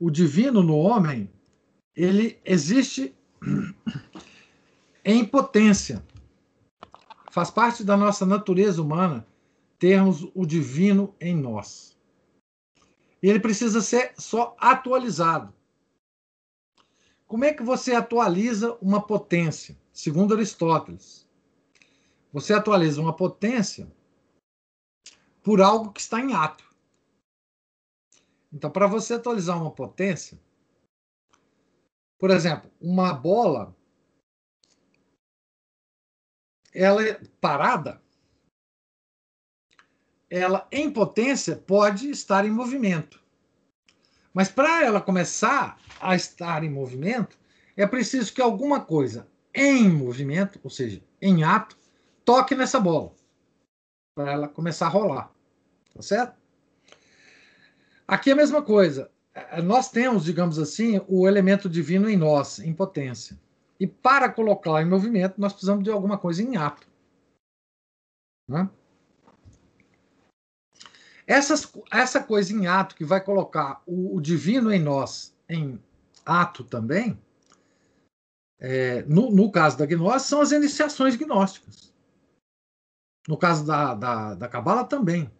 o 0.00 0.10
divino 0.10 0.62
no 0.62 0.76
homem, 0.76 1.30
ele 1.94 2.38
existe 2.44 3.14
em 5.04 5.24
potência, 5.24 6.02
Faz 7.38 7.50
parte 7.50 7.84
da 7.84 7.96
nossa 7.96 8.24
natureza 8.24 8.82
humana 8.82 9.26
termos 9.78 10.28
o 10.34 10.44
divino 10.44 11.14
em 11.20 11.36
nós. 11.36 11.96
Ele 13.22 13.38
precisa 13.38 13.80
ser 13.80 14.12
só 14.18 14.56
atualizado. 14.58 15.54
Como 17.26 17.44
é 17.44 17.52
que 17.52 17.62
você 17.62 17.94
atualiza 17.94 18.76
uma 18.80 19.00
potência? 19.00 19.78
Segundo 19.92 20.34
Aristóteles, 20.34 21.28
você 22.32 22.54
atualiza 22.54 23.00
uma 23.00 23.14
potência 23.14 23.88
por 25.42 25.60
algo 25.60 25.92
que 25.92 26.00
está 26.00 26.20
em 26.20 26.34
ato. 26.34 26.64
Então, 28.52 28.70
para 28.70 28.86
você 28.86 29.14
atualizar 29.14 29.60
uma 29.60 29.70
potência, 29.70 30.40
por 32.18 32.30
exemplo, 32.30 32.70
uma 32.80 33.12
bola 33.12 33.74
ela 36.74 37.02
é 37.02 37.20
parada, 37.40 38.02
ela 40.30 40.68
em 40.70 40.92
potência 40.92 41.56
pode 41.56 42.10
estar 42.10 42.44
em 42.44 42.50
movimento. 42.50 43.22
Mas 44.34 44.50
para 44.50 44.84
ela 44.84 45.00
começar 45.00 45.80
a 46.00 46.14
estar 46.14 46.62
em 46.62 46.70
movimento, 46.70 47.38
é 47.76 47.86
preciso 47.86 48.32
que 48.32 48.42
alguma 48.42 48.80
coisa 48.80 49.26
em 49.54 49.88
movimento, 49.88 50.60
ou 50.62 50.70
seja, 50.70 51.02
em 51.20 51.42
ato, 51.42 51.76
toque 52.24 52.54
nessa 52.54 52.78
bola 52.78 53.12
para 54.14 54.32
ela 54.32 54.48
começar 54.48 54.86
a 54.86 54.90
rolar. 54.90 55.32
Tá 55.94 56.02
certo? 56.02 56.36
Aqui 58.06 58.30
é 58.30 58.32
a 58.32 58.36
mesma 58.36 58.62
coisa. 58.62 59.10
Nós 59.62 59.90
temos, 59.90 60.24
digamos 60.24 60.58
assim, 60.58 61.00
o 61.08 61.26
elemento 61.26 61.68
divino 61.68 62.08
em 62.08 62.16
nós, 62.16 62.58
em 62.58 62.72
potência. 62.72 63.38
E 63.78 63.86
para 63.86 64.30
colocá-la 64.30 64.82
em 64.82 64.88
movimento, 64.88 65.40
nós 65.40 65.52
precisamos 65.52 65.84
de 65.84 65.90
alguma 65.90 66.18
coisa 66.18 66.42
em 66.42 66.56
ato. 66.56 66.86
Né? 68.48 68.68
Essas, 71.26 71.70
essa 71.90 72.22
coisa 72.22 72.52
em 72.52 72.66
ato 72.66 72.96
que 72.96 73.04
vai 73.04 73.22
colocar 73.22 73.82
o, 73.86 74.16
o 74.16 74.20
divino 74.20 74.72
em 74.72 74.80
nós 74.80 75.36
em 75.48 75.80
ato 76.24 76.64
também, 76.64 77.18
é, 78.58 79.02
no, 79.02 79.30
no, 79.30 79.52
caso 79.52 79.78
da 79.78 79.86
gnose, 79.86 80.26
são 80.26 80.40
as 80.40 80.50
iniciações 80.50 81.14
gnósticas. 81.14 81.92
No 83.28 83.36
caso 83.36 83.64
da, 83.64 83.94
da, 83.94 84.34
da 84.34 84.48
Cabala 84.48 84.84
também. 84.84 85.30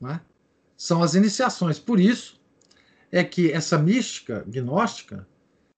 Né? 0.00 0.20
São 0.76 1.02
as 1.02 1.14
iniciações. 1.14 1.78
Por 1.78 2.00
isso 2.00 2.41
é 3.12 3.22
que 3.22 3.52
essa 3.52 3.78
mística 3.78 4.42
gnóstica 4.48 5.28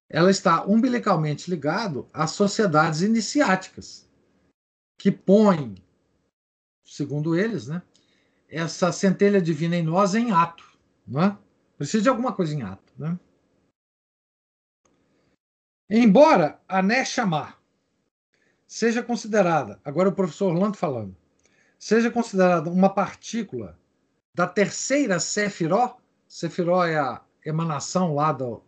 ela 0.09 0.30
está 0.30 0.64
umbilicalmente 0.64 1.51
ligado 1.51 2.09
às 2.12 2.30
sociedades 2.30 3.03
iniciáticas, 3.03 4.09
que 4.97 5.11
põem, 5.11 5.74
segundo 6.85 7.37
eles, 7.37 7.66
né, 7.66 7.82
essa 8.49 8.93
centelha 8.93 9.43
divina 9.43 9.74
em 9.74 9.82
nós 9.82 10.14
em 10.14 10.30
ato. 10.30 10.64
Né? 11.05 11.37
Precisa 11.76 12.05
de 12.05 12.09
alguma 12.09 12.32
coisa 12.32 12.55
em 12.55 12.62
ato. 12.62 12.93
Né? 12.97 13.18
Embora 15.91 16.61
a 16.68 16.80
Neshama 16.80 17.55
seja 18.66 19.03
considerada, 19.03 19.80
agora 19.85 20.09
o 20.09 20.14
professor 20.14 20.53
Orlando 20.53 20.76
falando, 20.76 21.16
seja 21.78 22.11
considerada 22.11 22.70
uma 22.70 22.89
partícula 22.89 23.78
da 24.32 24.47
terceira 24.47 25.18
Sefiró, 25.18 25.99
Sefiró 26.35 26.85
é 26.85 26.99
a 26.99 27.24
emanação 27.47 28.12
lá 28.12 28.32
do, 28.32 28.61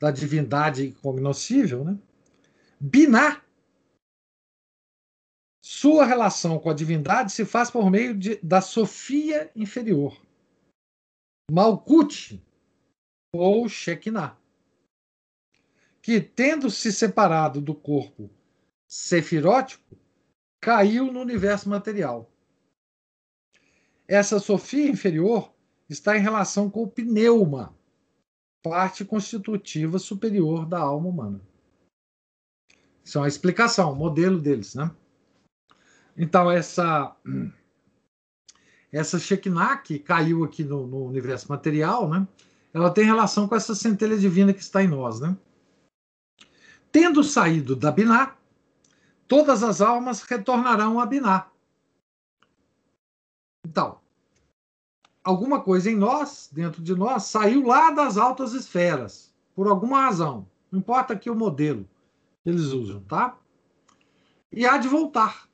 da 0.00 0.10
divindade 0.10 0.92
cognoscível, 1.02 1.84
né? 1.84 1.98
Biná, 2.80 3.44
sua 5.62 6.06
relação 6.06 6.58
com 6.58 6.70
a 6.70 6.74
divindade 6.74 7.32
se 7.32 7.44
faz 7.44 7.70
por 7.70 7.90
meio 7.90 8.16
de, 8.16 8.36
da 8.36 8.62
Sofia 8.62 9.52
inferior, 9.54 10.18
Malkut 11.50 12.42
ou 13.30 13.68
Shekinah, 13.68 14.34
que, 16.00 16.18
tendo 16.18 16.70
se 16.70 16.90
separado 16.90 17.60
do 17.60 17.74
corpo 17.74 18.30
sefirótico, 18.88 19.98
caiu 20.62 21.12
no 21.12 21.20
universo 21.20 21.68
material. 21.68 22.32
Essa 24.08 24.40
Sofia 24.40 24.88
inferior 24.88 25.54
está 25.88 26.16
em 26.16 26.20
relação 26.20 26.68
com 26.68 26.82
o 26.82 26.88
pneuma, 26.88 27.74
parte 28.62 29.04
constitutiva 29.04 29.98
superior 29.98 30.66
da 30.66 30.80
alma 30.80 31.08
humana. 31.08 31.40
Isso 33.04 33.18
é 33.18 33.20
uma 33.20 33.28
explicação, 33.28 33.94
modelo 33.94 34.40
deles, 34.40 34.74
né? 34.74 34.90
Então, 36.16 36.50
essa 36.50 37.16
essa 38.90 39.18
Shekinah 39.18 39.76
que 39.78 39.98
caiu 39.98 40.42
aqui 40.42 40.64
no, 40.64 40.86
no, 40.86 41.04
universo 41.04 41.48
material, 41.48 42.08
né? 42.08 42.26
Ela 42.72 42.90
tem 42.90 43.04
relação 43.04 43.46
com 43.46 43.54
essa 43.54 43.74
centelha 43.74 44.18
divina 44.18 44.52
que 44.52 44.60
está 44.60 44.82
em 44.82 44.88
nós, 44.88 45.20
né? 45.20 45.36
Tendo 46.90 47.22
saído 47.22 47.76
da 47.76 47.92
Biná, 47.92 48.36
todas 49.28 49.62
as 49.62 49.80
almas 49.80 50.22
retornarão 50.22 50.98
a 50.98 51.06
Biná. 51.06 51.50
Então, 53.66 54.00
alguma 55.26 55.60
coisa 55.60 55.90
em 55.90 55.96
nós, 55.96 56.48
dentro 56.52 56.80
de 56.80 56.94
nós, 56.94 57.24
saiu 57.24 57.66
lá 57.66 57.90
das 57.90 58.16
altas 58.16 58.52
esferas, 58.52 59.34
por 59.56 59.66
alguma 59.66 60.02
razão. 60.02 60.48
Não 60.70 60.78
importa 60.78 61.14
aqui 61.14 61.28
o 61.28 61.34
modelo 61.34 61.84
que 62.44 62.50
eles 62.50 62.66
usam, 62.66 63.00
tá? 63.00 63.36
E 64.52 64.64
há 64.64 64.78
de 64.78 64.86
voltar. 64.86 65.48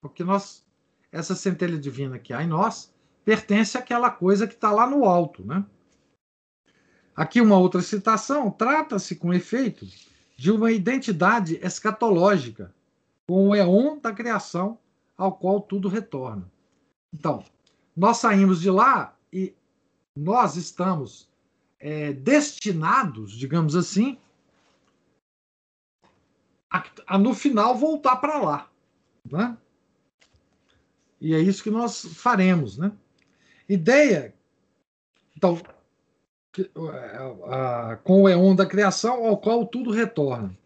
Porque 0.00 0.24
nós, 0.24 0.66
essa 1.12 1.36
centelha 1.36 1.78
divina 1.78 2.18
que 2.18 2.32
há 2.32 2.42
em 2.42 2.48
nós, 2.48 2.92
pertence 3.24 3.78
àquela 3.78 4.10
coisa 4.10 4.48
que 4.48 4.54
está 4.54 4.72
lá 4.72 4.88
no 4.88 5.04
alto, 5.04 5.46
né? 5.46 5.64
Aqui 7.14 7.40
uma 7.40 7.58
outra 7.58 7.82
citação, 7.82 8.50
trata-se 8.50 9.14
com 9.14 9.32
efeito 9.32 9.86
de 10.36 10.50
uma 10.50 10.72
identidade 10.72 11.60
escatológica 11.62 12.74
com 13.28 13.50
o 13.50 13.54
éon 13.54 14.00
da 14.00 14.12
criação 14.12 14.76
ao 15.16 15.32
qual 15.36 15.60
tudo 15.60 15.88
retorna. 15.88 16.50
Então, 17.12 17.44
nós 18.00 18.16
saímos 18.16 18.62
de 18.62 18.70
lá 18.70 19.14
e 19.30 19.54
nós 20.16 20.56
estamos 20.56 21.28
é, 21.78 22.14
destinados, 22.14 23.32
digamos 23.32 23.76
assim, 23.76 24.16
a, 26.70 26.82
a 27.06 27.18
no 27.18 27.34
final 27.34 27.76
voltar 27.76 28.16
para 28.16 28.38
lá. 28.38 28.70
Né? 29.30 29.54
E 31.20 31.34
é 31.34 31.40
isso 31.40 31.62
que 31.62 31.70
nós 31.70 32.06
faremos. 32.14 32.78
Né? 32.78 32.90
Ideia. 33.68 34.34
Então, 35.36 35.60
a, 37.48 37.98
com 38.02 38.22
o 38.22 38.28
Eon 38.30 38.56
da 38.56 38.64
criação, 38.64 39.26
ao 39.26 39.36
qual 39.36 39.66
tudo 39.66 39.90
retorna. 39.90 40.56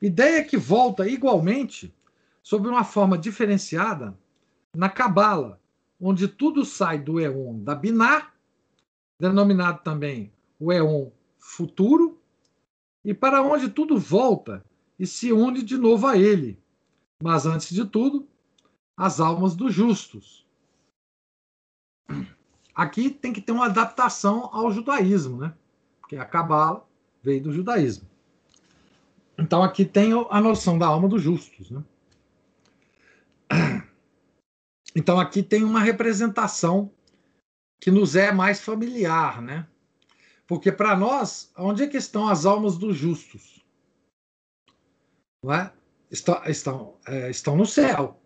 Ideia 0.00 0.42
que 0.42 0.56
volta 0.56 1.06
igualmente, 1.06 1.94
sob 2.42 2.66
uma 2.66 2.82
forma 2.82 3.18
diferenciada, 3.18 4.16
na 4.74 4.88
Cabala, 4.88 5.60
onde 6.00 6.28
tudo 6.28 6.64
sai 6.64 6.98
do 6.98 7.18
éon 7.18 7.62
da 7.62 7.74
Biná, 7.74 8.32
denominado 9.20 9.82
também 9.82 10.32
o 10.58 10.72
éon 10.72 11.10
futuro, 11.38 12.20
e 13.04 13.14
para 13.14 13.42
onde 13.42 13.68
tudo 13.68 13.98
volta 13.98 14.64
e 14.98 15.06
se 15.06 15.32
une 15.32 15.62
de 15.62 15.76
novo 15.76 16.06
a 16.06 16.16
ele. 16.16 16.60
Mas, 17.22 17.46
antes 17.46 17.70
de 17.70 17.84
tudo, 17.84 18.28
as 18.96 19.20
almas 19.20 19.54
dos 19.54 19.72
justos. 19.72 20.46
Aqui 22.74 23.10
tem 23.10 23.32
que 23.32 23.40
ter 23.40 23.52
uma 23.52 23.66
adaptação 23.66 24.48
ao 24.52 24.70
judaísmo, 24.70 25.38
né? 25.38 25.54
Porque 26.00 26.16
a 26.16 26.24
Cabala 26.24 26.86
veio 27.22 27.42
do 27.42 27.52
judaísmo. 27.52 28.08
Então 29.36 29.62
aqui 29.62 29.84
tem 29.84 30.12
a 30.30 30.40
noção 30.40 30.78
da 30.78 30.86
alma 30.86 31.08
dos 31.08 31.22
justos, 31.22 31.70
né? 31.70 31.82
Então 34.94 35.18
aqui 35.18 35.42
tem 35.42 35.64
uma 35.64 35.80
representação 35.80 36.92
que 37.80 37.90
nos 37.90 38.16
é 38.16 38.32
mais 38.32 38.60
familiar, 38.60 39.40
né? 39.40 39.66
Porque 40.46 40.72
para 40.72 40.96
nós, 40.96 41.52
onde 41.56 41.82
é 41.82 41.86
que 41.86 41.96
estão 41.96 42.26
as 42.26 42.46
almas 42.46 42.78
dos 42.78 42.96
justos? 42.96 43.64
Não 45.44 45.52
é? 45.52 45.72
Estão, 46.10 46.42
estão, 46.46 46.96
é, 47.06 47.30
estão 47.30 47.54
no 47.54 47.66
céu, 47.66 48.18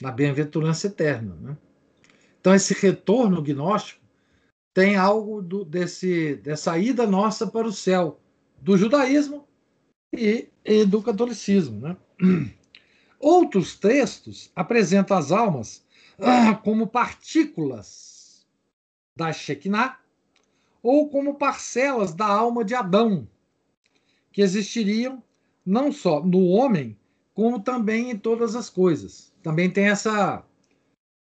na 0.00 0.10
bem-aventurança 0.10 0.86
eterna. 0.86 1.34
Né? 1.36 1.58
Então 2.40 2.54
esse 2.54 2.72
retorno 2.72 3.42
gnóstico 3.42 4.00
tem 4.74 4.96
algo 4.96 5.42
do, 5.42 5.62
desse, 5.62 6.36
dessa 6.36 6.78
ida 6.78 7.06
nossa 7.06 7.46
para 7.46 7.66
o 7.66 7.72
céu, 7.72 8.18
do 8.58 8.78
judaísmo 8.78 9.46
e, 10.14 10.48
e 10.64 10.86
do 10.86 11.02
catolicismo. 11.02 11.80
Né? 11.80 11.96
Outros 13.20 13.76
textos 13.76 14.50
apresentam 14.56 15.14
as 15.14 15.30
almas 15.30 15.84
ah, 16.18 16.54
como 16.54 16.86
partículas 16.86 18.46
da 19.14 19.30
Shekinah 19.30 19.98
ou 20.82 21.10
como 21.10 21.34
parcelas 21.34 22.14
da 22.14 22.26
alma 22.26 22.64
de 22.64 22.74
Adão, 22.74 23.28
que 24.32 24.40
existiriam 24.40 25.22
não 25.66 25.92
só 25.92 26.24
no 26.24 26.46
homem, 26.46 26.96
como 27.34 27.60
também 27.60 28.10
em 28.10 28.16
todas 28.16 28.56
as 28.56 28.70
coisas. 28.70 29.30
Também 29.42 29.70
tem 29.70 29.88
essa 29.88 30.42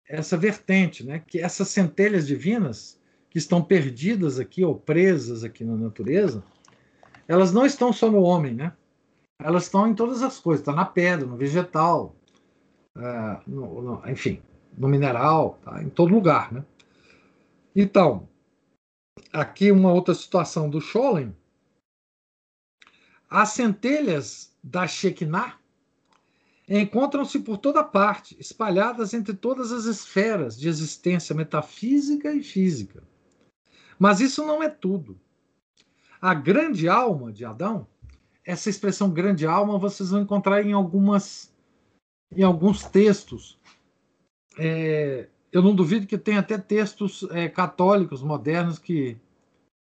essa 0.08 0.38
vertente, 0.38 1.04
né? 1.04 1.24
Que 1.26 1.40
essas 1.40 1.68
centelhas 1.70 2.28
divinas 2.28 3.00
que 3.30 3.38
estão 3.38 3.62
perdidas 3.62 4.40
aqui 4.40 4.64
ou 4.64 4.76
presas 4.76 5.44
aqui 5.44 5.66
na 5.66 5.76
natureza, 5.76 6.44
elas 7.28 7.52
não 7.52 7.66
estão 7.66 7.92
só 7.92 8.10
no 8.10 8.22
homem, 8.22 8.54
né? 8.54 8.74
Elas 9.44 9.64
estão 9.64 9.88
em 9.88 9.94
todas 9.94 10.24
as 10.24 10.40
coisas, 10.40 10.62
está 10.62 10.74
na 10.74 10.86
pedra, 10.86 11.28
no 11.28 11.36
vegetal, 11.36 12.16
é, 12.96 13.42
no, 13.46 13.82
no, 13.82 14.10
enfim, 14.10 14.42
no 14.78 14.88
mineral, 14.88 15.60
tá? 15.64 15.84
em 15.84 15.90
todo 15.90 16.14
lugar. 16.14 16.52
Né? 16.52 16.64
Então, 17.76 18.30
aqui 19.32 19.70
uma 19.70 19.92
outra 19.92 20.16
situação 20.16 20.70
do 20.70 20.80
Scholem, 20.80 21.36
as 23.30 23.50
centelhas 23.50 24.56
da 24.64 24.88
Shekinah 24.88 25.60
encontram-se 26.68 27.40
por 27.40 27.58
toda 27.58 27.84
parte, 27.84 28.38
espalhadas 28.40 29.14
entre 29.14 29.34
todas 29.34 29.74
as 29.74 29.84
esferas 29.84 30.58
de 30.58 30.70
existência 30.70 31.36
metafísica 31.36 32.32
e 32.34 32.42
física. 32.42 33.04
Mas 34.00 34.22
isso 34.22 34.46
não 34.46 34.64
é 34.64 34.70
tudo. 34.70 35.20
A 36.22 36.34
grande 36.34 36.88
alma 36.88 37.34
de 37.34 37.44
Adão 37.44 37.86
essa 38.46 38.70
expressão 38.70 39.10
grande 39.10 39.46
alma 39.46 39.78
vocês 39.78 40.10
vão 40.10 40.22
encontrar 40.22 40.66
em 40.66 40.74
algumas 40.74 41.52
em 42.36 42.44
alguns 42.44 42.84
textos. 42.84 43.60
É, 44.58 45.28
eu 45.52 45.62
não 45.62 45.76
duvido 45.76 46.08
que 46.08 46.18
tenha 46.18 46.40
até 46.40 46.58
textos 46.58 47.24
é, 47.30 47.48
católicos 47.48 48.24
modernos 48.24 48.80
que, 48.80 49.18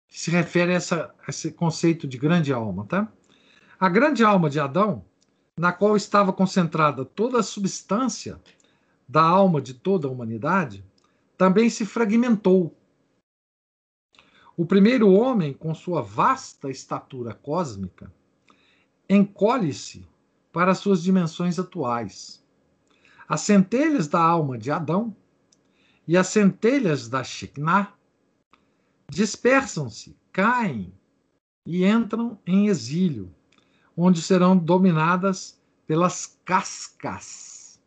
que 0.07 0.19
se 0.19 0.29
referem 0.29 0.75
a, 0.75 0.77
essa, 0.77 1.15
a 1.25 1.29
esse 1.29 1.51
conceito 1.51 2.07
de 2.07 2.17
grande 2.17 2.53
alma, 2.53 2.85
tá? 2.85 3.11
A 3.79 3.89
grande 3.89 4.23
alma 4.23 4.49
de 4.49 4.59
Adão, 4.59 5.03
na 5.57 5.71
qual 5.71 5.95
estava 5.95 6.31
concentrada 6.31 7.03
toda 7.03 7.39
a 7.39 7.43
substância 7.43 8.39
da 9.07 9.23
alma 9.23 9.61
de 9.61 9.73
toda 9.73 10.07
a 10.07 10.11
humanidade, 10.11 10.85
também 11.37 11.69
se 11.69 11.85
fragmentou. 11.85 12.75
O 14.55 14.65
primeiro 14.65 15.11
homem, 15.11 15.53
com 15.53 15.73
sua 15.73 16.01
vasta 16.01 16.69
estatura 16.69 17.33
cósmica, 17.33 18.11
encolhe-se 19.09 20.07
para 20.51 20.75
suas 20.75 21.01
dimensões 21.01 21.59
atuais. 21.59 22.43
As 23.27 23.41
centelhas 23.41 24.07
da 24.07 24.21
alma 24.21 24.57
de 24.57 24.71
Adão 24.71 25.15
e 26.07 26.15
as 26.15 26.27
centelhas 26.27 27.09
da 27.09 27.23
Shekinah 27.23 27.93
dispersam-se, 29.09 30.17
caem 30.31 30.93
e 31.65 31.85
entram 31.85 32.39
em 32.45 32.67
exílio, 32.67 33.33
onde 33.95 34.21
serão 34.21 34.57
dominadas 34.57 35.59
pelas 35.85 36.39
cascas. 36.45 37.81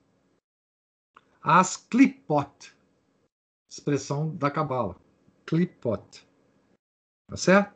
As 1.42 1.76
clipot, 1.76 2.74
expressão 3.70 4.34
da 4.36 4.50
Cabala. 4.50 4.96
Clipot. 5.46 6.26
Tá 7.26 7.36
certo? 7.36 7.74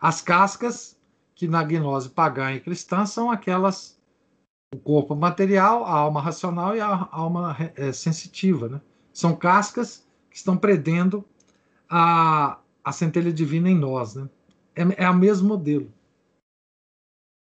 As 0.00 0.22
cascas, 0.22 0.99
que 1.40 1.48
na 1.48 1.64
gnose 1.64 2.10
pagã 2.10 2.52
e 2.52 2.60
cristã 2.60 3.06
são 3.06 3.30
aquelas 3.30 3.98
o 4.74 4.78
corpo 4.78 5.16
material, 5.16 5.86
a 5.86 5.92
alma 5.92 6.20
racional 6.20 6.76
e 6.76 6.80
a 6.80 7.08
alma 7.10 7.56
é, 7.76 7.92
sensitiva, 7.92 8.68
né? 8.68 8.80
São 9.10 9.34
cascas 9.34 10.06
que 10.28 10.36
estão 10.36 10.54
prendendo 10.54 11.24
a, 11.88 12.60
a 12.84 12.92
centelha 12.92 13.32
divina 13.32 13.70
em 13.70 13.74
nós, 13.74 14.16
né? 14.16 14.28
É, 14.76 15.04
é 15.04 15.08
o 15.08 15.16
mesmo 15.16 15.48
modelo. 15.48 15.90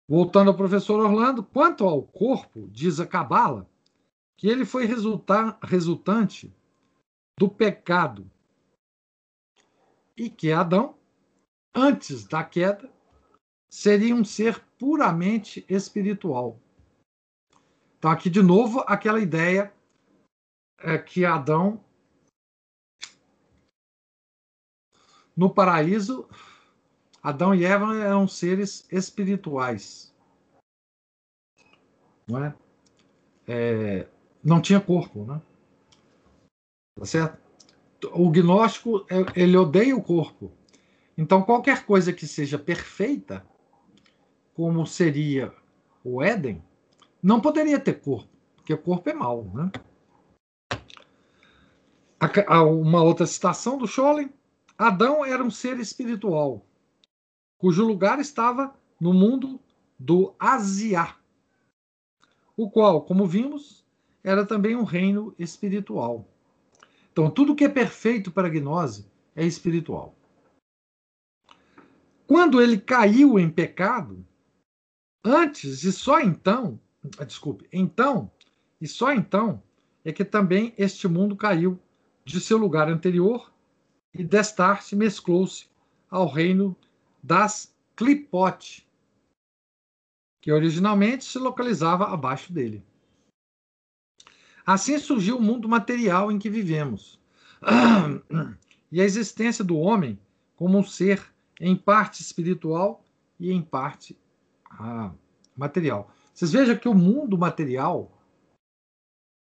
Voltando 0.09 0.53
ao 0.53 0.57
professor 0.57 1.01
Orlando, 1.01 1.43
quanto 1.43 1.85
ao 1.85 2.01
corpo, 2.01 2.69
diz 2.71 3.01
a 3.01 3.07
Cabala, 3.07 3.69
que 4.37 4.47
ele 4.47 4.65
foi 4.65 4.87
resultar, 4.87 5.59
resultante 5.61 6.55
do 7.37 7.49
pecado 7.49 8.31
e 10.17 10.31
que 10.31 10.53
Adão, 10.53 10.95
antes 11.75 12.29
da 12.29 12.45
queda, 12.45 12.89
seria 13.69 14.15
um 14.15 14.25
ser 14.25 14.61
puramente 14.79 15.65
espiritual. 15.69 16.59
Então, 17.99 18.11
aqui 18.11 18.31
de 18.31 18.43
novo, 18.43 18.85
aquela 18.87 19.21
ideia 19.21 19.73
é 20.79 20.97
que 20.97 21.25
Adão, 21.25 21.85
no 25.37 25.53
paraíso, 25.53 26.29
Adão 27.23 27.55
e 27.55 27.65
Eva 27.65 27.97
eram 27.97 28.29
seres 28.29 28.87
espirituais. 28.91 30.15
Não 32.27 32.45
é? 32.45 32.55
é 33.49 34.09
não 34.43 34.63
tinha 34.63 34.81
corpo, 34.81 35.25
né? 35.25 35.43
Tá 36.97 37.05
certo? 37.05 37.39
O 38.13 38.31
gnóstico, 38.31 39.05
é, 39.11 39.43
ele 39.43 39.57
odeia 39.57 39.97
o 39.97 40.03
corpo. 40.03 40.53
Então, 41.17 41.43
qualquer 41.43 41.85
coisa 41.85 42.13
que 42.13 42.29
seja 42.29 42.57
perfeita, 42.57 43.45
como 44.59 44.85
seria 44.85 45.55
o 46.03 46.21
Éden, 46.21 46.61
não 47.23 47.41
poderia 47.41 47.79
ter 47.79 48.01
corpo, 48.01 48.29
porque 48.57 48.75
o 48.75 48.83
corpo 48.83 49.09
é 49.09 49.15
mau, 49.15 49.45
né? 49.55 49.71
Uma 52.67 53.01
outra 53.01 53.25
citação 53.25 53.79
do 53.79 53.87
Scholem: 53.87 54.29
Adão 54.77 55.25
era 55.25 55.45
um 55.45 55.51
ser 55.51 55.79
espiritual 55.79 56.67
cujo 57.57 57.87
lugar 57.87 58.19
estava 58.19 58.75
no 59.01 59.15
mundo 59.15 59.61
do 59.97 60.35
Asiá, 60.41 61.17
o 62.57 62.69
qual, 62.69 63.03
como 63.03 63.27
vimos, 63.27 63.85
era 64.25 64.45
também 64.45 64.75
um 64.75 64.83
reino 64.83 65.33
espiritual. 65.39 66.27
Então, 67.13 67.31
tudo 67.31 67.55
que 67.55 67.65
é 67.65 67.69
perfeito 67.69 68.33
para 68.33 68.49
a 68.49 68.51
gnose 68.51 69.07
é 69.37 69.45
espiritual. 69.45 70.17
Quando 72.27 72.61
ele 72.61 72.79
caiu 72.79 73.39
em 73.39 73.49
pecado, 73.49 74.27
antes 75.29 75.85
e 75.85 75.93
só 75.93 76.21
então, 76.21 76.81
ah, 77.19 77.25
desculpe, 77.25 77.69
então 77.73 78.31
e 78.81 78.87
só 78.87 79.13
então 79.13 79.63
é 80.05 80.13
que 80.13 80.25
também 80.25 80.73
este 80.79 81.07
mundo 81.07 81.37
caiu 81.37 81.79
de 82.25 82.41
seu 82.41 82.57
lugar 82.57 82.89
anterior 82.89 83.53
e 84.15 84.25
destarte 84.25 84.97
mesclou-se 84.97 85.67
ao 86.11 86.27
reino 86.27 86.77
das 87.23 87.75
Clipote, 87.97 88.87
que 90.41 90.53
originalmente 90.53 91.25
se 91.25 91.39
localizava 91.39 92.07
abaixo 92.07 92.53
dele. 92.53 92.83
Assim 94.65 94.99
surgiu 94.99 95.39
o 95.39 95.43
mundo 95.43 95.69
material 95.69 96.31
em 96.31 96.39
que 96.39 96.51
vivemos. 96.51 97.19
E 98.91 99.03
a 99.03 99.05
existência 99.05 99.63
do 99.63 99.77
homem 99.77 100.19
como 100.57 100.79
um 100.79 100.83
ser 100.83 101.23
em 101.61 101.77
parte 101.77 102.23
espiritual 102.23 103.05
e 103.39 103.53
em 103.53 103.61
parte 103.61 104.17
ah, 104.79 105.11
material. 105.57 106.11
Vocês 106.33 106.53
vejam 106.53 106.77
que 106.77 106.89
o 106.89 106.95
mundo 106.95 107.37
material, 107.37 108.13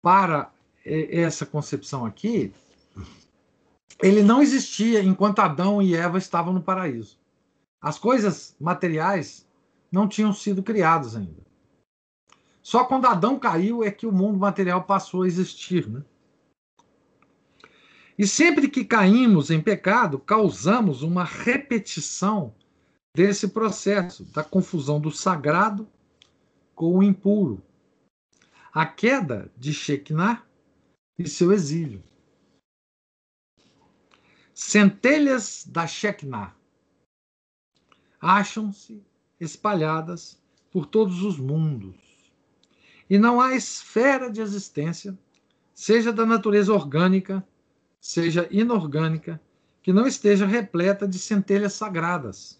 para 0.01 0.53
essa 0.85 1.45
concepção 1.45 2.05
aqui, 2.05 2.53
ele 4.01 4.21
não 4.21 4.41
existia 4.41 5.01
enquanto 5.01 5.39
Adão 5.39 5.81
e 5.81 5.95
Eva 5.95 6.17
estavam 6.17 6.53
no 6.53 6.61
paraíso. 6.61 7.17
As 7.81 7.97
coisas 7.97 8.55
materiais 8.59 9.47
não 9.91 10.07
tinham 10.07 10.31
sido 10.31 10.61
criadas 10.61 11.15
ainda. 11.15 11.43
Só 12.61 12.83
quando 12.83 13.05
Adão 13.05 13.39
caiu 13.39 13.83
é 13.83 13.91
que 13.91 14.07
o 14.07 14.11
mundo 14.11 14.37
material 14.37 14.83
passou 14.83 15.23
a 15.23 15.27
existir. 15.27 15.87
Né? 15.87 16.03
E 18.17 18.27
sempre 18.27 18.67
que 18.67 18.83
caímos 18.83 19.49
em 19.49 19.61
pecado, 19.61 20.19
causamos 20.19 21.01
uma 21.01 21.23
repetição 21.23 22.53
desse 23.15 23.47
processo 23.47 24.25
da 24.25 24.43
confusão 24.43 24.99
do 24.99 25.09
sagrado 25.09 25.87
com 26.75 26.97
o 26.97 27.01
impuro. 27.01 27.63
A 28.73 28.85
queda 28.85 29.49
de 29.57 29.73
Shekinah 29.73 30.45
e 31.17 31.25
seu 31.27 31.53
exílio. 31.53 32.03
Centelhas 34.53 35.65
da 35.65 35.87
Shekinah 35.87 36.53
acham-se 38.19 39.01
espalhadas 39.39 40.37
por 40.69 40.85
todos 40.85 41.23
os 41.23 41.37
mundos. 41.37 41.95
E 43.09 43.17
não 43.17 43.39
há 43.39 43.55
esfera 43.55 44.29
de 44.29 44.41
existência, 44.41 45.17
seja 45.73 46.11
da 46.11 46.25
natureza 46.25 46.73
orgânica, 46.73 47.47
seja 48.01 48.45
inorgânica, 48.51 49.39
que 49.81 49.93
não 49.93 50.05
esteja 50.05 50.45
repleta 50.45 51.07
de 51.07 51.19
centelhas 51.19 51.73
sagradas, 51.73 52.59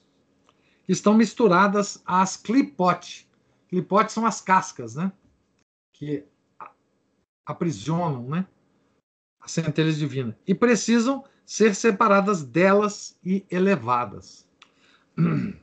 que 0.85 0.91
estão 0.91 1.13
misturadas 1.13 2.01
às 2.05 2.37
clipote. 2.37 3.27
Clipote 3.67 4.11
são 4.11 4.25
as 4.25 4.39
cascas, 4.39 4.95
né? 4.95 5.11
Que 5.91 6.23
aprisionam, 7.45 8.27
né? 8.27 8.47
As 9.39 9.51
centelhas 9.51 9.97
divinas. 9.97 10.35
E 10.47 10.53
precisam 10.53 11.23
ser 11.45 11.75
separadas 11.75 12.43
delas 12.43 13.17
e 13.23 13.45
elevadas. 13.49 14.47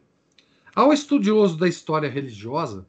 Ao 0.75 0.93
estudioso 0.93 1.57
da 1.57 1.69
história 1.69 2.09
religiosa, 2.09 2.87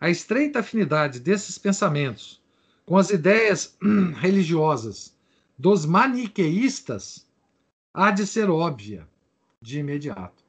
a 0.00 0.10
estreita 0.10 0.60
afinidade 0.60 1.20
desses 1.20 1.56
pensamentos 1.56 2.42
com 2.84 2.96
as 2.96 3.10
ideias 3.10 3.76
religiosas 4.20 5.16
dos 5.58 5.86
maniqueístas 5.86 7.26
há 7.92 8.10
de 8.10 8.26
ser 8.26 8.50
óbvia 8.50 9.08
de 9.60 9.78
imediato. 9.78 10.45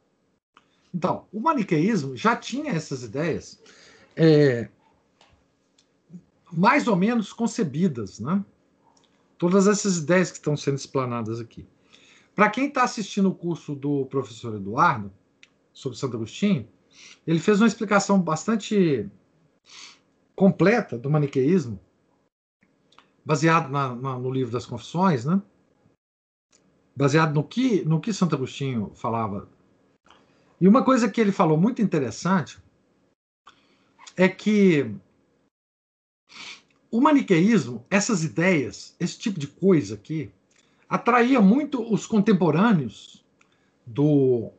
Então, 0.98 1.28
o 1.32 1.40
maniqueísmo 1.40 2.18
já 2.18 2.36
tinha 2.36 2.72
essas 2.72 3.04
ideias 3.04 3.62
é, 4.16 4.68
mais 6.52 6.88
ou 6.88 6.96
menos 6.96 7.32
concebidas, 7.32 8.20
né? 8.20 8.44
Todas 9.38 9.68
essas 9.68 9.98
ideias 9.98 10.32
que 10.32 10.38
estão 10.38 10.58
sendo 10.58 10.78
explanadas 10.78 11.40
aqui. 11.40 11.68
Para 12.34 12.50
quem 12.50 12.70
está 12.70 12.82
assistindo 12.84 13.30
o 13.30 13.36
curso 13.36 13.76
do 13.76 14.08
professor 14.08 14.56
Eduardo, 14.56 15.14
sobre 15.72 15.96
Santo 16.00 16.18
Agostinho, 16.18 16.68
ele 17.28 17.40
fez 17.40 17.62
uma 17.62 17.68
explicação 17.68 18.20
bastante 18.20 19.08
completa 20.36 20.98
do 20.98 21.12
maniqueísmo, 21.12 21.80
baseado 23.24 23.70
na, 23.70 23.94
na, 23.94 24.18
no 24.18 24.32
livro 24.32 24.52
das 24.52 24.66
Confissões, 24.66 25.26
né? 25.26 25.40
baseado 26.96 27.36
no 27.36 27.44
que, 27.44 27.86
no 27.86 28.02
que 28.02 28.12
Santo 28.12 28.36
Agostinho 28.36 28.92
falava. 28.96 29.48
E 30.60 30.68
uma 30.68 30.84
coisa 30.84 31.10
que 31.10 31.22
ele 31.22 31.32
falou 31.32 31.58
muito 31.58 31.82
interessante 31.82 32.58
é 34.16 34.28
que 34.28 34.92
o 36.90 37.00
maniqueísmo, 37.00 37.86
essas 37.90 38.24
ideias, 38.24 38.96
esse 39.00 39.20
tipo 39.20 39.40
de 39.40 39.48
coisa 39.48 39.96
aqui, 39.96 40.32
atraía 40.90 41.40
muito 41.40 41.82
os 41.94 42.06
contemporâneos 42.06 43.24
do 43.86 44.52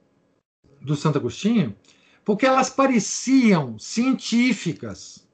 do 0.80 0.94
Santo 0.94 1.18
Agostinho, 1.18 1.76
porque 2.24 2.46
elas 2.46 2.70
pareciam 2.70 3.78
científicas. 3.78 5.26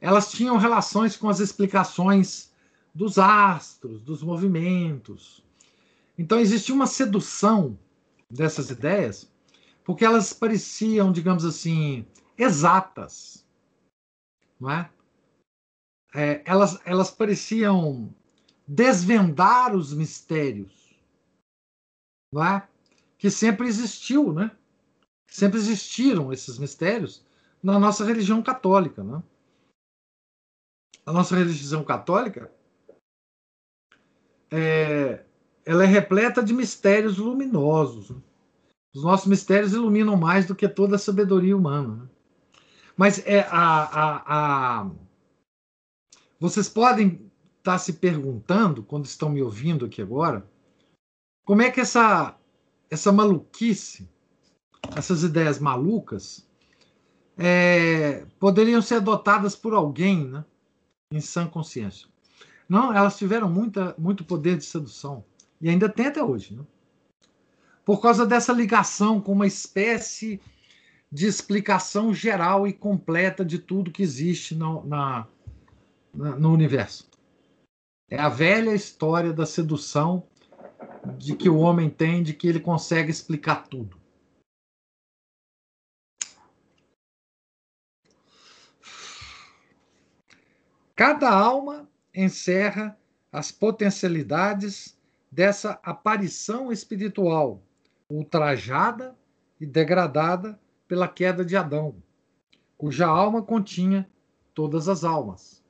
Elas 0.00 0.30
tinham 0.30 0.56
relações 0.56 1.16
com 1.16 1.28
as 1.28 1.38
explicações 1.38 2.50
dos 2.94 3.18
astros, 3.18 4.00
dos 4.00 4.22
movimentos. 4.22 5.44
Então 6.16 6.38
existia 6.38 6.74
uma 6.74 6.86
sedução 6.86 7.78
dessas 8.30 8.70
ideias, 8.70 9.30
porque 9.84 10.04
elas 10.04 10.32
pareciam, 10.32 11.12
digamos 11.12 11.44
assim, 11.44 12.06
exatas, 12.36 13.46
não 14.58 14.70
é? 14.70 14.90
é 16.14 16.42
elas, 16.44 16.78
elas 16.84 17.10
pareciam 17.10 18.14
desvendar 18.66 19.74
os 19.74 19.92
mistérios, 19.92 20.94
não 22.32 22.44
é? 22.44 22.68
Que 23.18 23.30
sempre 23.30 23.66
existiu, 23.66 24.32
né? 24.32 24.56
Sempre 25.28 25.58
existiram 25.58 26.32
esses 26.32 26.58
mistérios 26.58 27.24
na 27.62 27.78
nossa 27.78 28.04
religião 28.04 28.42
católica, 28.42 29.02
né? 29.02 29.22
A 31.04 31.12
nossa 31.12 31.36
religião 31.36 31.84
católica 31.84 32.52
é, 34.50 35.24
ela 35.64 35.84
é 35.84 35.86
repleta 35.86 36.42
de 36.42 36.52
mistérios 36.52 37.18
luminosos. 37.18 38.16
Os 38.94 39.02
nossos 39.02 39.26
mistérios 39.26 39.72
iluminam 39.72 40.16
mais 40.16 40.46
do 40.46 40.54
que 40.54 40.68
toda 40.68 40.96
a 40.96 40.98
sabedoria 40.98 41.56
humana. 41.56 41.96
Né? 41.96 42.08
Mas 42.96 43.24
é 43.26 43.40
a, 43.42 43.84
a, 43.84 44.80
a, 44.80 44.90
vocês 46.38 46.68
podem 46.68 47.30
estar 47.58 47.78
se 47.78 47.94
perguntando, 47.94 48.82
quando 48.82 49.04
estão 49.04 49.30
me 49.30 49.42
ouvindo 49.42 49.84
aqui 49.84 50.02
agora, 50.02 50.48
como 51.44 51.62
é 51.62 51.70
que 51.70 51.80
essa, 51.80 52.36
essa 52.90 53.12
maluquice, 53.12 54.08
essas 54.96 55.22
ideias 55.22 55.58
malucas, 55.58 56.48
é, 57.36 58.26
poderiam 58.38 58.82
ser 58.82 58.96
adotadas 58.96 59.54
por 59.54 59.72
alguém 59.72 60.28
né, 60.28 60.44
em 61.12 61.20
sã 61.20 61.46
consciência. 61.46 62.08
Não, 62.68 62.92
elas 62.92 63.16
tiveram 63.16 63.48
muita, 63.48 63.94
muito 63.98 64.24
poder 64.24 64.56
de 64.58 64.64
sedução. 64.64 65.24
E 65.60 65.68
ainda 65.68 65.88
tem 65.88 66.06
até 66.06 66.22
hoje. 66.22 66.54
Né? 66.54 66.64
Por 67.90 68.00
causa 68.00 68.24
dessa 68.24 68.52
ligação 68.52 69.20
com 69.20 69.32
uma 69.32 69.48
espécie 69.48 70.40
de 71.10 71.26
explicação 71.26 72.14
geral 72.14 72.64
e 72.64 72.72
completa 72.72 73.44
de 73.44 73.58
tudo 73.58 73.90
que 73.90 74.00
existe 74.00 74.54
na, 74.54 74.80
na, 74.84 75.26
no 76.14 76.52
universo. 76.52 77.10
É 78.08 78.16
a 78.16 78.28
velha 78.28 78.72
história 78.72 79.32
da 79.32 79.44
sedução 79.44 80.24
de 81.18 81.34
que 81.34 81.48
o 81.48 81.56
homem 81.58 81.90
tem, 81.90 82.22
de 82.22 82.32
que 82.32 82.46
ele 82.46 82.60
consegue 82.60 83.10
explicar 83.10 83.66
tudo. 83.66 84.00
Cada 90.94 91.28
alma 91.28 91.90
encerra 92.14 92.96
as 93.32 93.50
potencialidades 93.50 94.96
dessa 95.28 95.80
aparição 95.82 96.70
espiritual, 96.70 97.60
ultrajada 98.10 99.16
e 99.60 99.64
degradada 99.64 100.60
pela 100.88 101.06
queda 101.06 101.44
de 101.44 101.56
Adão, 101.56 101.94
cuja 102.76 103.06
alma 103.06 103.40
continha 103.40 104.10
todas 104.52 104.88
as 104.88 105.04
almas. 105.04 105.62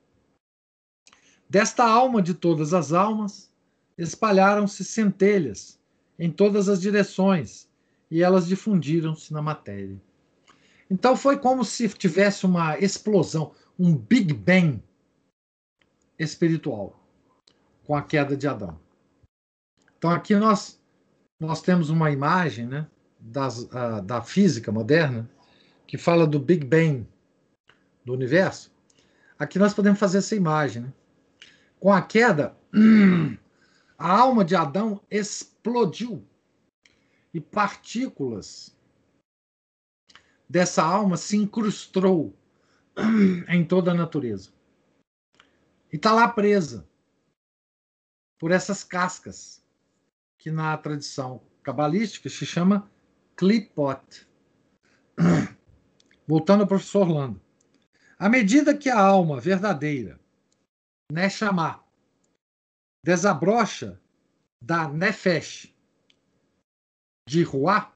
Desta 1.47 1.83
alma 1.85 2.21
de 2.21 2.33
todas 2.33 2.73
as 2.73 2.91
almas, 2.91 3.51
espalharam-se 3.97 4.83
centelhas 4.83 5.79
em 6.17 6.31
todas 6.31 6.67
as 6.67 6.81
direções 6.81 7.69
e 8.09 8.23
elas 8.23 8.47
difundiram-se 8.47 9.31
na 9.31 9.41
matéria. 9.41 10.01
Então 10.89 11.15
foi 11.15 11.37
como 11.37 11.63
se 11.63 11.87
tivesse 11.89 12.45
uma 12.45 12.77
explosão, 12.79 13.53
um 13.77 13.95
Big 13.95 14.33
Bang 14.33 14.81
espiritual 16.17 16.99
com 17.85 17.95
a 17.95 18.01
queda 18.01 18.35
de 18.35 18.47
Adão. 18.47 18.79
Então 19.97 20.09
aqui 20.09 20.35
nós 20.35 20.80
nós 21.41 21.59
temos 21.59 21.89
uma 21.89 22.11
imagem, 22.11 22.67
né, 22.67 22.87
das, 23.19 23.63
uh, 23.63 24.01
da 24.05 24.21
física 24.21 24.71
moderna 24.71 25.27
que 25.87 25.97
fala 25.97 26.27
do 26.27 26.39
Big 26.39 26.63
Bang 26.63 27.07
do 28.05 28.13
universo. 28.13 28.71
Aqui 29.39 29.57
nós 29.57 29.73
podemos 29.73 29.99
fazer 29.99 30.19
essa 30.19 30.35
imagem. 30.35 30.83
Né? 30.83 30.93
Com 31.79 31.91
a 31.91 32.01
queda, 32.01 32.55
a 33.97 34.19
alma 34.19 34.45
de 34.45 34.55
Adão 34.55 35.01
explodiu 35.09 36.23
e 37.33 37.41
partículas 37.41 38.77
dessa 40.47 40.83
alma 40.83 41.17
se 41.17 41.37
incrustou 41.37 42.35
em 43.49 43.65
toda 43.65 43.91
a 43.91 43.95
natureza. 43.95 44.51
E 45.91 45.95
está 45.95 46.13
lá 46.13 46.27
presa 46.27 46.87
por 48.39 48.51
essas 48.51 48.83
cascas 48.83 49.60
que 50.41 50.49
na 50.49 50.75
tradição 50.75 51.39
cabalística 51.61 52.27
se 52.27 52.47
chama 52.47 52.89
clipot. 53.37 54.27
Voltando 56.27 56.61
ao 56.61 56.67
professor 56.67 57.07
Orlando. 57.07 57.39
À 58.17 58.27
medida 58.27 58.75
que 58.75 58.89
a 58.89 58.99
alma 58.99 59.39
verdadeira, 59.39 60.19
Neshama, 61.11 61.83
desabrocha 63.05 64.01
da 64.59 64.87
Nefesh 64.87 65.71
de 67.29 67.43
Ruá, 67.43 67.93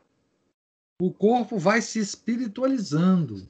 o 1.02 1.12
corpo 1.12 1.58
vai 1.58 1.82
se 1.82 1.98
espiritualizando. 1.98 3.50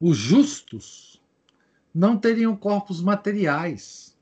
Os 0.00 0.16
justos 0.16 1.20
não 1.92 2.16
teriam 2.16 2.56
corpos 2.56 3.02
materiais, 3.02 4.16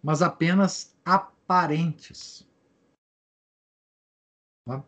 mas 0.00 0.22
apenas 0.22 0.94
parentes. 1.50 2.46
Tá? 4.64 4.84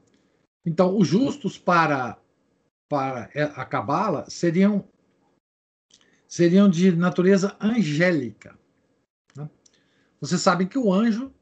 Então, 0.64 0.96
os 0.96 1.08
justos 1.08 1.58
para, 1.58 2.22
para 2.88 3.24
a 3.56 3.66
Cabala 3.66 4.30
seriam, 4.30 4.88
seriam 6.28 6.70
de 6.70 6.94
natureza 6.94 7.56
angélica. 7.60 8.56
Você 10.20 10.38
sabe 10.38 10.68
que 10.68 10.78
o 10.78 10.92
anjo 10.92 11.34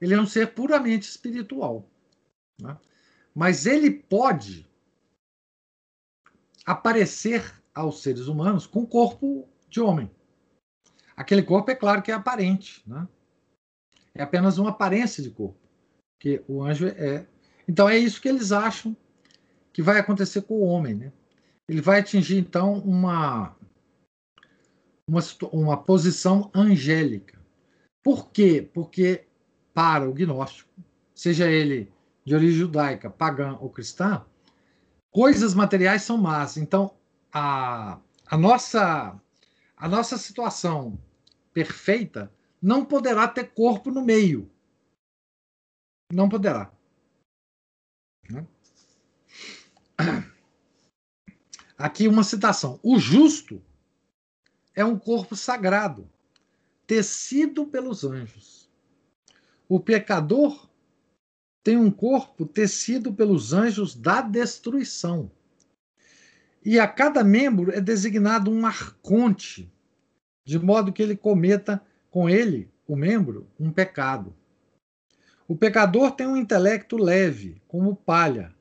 ele 0.00 0.14
é 0.14 0.18
um 0.18 0.26
ser 0.26 0.54
puramente 0.54 1.02
espiritual. 1.02 1.86
Né? 2.58 2.80
Mas 3.34 3.66
ele 3.66 3.90
pode 3.90 4.66
aparecer 6.64 7.62
aos 7.74 8.00
seres 8.00 8.28
humanos 8.28 8.66
com 8.66 8.86
corpo 8.86 9.46
de 9.68 9.78
homem. 9.78 10.10
Aquele 11.14 11.42
corpo, 11.42 11.70
é 11.70 11.74
claro 11.74 12.02
que 12.02 12.10
é 12.10 12.14
aparente. 12.14 12.82
Né? 12.88 13.06
É 14.14 14.22
apenas 14.22 14.58
uma 14.58 14.70
aparência 14.70 15.22
de 15.22 15.30
corpo. 15.30 15.58
Que 16.18 16.42
o 16.46 16.62
anjo 16.62 16.86
é. 16.86 17.26
Então 17.66 17.88
é 17.88 17.96
isso 17.96 18.20
que 18.20 18.28
eles 18.28 18.52
acham 18.52 18.96
que 19.72 19.82
vai 19.82 19.98
acontecer 19.98 20.42
com 20.42 20.54
o 20.54 20.64
homem, 20.64 20.94
né? 20.94 21.12
Ele 21.68 21.80
vai 21.80 22.00
atingir 22.00 22.38
então 22.38 22.74
uma 22.80 23.56
uma, 25.08 25.20
uma 25.52 25.76
posição 25.76 26.50
angélica. 26.54 27.38
Por 28.02 28.30
quê? 28.30 28.68
Porque 28.72 29.26
para 29.74 30.08
o 30.08 30.12
gnóstico, 30.12 30.70
seja 31.14 31.50
ele 31.50 31.92
de 32.24 32.34
origem 32.34 32.58
judaica, 32.58 33.10
pagã 33.10 33.56
ou 33.60 33.70
cristã, 33.70 34.24
coisas 35.10 35.54
materiais 35.54 36.02
são 36.02 36.16
más. 36.16 36.56
Então, 36.56 36.94
a, 37.32 37.98
a, 38.26 38.36
nossa, 38.36 39.20
a 39.76 39.88
nossa 39.88 40.16
situação 40.16 40.98
perfeita 41.52 42.32
não 42.62 42.84
poderá 42.84 43.26
ter 43.26 43.52
corpo 43.52 43.90
no 43.90 44.04
meio. 44.04 44.48
Não 46.12 46.28
poderá. 46.28 46.72
Né? 48.30 48.46
Aqui 51.76 52.06
uma 52.06 52.22
citação. 52.22 52.78
O 52.80 53.00
justo 53.00 53.60
é 54.74 54.84
um 54.84 54.96
corpo 54.96 55.34
sagrado, 55.34 56.08
tecido 56.86 57.66
pelos 57.66 58.04
anjos. 58.04 58.70
O 59.68 59.80
pecador 59.80 60.70
tem 61.64 61.76
um 61.76 61.90
corpo 61.90 62.46
tecido 62.46 63.12
pelos 63.12 63.52
anjos 63.52 63.94
da 63.94 64.20
destruição. 64.20 65.30
E 66.64 66.78
a 66.78 66.86
cada 66.86 67.24
membro 67.24 67.72
é 67.72 67.80
designado 67.80 68.50
um 68.50 68.64
arconte, 68.64 69.72
de 70.44 70.58
modo 70.58 70.92
que 70.92 71.02
ele 71.02 71.16
cometa 71.16 71.84
com 72.12 72.28
ele, 72.28 72.70
o 72.86 72.94
membro, 72.94 73.50
um 73.58 73.72
pecado. 73.72 74.36
O 75.48 75.56
pecador 75.56 76.12
tem 76.12 76.26
um 76.26 76.36
intelecto 76.36 76.98
leve, 76.98 77.60
como 77.66 77.96
palha, 77.96 78.54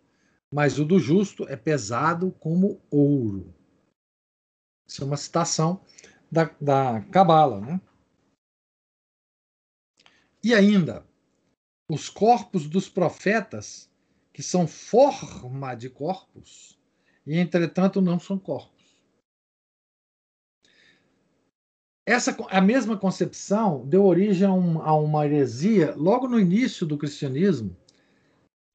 mas 0.54 0.80
o 0.80 0.86
do 0.86 0.98
justo 0.98 1.48
é 1.50 1.58
pesado 1.58 2.32
como 2.40 2.82
ouro. 2.90 3.54
Isso 4.88 5.04
é 5.04 5.06
uma 5.06 5.18
citação 5.18 5.82
da, 6.32 6.46
da 6.62 7.02
Cabala. 7.12 7.60
Né? 7.60 7.82
E 10.42 10.54
ainda, 10.54 11.06
os 11.90 12.08
corpos 12.08 12.70
dos 12.70 12.88
profetas, 12.88 13.92
que 14.32 14.42
são 14.42 14.66
forma 14.66 15.76
de 15.76 15.90
corpos, 15.90 16.80
e 17.28 17.38
entretanto 17.38 18.02
não 18.02 18.18
são 18.18 18.40
corpos. 18.40 18.81
Essa 22.06 22.36
a 22.50 22.62
mesma 22.62 22.98
concepção 22.98 23.86
deu 23.86 24.06
origem 24.06 24.48
a, 24.48 24.54
um, 24.54 24.82
a 24.82 24.96
uma 24.96 25.26
heresia 25.26 25.94
logo 25.96 26.28
no 26.28 26.40
início 26.40 26.86
do 26.86 26.98
cristianismo, 26.98 27.76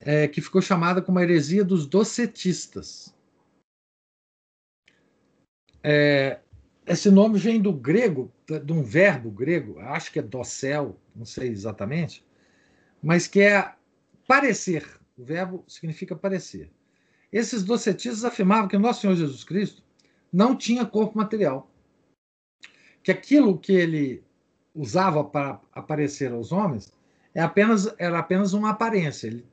é, 0.01 0.29
que 0.29 0.41
ficou 0.41 0.61
chamada 0.62 1.03
como 1.03 1.18
a 1.18 1.22
heresia 1.22 1.64
dos 1.64 1.87
docetistas. 1.87 3.14
É, 5.83 6.41
esse 6.87 7.11
nome 7.11 7.39
vem 7.39 7.61
do 7.61 7.72
grego, 7.72 8.33
de 8.47 8.72
um 8.72 8.83
verbo 8.83 9.31
grego, 9.31 9.81
acho 9.81 10.12
que 10.12 10.18
é 10.18 10.22
docel, 10.22 10.99
não 11.14 11.24
sei 11.24 11.49
exatamente, 11.49 12.24
mas 13.03 13.27
que 13.27 13.41
é 13.41 13.74
parecer. 14.27 14.87
O 15.16 15.24
verbo 15.24 15.64
significa 15.66 16.14
parecer. 16.14 16.70
Esses 17.33 17.64
docetistas 17.64 18.24
afirmavam 18.24 18.68
que 18.68 18.79
nosso 18.79 19.01
Senhor 19.01 19.16
Jesus 19.16 19.43
Cristo 19.43 19.83
não 20.33 20.55
tinha 20.55 20.87
corpo 20.87 21.18
material. 21.18 21.70
Que 23.07 23.13
aquilo 23.13 23.57
que 23.57 23.71
ele 23.71 24.25
usava 24.75 25.23
para 25.23 25.61
aparecer 25.73 26.33
aos 26.33 26.51
homens 26.51 26.93
é 27.33 27.41
apenas, 27.41 27.95
era 27.99 28.19
apenas 28.19 28.53
uma 28.53 28.71
aparência. 28.71 29.29
Ele, 29.29 29.47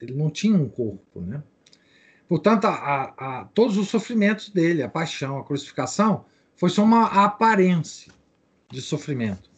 ele 0.00 0.14
não 0.14 0.30
tinha 0.30 0.56
um 0.56 0.70
corpo. 0.70 1.20
Né? 1.20 1.42
Portanto, 2.26 2.64
a, 2.64 3.02
a, 3.18 3.44
todos 3.52 3.76
os 3.76 3.88
sofrimentos 3.88 4.48
dele, 4.48 4.82
a 4.82 4.88
paixão, 4.88 5.38
a 5.38 5.44
crucificação, 5.44 6.24
foi 6.56 6.70
só 6.70 6.82
uma 6.82 7.04
aparência 7.22 8.10
de 8.70 8.80
sofrimento. 8.80 9.50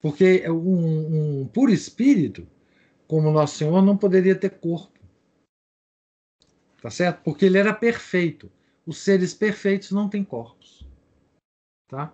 Porque 0.00 0.42
um, 0.50 1.42
um 1.42 1.46
puro 1.46 1.70
espírito, 1.70 2.48
como 3.06 3.30
Nosso 3.30 3.58
Senhor, 3.58 3.80
não 3.80 3.96
poderia 3.96 4.34
ter 4.34 4.50
corpo. 4.58 4.98
Tá 6.82 6.90
certo? 6.90 7.22
Porque 7.22 7.44
ele 7.44 7.58
era 7.58 7.72
perfeito. 7.72 8.50
Os 8.84 8.98
seres 8.98 9.32
perfeitos 9.32 9.92
não 9.92 10.08
têm 10.08 10.24
corpos. 10.24 10.84
Tá? 11.86 12.12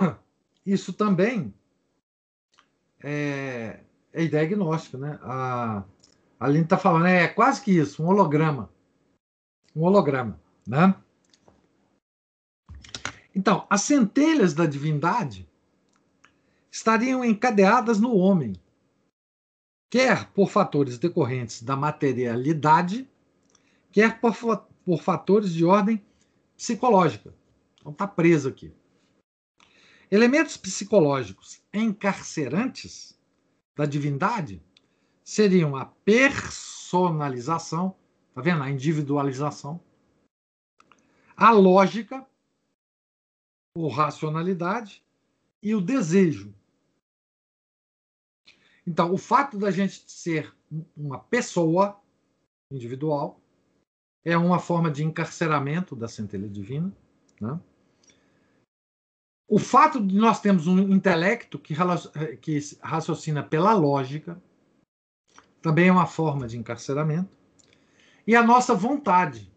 Isso 0.64 0.92
também 0.92 1.54
é, 3.02 3.80
é 4.12 4.24
ideia 4.24 4.46
gnóstica, 4.48 4.98
né? 4.98 5.18
A, 5.22 5.84
a 6.40 6.44
Aline 6.44 6.64
está 6.64 6.76
falando, 6.76 7.06
é 7.06 7.28
quase 7.28 7.62
que 7.62 7.70
isso, 7.70 8.02
um 8.02 8.06
holograma. 8.06 8.70
Um 9.74 9.82
holograma, 9.82 10.40
né? 10.66 10.94
Então, 13.34 13.66
as 13.68 13.82
centelhas 13.82 14.54
da 14.54 14.66
divindade 14.66 15.48
estariam 16.70 17.24
encadeadas 17.24 18.00
no 18.00 18.14
homem, 18.14 18.54
quer 19.90 20.26
por 20.32 20.50
fatores 20.50 20.98
decorrentes 20.98 21.62
da 21.62 21.76
materialidade, 21.76 23.08
quer 23.92 24.20
por, 24.20 24.34
por 24.84 25.02
fatores 25.02 25.52
de 25.52 25.64
ordem 25.64 26.02
psicológica. 26.56 27.34
Então 27.78 27.92
está 27.92 28.06
preso 28.06 28.48
aqui. 28.48 28.72
Elementos 30.10 30.56
psicológicos 30.56 31.62
encarcerantes 31.72 33.16
da 33.74 33.84
divindade 33.84 34.62
seriam 35.24 35.76
a 35.76 35.84
personalização, 35.84 37.96
tá 38.32 38.40
vendo? 38.40 38.62
A 38.62 38.70
individualização, 38.70 39.80
a 41.36 41.50
lógica, 41.50 42.24
ou 43.76 43.88
racionalidade 43.88 45.04
e 45.62 45.74
o 45.74 45.80
desejo. 45.80 46.54
Então, 48.86 49.12
o 49.12 49.18
fato 49.18 49.58
da 49.58 49.70
gente 49.70 50.10
ser 50.10 50.54
uma 50.96 51.18
pessoa 51.18 52.00
individual 52.70 53.40
é 54.24 54.36
uma 54.36 54.58
forma 54.58 54.90
de 54.90 55.04
encarceramento 55.04 55.94
da 55.94 56.08
centelha 56.08 56.48
divina. 56.48 56.96
Né? 57.40 57.60
O 59.48 59.58
fato 59.58 60.04
de 60.04 60.16
nós 60.16 60.40
termos 60.40 60.66
um 60.66 60.92
intelecto 60.92 61.58
que, 61.58 61.74
que 62.40 62.58
raciocina 62.82 63.44
pela 63.44 63.72
lógica 63.72 64.42
também 65.62 65.88
é 65.88 65.92
uma 65.92 66.06
forma 66.06 66.46
de 66.46 66.58
encarceramento. 66.58 67.36
E 68.26 68.34
a 68.34 68.42
nossa 68.42 68.74
vontade. 68.74 69.52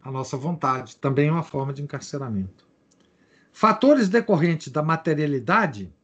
A 0.00 0.10
nossa 0.10 0.36
vontade 0.36 0.96
também 0.96 1.28
é 1.28 1.32
uma 1.32 1.42
forma 1.42 1.72
de 1.72 1.82
encarceramento. 1.82 2.68
Fatores 3.52 4.08
decorrentes 4.08 4.72
da 4.72 4.82
materialidade 4.82 5.94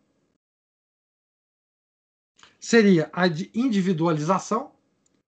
seria 2.60 3.10
a 3.12 3.26
de 3.26 3.50
individualização, 3.54 4.72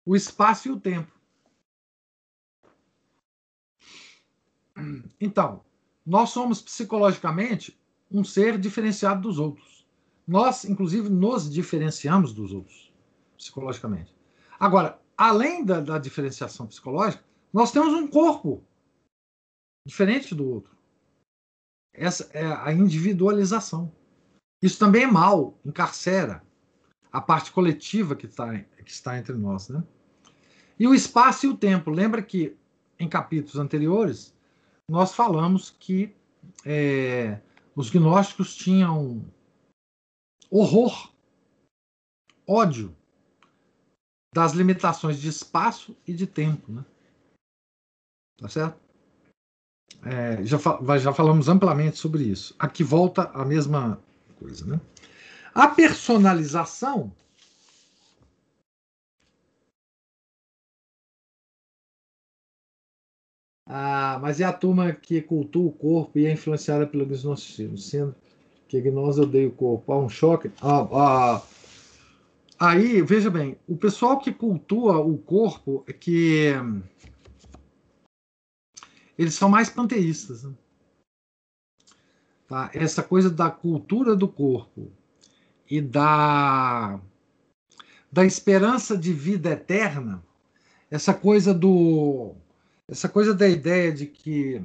o 0.04 0.16
espaço 0.16 0.68
e 0.68 0.70
o 0.70 0.80
tempo. 0.80 1.15
Então, 5.20 5.64
nós 6.04 6.30
somos 6.30 6.62
psicologicamente 6.62 7.78
um 8.10 8.22
ser 8.22 8.58
diferenciado 8.58 9.22
dos 9.22 9.38
outros. 9.38 9.86
Nós, 10.26 10.64
inclusive, 10.64 11.08
nos 11.08 11.52
diferenciamos 11.52 12.32
dos 12.32 12.52
outros, 12.52 12.92
psicologicamente. 13.36 14.14
Agora, 14.58 15.00
além 15.16 15.64
da, 15.64 15.80
da 15.80 15.98
diferenciação 15.98 16.66
psicológica, 16.66 17.24
nós 17.52 17.72
temos 17.72 17.94
um 17.94 18.06
corpo 18.06 18.62
diferente 19.86 20.34
do 20.34 20.48
outro. 20.48 20.76
Essa 21.94 22.28
é 22.32 22.44
a 22.44 22.72
individualização. 22.72 23.92
Isso 24.62 24.78
também 24.78 25.04
é 25.04 25.06
mal, 25.06 25.58
encarcera 25.64 26.42
a 27.10 27.20
parte 27.20 27.50
coletiva 27.52 28.14
que, 28.14 28.28
tá, 28.28 28.58
que 28.58 28.90
está 28.90 29.18
entre 29.18 29.34
nós. 29.34 29.68
Né? 29.68 29.82
E 30.78 30.86
o 30.86 30.94
espaço 30.94 31.46
e 31.46 31.48
o 31.48 31.56
tempo. 31.56 31.90
Lembra 31.90 32.22
que 32.22 32.56
em 32.98 33.08
capítulos 33.08 33.56
anteriores 33.56 34.35
nós 34.88 35.14
falamos 35.14 35.70
que 35.70 36.14
é, 36.64 37.40
os 37.74 37.90
gnósticos 37.90 38.54
tinham 38.54 39.24
horror, 40.50 41.12
ódio 42.46 42.94
das 44.34 44.52
limitações 44.52 45.20
de 45.20 45.28
espaço 45.28 45.96
e 46.06 46.12
de 46.12 46.26
tempo. 46.26 46.70
Né? 46.70 46.84
Tá 48.38 48.48
certo? 48.48 48.78
É, 50.04 50.44
já, 50.44 50.58
já 50.98 51.12
falamos 51.12 51.48
amplamente 51.48 51.96
sobre 51.96 52.24
isso. 52.24 52.54
Aqui 52.58 52.84
volta 52.84 53.30
a 53.30 53.44
mesma 53.44 54.00
coisa. 54.38 54.66
Né? 54.66 54.80
A 55.54 55.68
personalização. 55.68 57.12
Ah, 63.66 64.18
mas 64.22 64.40
é 64.40 64.44
a 64.44 64.52
turma 64.52 64.92
que 64.92 65.20
cultua 65.20 65.66
o 65.66 65.72
corpo 65.72 66.18
e 66.18 66.26
é 66.26 66.32
influenciada 66.32 66.86
pelo 66.86 67.04
gnosticismo, 67.04 67.76
sendo 67.76 68.14
que 68.68 68.80
gnose 68.80 69.20
odeia 69.20 69.48
o 69.48 69.52
corpo. 69.52 69.92
Há 69.92 69.98
um 69.98 70.08
choque. 70.08 70.52
Ah, 70.62 70.86
ah, 70.92 71.42
aí, 72.58 73.02
veja 73.02 73.28
bem, 73.28 73.58
o 73.66 73.76
pessoal 73.76 74.20
que 74.20 74.32
cultua 74.32 74.98
o 74.98 75.18
corpo 75.18 75.84
é 75.88 75.92
que 75.92 76.52
eles 79.18 79.34
são 79.34 79.48
mais 79.48 79.68
panteístas. 79.68 80.44
Né? 80.44 80.54
Tá? 82.46 82.70
Essa 82.72 83.02
coisa 83.02 83.28
da 83.28 83.50
cultura 83.50 84.14
do 84.14 84.28
corpo 84.28 84.92
e 85.68 85.80
da, 85.80 87.00
da 88.12 88.24
esperança 88.24 88.96
de 88.96 89.12
vida 89.12 89.50
eterna, 89.50 90.22
essa 90.88 91.12
coisa 91.12 91.52
do 91.52 92.36
essa 92.88 93.08
coisa 93.08 93.34
da 93.34 93.48
ideia 93.48 93.92
de 93.92 94.06
que 94.06 94.64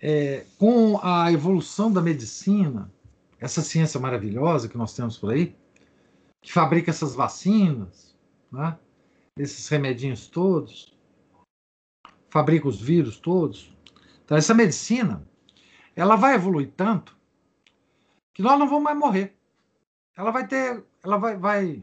é, 0.00 0.46
com 0.58 0.98
a 1.02 1.32
evolução 1.32 1.92
da 1.92 2.00
medicina, 2.00 2.92
essa 3.40 3.60
ciência 3.62 3.98
maravilhosa 3.98 4.68
que 4.68 4.78
nós 4.78 4.94
temos 4.94 5.18
por 5.18 5.32
aí, 5.32 5.56
que 6.40 6.52
fabrica 6.52 6.90
essas 6.90 7.14
vacinas, 7.14 8.16
né? 8.50 8.78
esses 9.36 9.68
remedinhos 9.68 10.28
todos, 10.28 10.96
fabrica 12.30 12.68
os 12.68 12.80
vírus 12.80 13.18
todos. 13.18 13.76
Então, 14.24 14.36
essa 14.36 14.54
medicina, 14.54 15.26
ela 15.96 16.16
vai 16.16 16.34
evoluir 16.34 16.72
tanto 16.76 17.16
que 18.34 18.42
nós 18.42 18.58
não 18.58 18.68
vamos 18.68 18.84
mais 18.84 18.98
morrer. 18.98 19.36
Ela 20.16 20.30
vai 20.30 20.46
ter, 20.46 20.84
ela 21.02 21.16
vai, 21.16 21.36
vai 21.36 21.82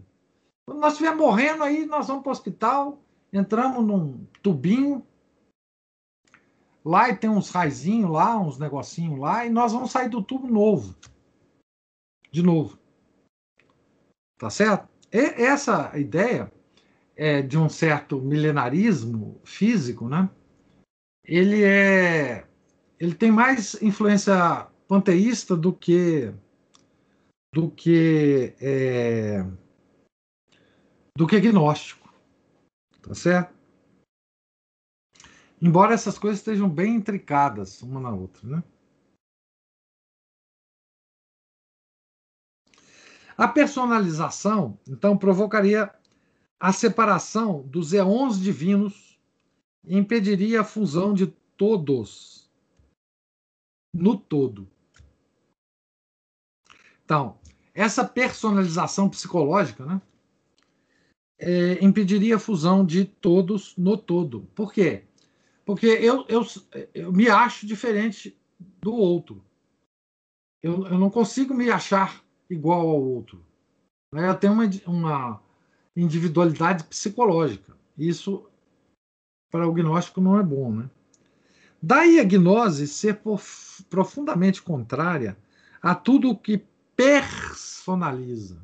quando 0.66 0.80
nós 0.80 0.94
estiver 0.94 1.16
morrendo 1.16 1.64
aí, 1.64 1.86
nós 1.86 2.08
vamos 2.08 2.24
para 2.24 2.30
o 2.30 2.32
hospital, 2.32 3.04
entramos 3.32 3.86
num 3.86 4.26
tubinho, 4.42 5.06
Lá 6.86 7.10
e 7.10 7.18
tem 7.18 7.30
uns 7.30 7.50
raizinhos 7.50 8.12
lá, 8.12 8.38
uns 8.38 8.60
negocinhos 8.60 9.20
lá, 9.20 9.44
e 9.44 9.50
nós 9.50 9.74
vamos 9.74 9.90
sair 9.90 10.08
do 10.08 10.22
tubo 10.22 10.48
novo. 10.48 10.96
De 12.32 12.44
novo. 12.44 12.78
Tá 14.38 14.52
certo? 14.52 14.88
E 15.12 15.18
essa 15.18 15.98
ideia 15.98 16.52
é 17.16 17.42
de 17.42 17.58
um 17.58 17.70
certo 17.70 18.22
milenarismo 18.22 19.42
físico, 19.44 20.08
né? 20.08 20.30
Ele 21.24 21.64
é 21.64 22.46
ele 23.00 23.16
tem 23.16 23.32
mais 23.32 23.82
influência 23.82 24.68
panteísta 24.88 25.56
do 25.56 25.74
que 25.74 26.34
do 27.54 27.72
que 27.72 28.54
é, 28.60 29.46
do 31.18 31.26
que 31.26 31.40
gnóstico. 31.40 32.14
Tá 33.02 33.16
certo? 33.16 33.55
Embora 35.66 35.96
essas 35.96 36.20
coisas 36.20 36.42
estejam 36.42 36.70
bem 36.70 36.94
intricadas 36.94 37.82
uma 37.82 38.00
na 38.00 38.12
outra, 38.12 38.48
né? 38.48 38.64
A 43.36 43.48
personalização, 43.48 44.78
então, 44.88 45.18
provocaria 45.18 45.92
a 46.60 46.72
separação 46.72 47.64
dos 47.64 47.94
éons 47.94 48.40
divinos 48.40 49.20
e 49.84 49.98
impediria 49.98 50.62
a 50.62 50.64
fusão 50.64 51.16
de 51.16 51.26
todos 51.58 52.48
no 53.92 54.16
todo. 54.16 54.70
Então, 57.04 57.40
essa 57.74 58.08
personalização 58.08 59.10
psicológica 59.10 59.84
né, 59.84 60.00
é, 61.40 61.84
impediria 61.84 62.36
a 62.36 62.40
fusão 62.40 62.86
de 62.86 63.04
todos 63.04 63.76
no 63.76 63.98
todo. 63.98 64.42
Por 64.54 64.72
quê? 64.72 65.06
Porque 65.66 65.88
eu, 65.88 66.24
eu, 66.30 66.46
eu 66.94 67.12
me 67.12 67.28
acho 67.28 67.66
diferente 67.66 68.38
do 68.80 68.94
outro. 68.94 69.44
Eu, 70.62 70.86
eu 70.88 71.00
não 71.00 71.10
consigo 71.10 71.54
me 71.54 71.72
achar 71.72 72.24
igual 72.50 72.88
ao 72.88 73.02
outro. 73.02 73.44
Né? 74.14 74.30
Eu 74.30 74.36
tenho 74.36 74.54
uma, 74.54 74.70
uma 74.86 75.44
individualidade 75.96 76.84
psicológica. 76.84 77.76
Isso, 77.98 78.48
para 79.52 79.68
o 79.68 79.74
gnóstico, 79.74 80.22
não 80.22 80.40
é 80.40 80.44
bom. 80.44 80.72
Né? 80.72 80.90
Daí 81.82 82.20
a 82.20 82.24
gnose 82.24 82.88
ser 82.88 83.22
profundamente 83.90 84.62
contrária 84.62 85.38
a 85.82 85.96
tudo 85.96 86.30
o 86.30 86.38
que 86.38 86.64
personaliza. 86.96 88.60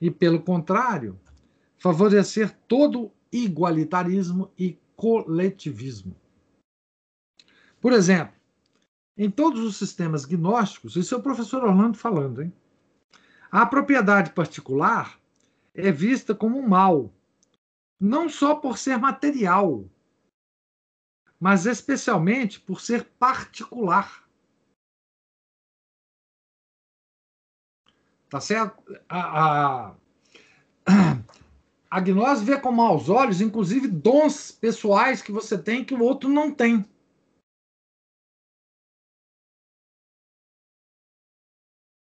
E, 0.00 0.10
pelo 0.10 0.40
contrário, 0.40 1.18
favorecer 1.78 2.56
todo 2.66 3.12
igualitarismo 3.32 4.50
e 4.58 4.78
coletivismo. 4.96 6.14
Por 7.80 7.92
exemplo, 7.92 8.34
em 9.16 9.30
todos 9.30 9.60
os 9.60 9.76
sistemas 9.76 10.24
gnósticos, 10.24 10.96
isso 10.96 11.14
é 11.14 11.18
o 11.18 11.22
professor 11.22 11.62
Orlando 11.62 11.96
falando, 11.96 12.42
hein? 12.42 12.52
A 13.50 13.64
propriedade 13.64 14.32
particular 14.32 15.20
é 15.74 15.92
vista 15.92 16.34
como 16.34 16.58
um 16.58 16.68
mal, 16.68 17.12
não 18.00 18.28
só 18.28 18.54
por 18.54 18.78
ser 18.78 18.98
material, 18.98 19.84
mas 21.38 21.66
especialmente 21.66 22.60
por 22.60 22.80
ser 22.80 23.04
particular. 23.04 24.24
Tá 28.28 28.40
certo? 28.40 28.82
A, 29.08 29.90
a, 29.90 29.96
a 31.94 32.00
gnose 32.00 32.44
vê 32.44 32.60
com 32.60 32.72
maus 32.72 33.08
olhos, 33.08 33.40
inclusive, 33.40 33.86
dons 33.86 34.50
pessoais 34.50 35.22
que 35.22 35.30
você 35.30 35.56
tem 35.56 35.84
que 35.84 35.94
o 35.94 36.02
outro 36.02 36.28
não 36.28 36.52
tem. 36.52 36.84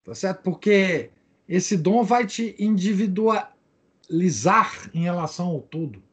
Tá 0.03 0.13
certo? 0.13 0.43
Porque 0.43 1.09
esse 1.47 1.75
dom 1.75 2.03
vai 2.03 2.27
te 2.27 2.55
individualizar 2.59 4.91
em 4.93 5.01
relação 5.01 5.47
ao 5.47 5.61
todo. 5.61 6.03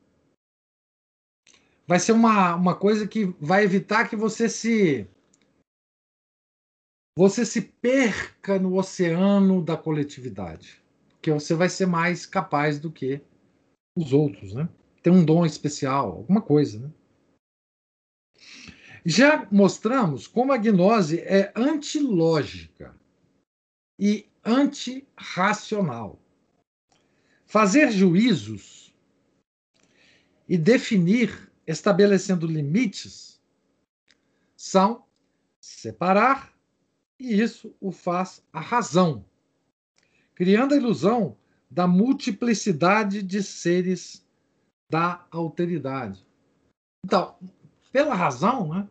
Vai 1.87 2.01
ser 2.01 2.13
uma, 2.13 2.55
uma 2.55 2.75
coisa 2.75 3.07
que 3.07 3.27
vai 3.39 3.65
evitar 3.65 4.09
que 4.09 4.17
você 4.17 4.49
se 4.49 5.07
você 7.15 7.45
se 7.45 7.61
perca 7.61 8.59
no 8.59 8.79
oceano 8.79 9.63
da 9.63 9.77
coletividade, 9.77 10.83
porque 11.11 11.31
você 11.31 11.55
vai 11.55 11.69
ser 11.69 11.85
mais 11.85 12.25
capaz 12.25 12.79
do 12.79 12.91
que 12.91 13.21
os 13.99 14.13
outros, 14.13 14.55
né? 14.55 14.69
Tem 15.03 15.13
um 15.13 15.25
dom 15.25 15.45
especial, 15.45 16.13
alguma 16.13 16.41
coisa, 16.41 16.79
né? 16.79 16.91
Já 19.05 19.47
mostramos 19.51 20.27
como 20.27 20.53
a 20.53 20.57
gnose 20.57 21.21
é 21.21 21.53
antilógica 21.55 22.95
e 23.99 24.29
antirracional. 24.45 26.21
Fazer 27.47 27.91
juízos 27.91 28.95
e 30.49 30.59
definir, 30.59 31.51
estabelecendo 31.67 32.47
limites, 32.47 33.41
são 34.57 35.05
separar, 35.61 36.53
e 37.19 37.41
isso 37.41 37.75
o 37.81 37.91
faz 37.91 38.45
a 38.53 38.61
razão, 38.61 39.25
criando 40.35 40.75
a 40.75 40.77
ilusão 40.77 41.37
da 41.71 41.87
multiplicidade 41.87 43.23
de 43.23 43.43
seres 43.43 44.27
da 44.91 45.27
alteridade. 45.31 46.27
Então, 47.05 47.37
pela 47.93 48.15
razão, 48.15 48.69
né, 48.69 48.89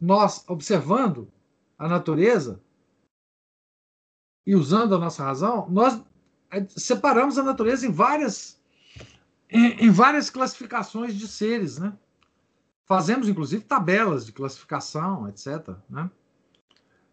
nós 0.00 0.44
observando 0.48 1.30
a 1.78 1.88
natureza, 1.88 2.60
e 4.46 4.54
usando 4.54 4.94
a 4.94 4.98
nossa 4.98 5.22
razão, 5.22 5.68
nós 5.70 6.02
eh, 6.50 6.66
separamos 6.70 7.38
a 7.38 7.42
natureza 7.42 7.86
em 7.86 7.92
várias 7.92 8.60
em, 9.48 9.86
em 9.86 9.90
várias 9.90 10.30
classificações 10.30 11.14
de 11.14 11.28
seres, 11.28 11.78
né? 11.78 11.96
Fazemos 12.84 13.28
inclusive 13.28 13.62
tabelas 13.64 14.26
de 14.26 14.32
classificação, 14.32 15.28
etc. 15.28 15.76
Né? 15.88 16.10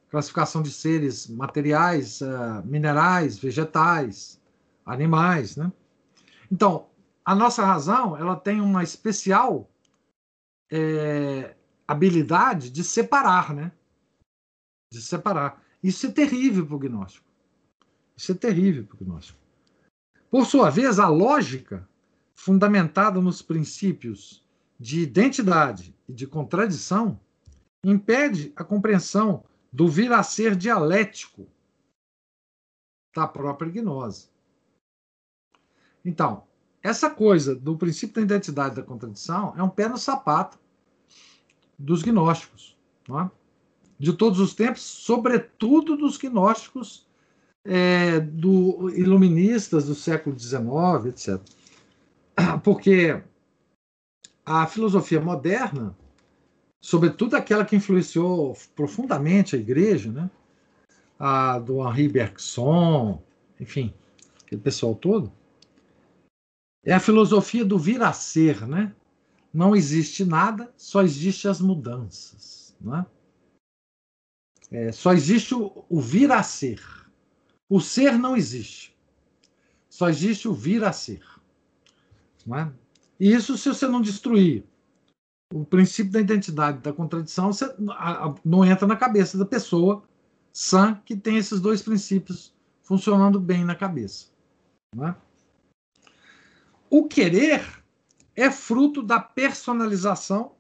Classificação 0.10 0.62
de 0.62 0.72
seres 0.72 1.28
materiais, 1.28 2.22
uh, 2.22 2.66
minerais, 2.66 3.38
vegetais, 3.38 4.40
animais, 4.86 5.58
né? 5.58 5.72
Então, 6.52 6.88
a 7.26 7.36
nossa 7.36 7.66
razão 7.66 8.16
ela 8.16 8.36
tem 8.36 8.62
uma 8.62 8.84
especial 8.84 9.70
é, 10.72 11.56
habilidade 11.88 12.70
de 12.70 12.84
separar, 12.84 13.54
né? 13.54 13.72
De 14.92 15.02
separar. 15.02 15.62
Isso 15.84 16.08
é 16.08 16.12
terrível 16.12 16.66
para 16.66 16.76
o 16.76 16.80
gnóstico. 16.80 17.28
Isso 18.16 18.32
é 18.32 18.36
terrível 18.36 18.86
para 18.86 18.96
o 18.96 19.06
gnóstico. 19.06 19.38
Por 20.30 20.46
sua 20.46 20.70
vez, 20.70 21.00
a 21.00 21.08
lógica, 21.08 21.88
fundamentada 22.34 23.22
nos 23.22 23.42
princípios 23.42 24.44
de 24.80 25.02
identidade 25.02 25.96
e 26.08 26.14
de 26.14 26.28
contradição, 26.28 27.20
impede 27.84 28.52
a 28.56 28.64
compreensão 28.64 29.44
do 29.78 29.88
vir 29.88 30.12
a 30.12 30.24
ser 30.24 30.56
dialético 30.56 31.48
da 33.16 33.28
própria 33.28 33.72
gnose. 33.72 34.28
Então, 36.04 36.48
essa 36.82 37.12
coisa 37.12 37.56
do 37.56 37.78
princípio 37.78 38.16
da 38.16 38.22
identidade 38.22 38.76
da 38.76 38.82
contradição 38.82 39.54
é 39.56 39.62
um 39.62 39.70
pé 39.70 39.88
no 39.88 40.00
sapato 40.00 40.58
dos 41.78 42.02
gnósticos. 42.02 42.76
É? 43.08 43.30
de 44.00 44.14
todos 44.14 44.40
os 44.40 44.56
tempos, 44.56 44.82
sobretudo 44.82 45.96
dos 45.96 46.18
gnósticos 46.18 47.08
é, 47.64 48.20
do 48.20 48.90
iluministas 48.96 49.86
do 49.86 49.96
século 49.96 50.38
XIX, 50.38 51.06
etc. 51.08 51.40
Porque 52.64 53.22
a 54.44 54.66
filosofia 54.66 55.22
moderna, 55.22 55.96
sobretudo 56.82 57.36
aquela 57.36 57.66
que 57.66 57.76
influenciou 57.76 58.58
profundamente 58.76 59.56
a 59.56 59.60
igreja, 59.60 60.12
né? 60.12 60.30
a 61.20 61.60
do 61.60 61.82
Henri 61.88 62.08
Bergson, 62.08 63.22
enfim, 63.60 63.94
aquele 64.44 64.62
pessoal 64.62 64.96
todo, 64.96 65.32
é 66.86 66.94
a 66.94 67.00
filosofia 67.00 67.66
do 67.66 67.78
vir 67.78 68.02
a 68.02 68.14
ser, 68.14 68.66
né? 68.68 68.96
Não 69.54 69.76
existe 69.76 70.24
nada, 70.24 70.72
só 70.78 71.02
existe 71.02 71.48
as 71.48 71.60
mudanças, 71.60 72.76
não 72.80 72.98
é? 72.98 73.06
É, 74.70 74.92
só 74.92 75.14
existe 75.14 75.56
o, 75.56 75.86
o, 75.90 76.00
vir 76.00 76.32
a 76.32 76.44
ser. 76.44 76.82
O 77.70 77.80
ser 77.80 78.18
não 78.18 78.36
existe. 78.36 78.96
Só 79.90 80.10
existe 80.10 80.48
o 80.48 80.54
vir 80.54 80.84
a 80.84 80.92
ser. 80.92 81.24
Não 82.46 82.58
é? 82.58 82.72
E 83.20 83.32
isso 83.32 83.58
se 83.58 83.70
você 83.70 83.88
não 83.88 84.02
destruir 84.02 84.64
o 85.54 85.66
princípio 85.66 86.12
da 86.12 86.20
identidade, 86.20 86.80
da 86.80 86.92
contradição, 86.92 87.54
você 87.54 87.74
não 88.44 88.66
entra 88.66 88.86
na 88.86 88.96
cabeça 88.96 89.38
da 89.38 89.46
pessoa 89.46 90.04
sã 90.52 90.96
que 91.06 91.16
tem 91.16 91.38
esses 91.38 91.62
dois 91.62 91.82
princípios 91.82 92.54
funcionando 92.84 93.40
bem 93.40 93.64
na 93.64 93.76
cabeça. 93.76 94.28
Não 94.96 95.08
é? 95.08 95.16
O 96.90 97.08
querer 97.08 97.84
é 98.36 98.50
fruto 98.50 99.02
da 99.04 99.20
personalização 99.20 100.54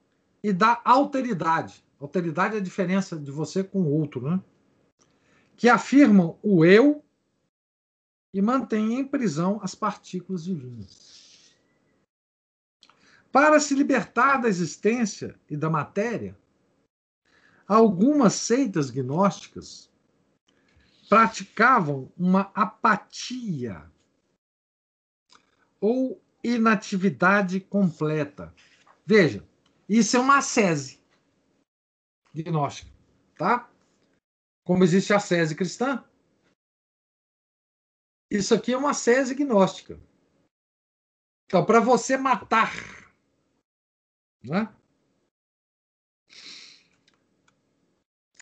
e 0.44 0.52
da 0.54 0.82
alteridade. 0.84 1.84
Alteridade 2.00 2.56
é 2.56 2.60
a 2.60 2.64
diferença 2.64 3.18
de 3.18 3.32
você 3.32 3.64
com 3.64 3.82
o 3.82 3.92
outro, 3.92 4.30
né? 4.30 4.42
Que 5.56 5.68
afirmam 5.68 6.38
o 6.44 6.64
eu 6.64 7.04
e 8.34 8.42
mantêm 8.42 9.00
em 9.00 9.08
prisão 9.08 9.60
as 9.64 9.74
partículas 9.74 10.44
divinas. 10.44 11.17
Para 13.40 13.60
se 13.60 13.76
libertar 13.76 14.38
da 14.38 14.48
existência 14.48 15.40
e 15.48 15.56
da 15.56 15.70
matéria, 15.70 16.36
algumas 17.68 18.34
seitas 18.34 18.90
gnósticas 18.90 19.92
praticavam 21.08 22.12
uma 22.18 22.52
apatia 22.56 23.92
ou 25.80 26.20
inatividade 26.44 27.60
completa. 27.60 28.52
Veja, 29.06 29.48
isso 29.88 30.18
é 30.18 30.20
uma 30.20 30.40
ascese 30.40 31.00
gnóstica, 32.34 32.92
tá? 33.38 33.70
Como 34.66 34.84
existe 34.84 35.14
a 35.14 35.18
ascese 35.18 35.54
cristã, 35.54 36.04
isso 38.32 38.56
aqui 38.56 38.74
é 38.74 38.78
uma 38.78 38.90
ascese 38.90 39.36
gnóstica. 39.36 40.00
Então, 41.46 41.64
para 41.64 41.80
você 41.80 42.18
matar, 42.18 42.97
né? 44.48 44.70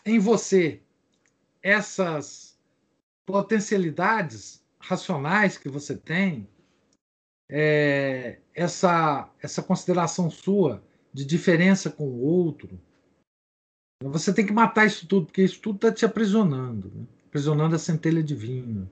em 0.05 0.19
você 0.19 0.81
essas 1.63 2.57
potencialidades 3.25 4.63
racionais 4.79 5.57
que 5.57 5.67
você 5.67 5.97
tem, 5.97 6.47
é, 7.49 8.39
essa, 8.53 9.27
essa 9.41 9.63
consideração 9.63 10.29
sua 10.29 10.83
de 11.11 11.25
diferença 11.25 11.89
com 11.89 12.05
o 12.05 12.21
outro, 12.21 12.79
você 14.03 14.31
tem 14.31 14.45
que 14.45 14.53
matar 14.53 14.85
isso 14.85 15.07
tudo, 15.07 15.25
porque 15.25 15.41
isso 15.41 15.59
tudo 15.59 15.77
está 15.77 15.91
te 15.91 16.05
aprisionando, 16.05 16.91
né? 16.93 17.07
aprisionando 17.27 17.75
a 17.75 17.79
centelha 17.79 18.21
divina. 18.21 18.89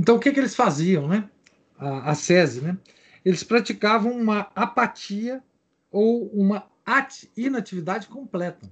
Então, 0.00 0.16
o 0.16 0.20
que, 0.20 0.32
que 0.32 0.40
eles 0.40 0.54
faziam, 0.54 1.06
né? 1.06 1.28
A, 1.76 2.12
a 2.12 2.14
SESI, 2.14 2.62
né? 2.62 2.78
Eles 3.24 3.42
praticavam 3.42 4.12
uma 4.12 4.50
apatia 4.54 5.42
ou 5.90 6.28
uma 6.28 6.70
inatividade 7.36 8.08
completa. 8.08 8.70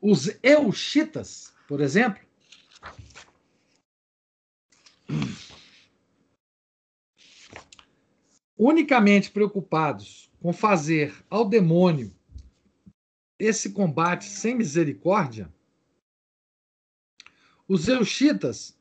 Os 0.00 0.30
euxitas, 0.42 1.54
por 1.68 1.80
exemplo, 1.80 2.22
unicamente 8.56 9.30
preocupados 9.30 10.30
com 10.40 10.52
fazer 10.52 11.24
ao 11.30 11.48
demônio 11.48 12.12
esse 13.38 13.72
combate 13.72 14.24
sem 14.24 14.54
misericórdia, 14.54 15.52
os 17.66 17.88
euxitas 17.88 18.78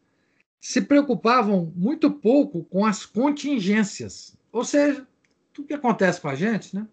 se 0.60 0.82
preocupavam 0.82 1.72
muito 1.76 2.12
pouco 2.12 2.64
com 2.66 2.86
as 2.86 3.06
contingências, 3.06 4.38
ou 4.52 4.64
seja, 4.64 5.08
tudo 5.54 5.68
que 5.68 5.74
acontece 5.74 6.20
com 6.22 6.28
a 6.28 6.36
gente, 6.36 6.76
né? 6.76 6.88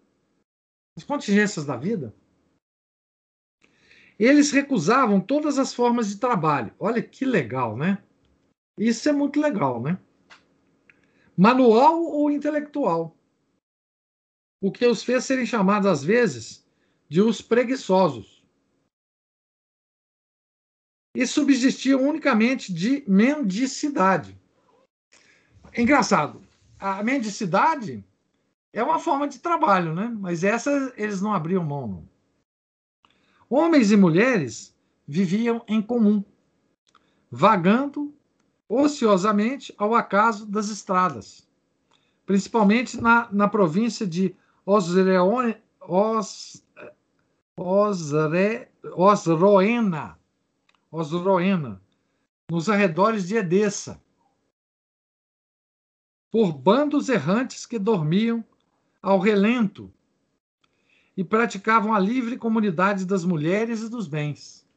As 0.97 1.03
contingências 1.03 1.65
da 1.65 1.77
vida. 1.77 2.13
Eles 4.17 4.51
recusavam 4.51 5.21
todas 5.21 5.57
as 5.57 5.73
formas 5.73 6.09
de 6.09 6.19
trabalho. 6.19 6.73
Olha 6.77 7.01
que 7.01 7.23
legal, 7.23 7.77
né? 7.77 8.03
Isso 8.77 9.07
é 9.07 9.13
muito 9.13 9.39
legal, 9.39 9.81
né? 9.81 9.97
Manual 11.37 12.03
ou 12.03 12.29
intelectual. 12.29 13.15
O 14.61 14.71
que 14.71 14.85
os 14.85 15.03
fez 15.03 15.23
serem 15.23 15.45
chamados, 15.45 15.87
às 15.87 16.03
vezes, 16.03 16.67
de 17.07 17.21
os 17.21 17.41
preguiçosos. 17.41 18.43
E 21.15 21.25
subsistiam 21.25 22.01
unicamente 22.01 22.73
de 22.73 23.03
mendicidade. 23.07 24.37
Engraçado, 25.75 26.41
a 26.77 27.01
mendicidade 27.01 28.03
é 28.71 28.83
uma 28.83 28.99
forma 28.99 29.27
de 29.27 29.39
trabalho, 29.39 29.93
né? 29.93 30.15
Mas 30.19 30.43
essa 30.43 30.93
eles 30.95 31.21
não 31.21 31.33
abriam 31.33 31.63
mão. 31.63 31.87
Não. 31.87 32.09
Homens 33.49 33.91
e 33.91 33.97
mulheres 33.97 34.75
viviam 35.07 35.63
em 35.67 35.81
comum, 35.81 36.23
vagando 37.31 38.13
ociosamente 38.67 39.73
ao 39.75 39.95
acaso 39.95 40.45
das 40.45 40.69
estradas, 40.69 41.47
principalmente 42.27 43.01
na, 43.01 43.27
na 43.31 43.47
província 43.47 44.05
de 44.05 44.35
Osreone, 44.63 45.57
Os, 45.81 46.63
Osre, 47.57 48.67
Osroena, 48.95 50.19
Osroena, 50.91 51.81
nos 52.49 52.69
arredores 52.69 53.27
de 53.27 53.35
Edessa, 53.35 53.99
por 56.31 56.53
bandos 56.53 57.09
errantes 57.09 57.65
que 57.65 57.79
dormiam 57.79 58.43
ao 59.01 59.19
relento 59.19 59.93
e 61.15 61.23
praticavam 61.23 61.93
a 61.93 61.99
livre 61.99 62.37
comunidade 62.37 63.05
das 63.05 63.23
mulheres 63.23 63.81
e 63.81 63.89
dos 63.89 64.07
bens. 64.07 64.67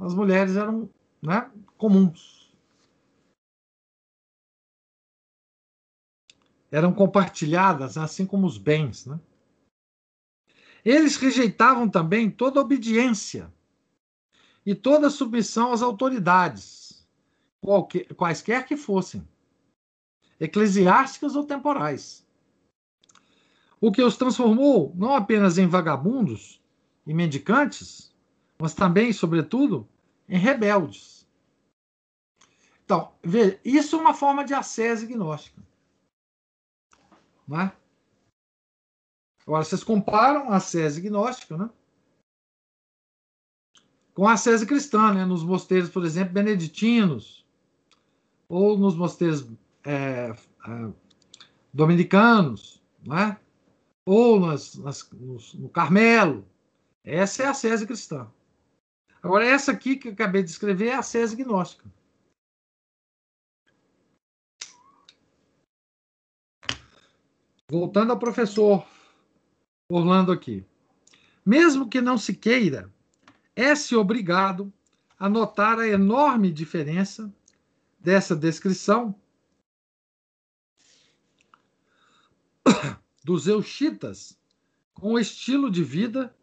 As 0.00 0.14
mulheres 0.14 0.56
eram 0.56 0.90
né, 1.22 1.50
comuns. 1.76 2.54
Eram 6.70 6.92
compartilhadas, 6.92 7.96
assim 7.96 8.26
como 8.26 8.46
os 8.46 8.58
bens. 8.58 9.06
Né? 9.06 9.18
Eles 10.84 11.16
rejeitavam 11.16 11.88
também 11.88 12.30
toda 12.30 12.60
obediência 12.60 13.52
e 14.64 14.74
toda 14.74 15.08
submissão 15.08 15.72
às 15.72 15.80
autoridades, 15.80 17.08
qualquer, 17.60 18.14
quaisquer 18.14 18.66
que 18.66 18.76
fossem, 18.76 19.26
eclesiásticas 20.38 21.34
ou 21.34 21.46
temporais 21.46 22.27
o 23.80 23.92
que 23.92 24.02
os 24.02 24.16
transformou 24.16 24.92
não 24.96 25.14
apenas 25.14 25.58
em 25.58 25.66
vagabundos 25.66 26.60
e 27.06 27.14
mendicantes, 27.14 28.12
mas 28.58 28.74
também, 28.74 29.12
sobretudo, 29.12 29.88
em 30.28 30.36
rebeldes. 30.36 31.26
Então, 32.84 33.12
veja, 33.22 33.60
isso 33.64 33.96
é 33.96 34.00
uma 34.00 34.14
forma 34.14 34.44
de 34.44 34.54
ascese 34.54 35.06
gnóstica. 35.06 35.62
Né? 37.46 37.72
Agora, 39.46 39.64
vocês 39.64 39.84
comparam 39.84 40.50
a 40.50 40.56
ascese 40.56 41.00
gnóstica 41.00 41.56
né, 41.56 41.70
com 44.14 44.26
a 44.26 44.32
ascese 44.32 44.66
cristã, 44.66 45.14
né, 45.14 45.24
nos 45.24 45.44
mosteiros, 45.44 45.88
por 45.88 46.04
exemplo, 46.04 46.34
beneditinos, 46.34 47.46
ou 48.48 48.76
nos 48.76 48.96
mosteiros 48.96 49.48
é, 49.84 50.34
é, 50.66 50.92
dominicanos, 51.72 52.82
né? 53.06 53.38
Ou 54.08 54.40
nas, 54.40 54.74
nas, 54.76 55.06
no 55.52 55.68
Carmelo. 55.68 56.48
Essa 57.04 57.42
é 57.42 57.46
a 57.46 57.52
sese 57.52 57.86
cristã. 57.86 58.26
Agora, 59.22 59.44
essa 59.44 59.70
aqui 59.70 59.96
que 59.96 60.08
eu 60.08 60.12
acabei 60.12 60.42
de 60.42 60.48
escrever 60.48 60.88
é 60.88 60.94
a 60.94 61.02
sese 61.02 61.36
gnóstica. 61.36 61.84
Voltando 67.70 68.12
ao 68.12 68.18
professor 68.18 68.86
Orlando 69.90 70.32
aqui. 70.32 70.64
Mesmo 71.44 71.86
que 71.86 72.00
não 72.00 72.16
se 72.16 72.34
queira, 72.34 72.90
é-se 73.54 73.94
obrigado 73.94 74.72
a 75.18 75.28
notar 75.28 75.78
a 75.78 75.86
enorme 75.86 76.50
diferença 76.50 77.30
dessa 77.98 78.34
descrição 78.34 79.14
dos 83.24 83.46
euxitas 83.46 84.38
com 84.94 85.14
o 85.14 85.18
estilo 85.18 85.70
de 85.70 85.82
vida 85.82 86.34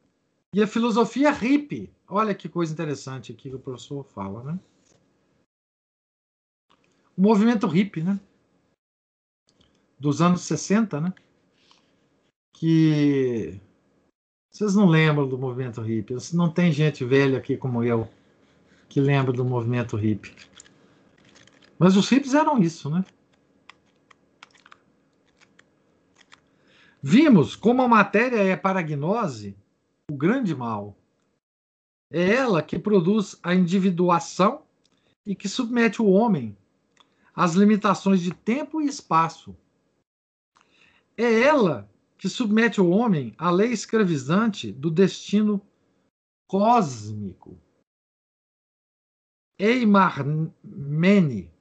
e 0.54 0.62
a 0.62 0.68
filosofia 0.68 1.32
hippie. 1.32 1.94
Olha 2.08 2.34
que 2.34 2.48
coisa 2.48 2.72
interessante 2.72 3.32
aqui 3.32 3.50
que 3.50 3.56
o 3.56 3.60
professor 3.60 4.04
fala, 4.04 4.44
né? 4.44 4.60
O 7.18 7.22
movimento 7.22 7.68
hippie, 7.68 8.04
né? 8.04 8.20
Dos 10.00 10.22
anos 10.22 10.42
60, 10.42 11.02
né? 11.02 11.14
Que 12.54 13.60
vocês 14.52 14.76
não 14.76 14.88
lembram 14.88 15.28
do 15.28 15.38
movimento 15.38 15.82
hippie. 15.82 16.16
Não 16.34 16.50
tem 16.50 16.72
gente 16.72 17.04
velha 17.04 17.38
aqui 17.38 17.58
como 17.58 17.84
eu 17.84 18.08
que 18.88 19.02
lembra 19.02 19.34
do 19.34 19.44
movimento 19.44 19.98
hippie. 19.98 20.34
Mas 21.78 21.98
os 21.98 22.08
hippies 22.08 22.34
eram 22.34 22.62
isso, 22.62 22.90
né? 22.90 23.04
Vimos 27.08 27.56
como 27.56 27.84
a 27.84 27.88
matéria 27.88 28.38
é 28.38 28.58
para 28.58 28.80
a 28.80 28.82
gnose 28.82 29.56
o 30.10 30.18
grande 30.18 30.56
mal. 30.56 30.98
É 32.12 32.34
ela 32.34 32.64
que 32.64 32.80
produz 32.80 33.40
a 33.44 33.54
individuação 33.54 34.66
e 35.24 35.36
que 35.36 35.48
submete 35.48 36.02
o 36.02 36.08
homem 36.08 36.58
às 37.32 37.54
limitações 37.54 38.22
de 38.22 38.34
tempo 38.34 38.82
e 38.82 38.88
espaço. 38.88 39.56
É 41.16 41.42
ela 41.44 41.88
que 42.18 42.28
submete 42.28 42.82
o 42.82 42.90
homem 42.90 43.36
à 43.38 43.52
lei 43.52 43.72
escravizante 43.72 44.72
do 44.72 44.90
destino 44.90 45.62
cósmico. 46.48 47.56
Eimarmene, 49.60 51.52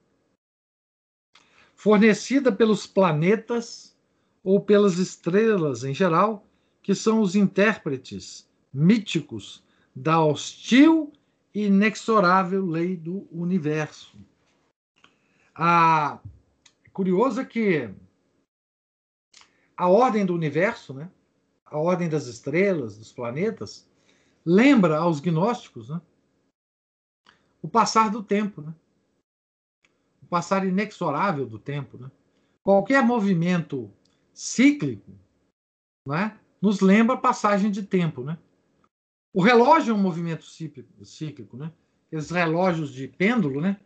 fornecida 1.75 2.51
pelos 2.51 2.87
planetas 2.87 3.94
ou 4.45 4.61
pelas 4.61 4.99
estrelas 4.99 5.83
em 5.83 5.95
geral, 5.95 6.47
que 6.83 6.95
são 6.95 7.23
os 7.23 7.35
intérpretes 7.35 8.47
míticos 8.73 9.65
da 9.97 10.23
hostil 10.23 11.11
e 11.55 11.65
inexorável 11.67 12.67
lei 12.67 12.95
do 12.95 13.27
universo. 13.33 14.19
A, 15.55 16.19
curioso 16.93 17.41
é 17.41 17.45
que 17.45 17.89
a 19.77 19.89
ordem 19.89 20.27
do 20.27 20.35
universo, 20.35 20.93
né? 20.93 21.11
a 21.65 21.79
ordem 21.79 22.09
das 22.09 22.27
estrelas, 22.27 22.99
dos 22.99 23.13
planetas, 23.13 23.89
lembra 24.45 24.99
aos 24.99 25.21
gnósticos 25.21 25.89
né? 25.89 26.01
o 27.63 27.69
passar 27.69 28.11
do 28.11 28.23
tempo, 28.23 28.61
né? 28.61 28.75
o 30.23 30.27
passar 30.27 30.67
inexorável 30.67 31.47
do 31.47 31.59
tempo. 31.59 31.97
Né? 31.97 32.11
Qualquer 32.63 33.03
movimento 33.03 33.91
cíclico 34.35 35.13
né? 36.07 36.39
nos 36.61 36.81
lembra 36.81 37.15
a 37.15 37.21
passagem 37.21 37.71
de 37.71 37.83
tempo. 37.83 38.23
Né? 38.23 38.37
O 39.33 39.41
relógio 39.43 39.93
é 39.93 39.95
um 39.95 40.01
movimento 40.01 40.45
cíclico, 40.45 41.57
né? 41.57 41.73
Aqueles 42.07 42.31
relógios 42.31 42.93
de 42.93 43.09
pêndulo, 43.09 43.61
né? 43.61 43.81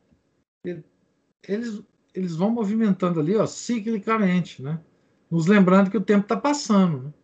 Eles, 1.42 1.82
eles 2.14 2.34
vão 2.34 2.50
movimentando 2.50 3.20
ali, 3.20 3.36
ó, 3.36 3.46
ciclicamente, 3.46 4.62
né? 4.62 4.82
Nos 5.30 5.46
lembrando 5.46 5.90
que 5.90 5.96
o 5.96 6.04
tempo 6.04 6.24
está 6.24 6.36
passando. 6.36 7.04
Né? 7.04 7.14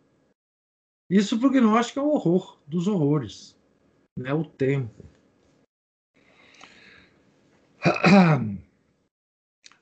Isso 1.10 1.38
para 1.38 1.48
o 1.48 1.50
gnóstico 1.50 2.00
é 2.00 2.02
o 2.02 2.08
horror 2.08 2.58
dos 2.66 2.88
horrores, 2.88 3.58
né? 4.18 4.32
O 4.32 4.44
tempo. 4.44 5.04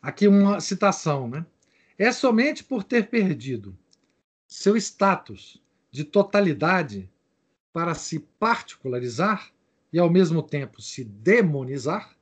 Aqui 0.02 0.26
uma 0.26 0.60
citação, 0.60 1.28
né? 1.28 1.46
É 1.98 2.10
somente 2.10 2.64
por 2.64 2.82
ter 2.82 3.08
perdido 3.08 3.76
seu 4.46 4.76
status 4.76 5.62
de 5.90 6.04
totalidade 6.04 7.10
para 7.72 7.94
se 7.94 8.18
particularizar 8.38 9.52
e 9.92 9.98
ao 9.98 10.10
mesmo 10.10 10.42
tempo 10.42 10.80
se 10.80 11.04
demonizar, 11.04 12.16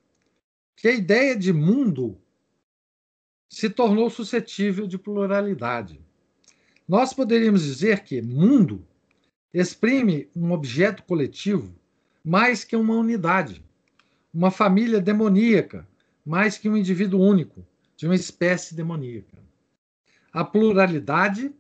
que 0.77 0.89
a 0.89 0.93
ideia 0.93 1.37
de 1.37 1.53
mundo 1.53 2.21
se 3.49 3.69
tornou 3.69 4.09
suscetível 4.11 4.87
de 4.87 4.97
pluralidade. 4.97 6.01
Nós 6.87 7.13
poderíamos 7.13 7.63
dizer 7.63 8.03
que 8.03 8.23
mundo 8.23 8.87
exprime 9.53 10.29
um 10.35 10.53
objeto 10.53 11.03
coletivo 11.05 11.75
mais 12.25 12.65
que 12.65 12.77
uma 12.77 12.95
unidade, 12.95 13.65
uma 14.33 14.51
família 14.51 15.01
demoníaca 15.01 15.87
mais 16.25 16.59
que 16.59 16.69
um 16.69 16.77
indivíduo 16.77 17.21
único, 17.21 17.67
de 17.97 18.07
uma 18.07 18.15
espécie 18.15 18.75
demoníaca. 18.75 19.39
A 20.33 20.45
pluralidade 20.45 21.53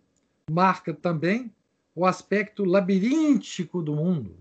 marca 0.48 0.94
também 0.94 1.52
o 1.94 2.06
aspecto 2.06 2.64
labiríntico 2.64 3.82
do 3.82 3.94
mundo. 3.94 4.36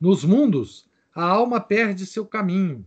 Nos 0.00 0.24
mundos, 0.24 0.88
a 1.14 1.24
alma 1.24 1.60
perde 1.60 2.06
seu 2.06 2.26
caminho, 2.26 2.86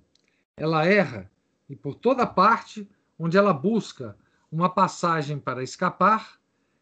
ela 0.57 0.85
erra, 0.85 1.31
e 1.69 1.75
por 1.75 1.95
toda 1.95 2.25
parte 2.25 2.89
onde 3.17 3.37
ela 3.37 3.53
busca 3.53 4.17
uma 4.51 4.69
passagem 4.69 5.39
para 5.39 5.63
escapar, 5.63 6.39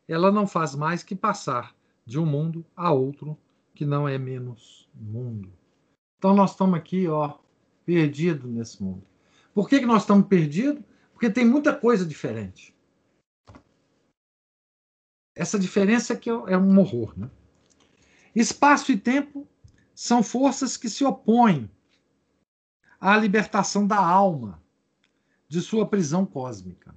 ela 0.07 0.32
não 0.32 0.47
faz 0.47 0.73
mais 0.73 1.03
que 1.03 1.15
passar 1.15 1.75
de 2.05 2.17
um 2.17 2.25
mundo 2.25 2.65
a 2.75 2.91
outro 2.91 3.38
que 3.75 3.86
não 3.86 4.07
é 4.07 4.17
menos 4.17 4.89
mundo. 4.93 5.51
Então 6.17 6.34
nós 6.34 6.51
estamos 6.51 6.78
aqui, 6.78 7.07
ó, 7.07 7.38
perdidos 7.86 8.49
nesse 8.49 8.82
mundo. 8.82 9.03
Por 9.53 9.67
que, 9.67 9.80
que 9.80 9.86
nós 9.86 10.03
estamos 10.03 10.28
perdidos? 10.28 10.84
Porque 11.11 11.30
tem 11.30 11.45
muita 11.45 11.75
coisa 11.75 12.05
diferente. 12.05 12.73
Essa 15.38 15.59
diferença 15.59 16.15
que 16.15 16.29
é 16.29 16.57
um 16.57 16.79
horror. 16.79 17.13
Né? 17.15 17.29
Espaço 18.35 18.91
e 18.91 18.97
tempo 18.97 19.47
são 19.93 20.23
forças 20.23 20.75
que 20.75 20.89
se 20.89 21.05
opõem 21.05 21.69
à 22.99 23.15
libertação 23.15 23.85
da 23.85 23.97
alma 23.97 24.61
de 25.47 25.61
sua 25.61 25.88
prisão 25.88 26.25
cósmica. 26.25 26.95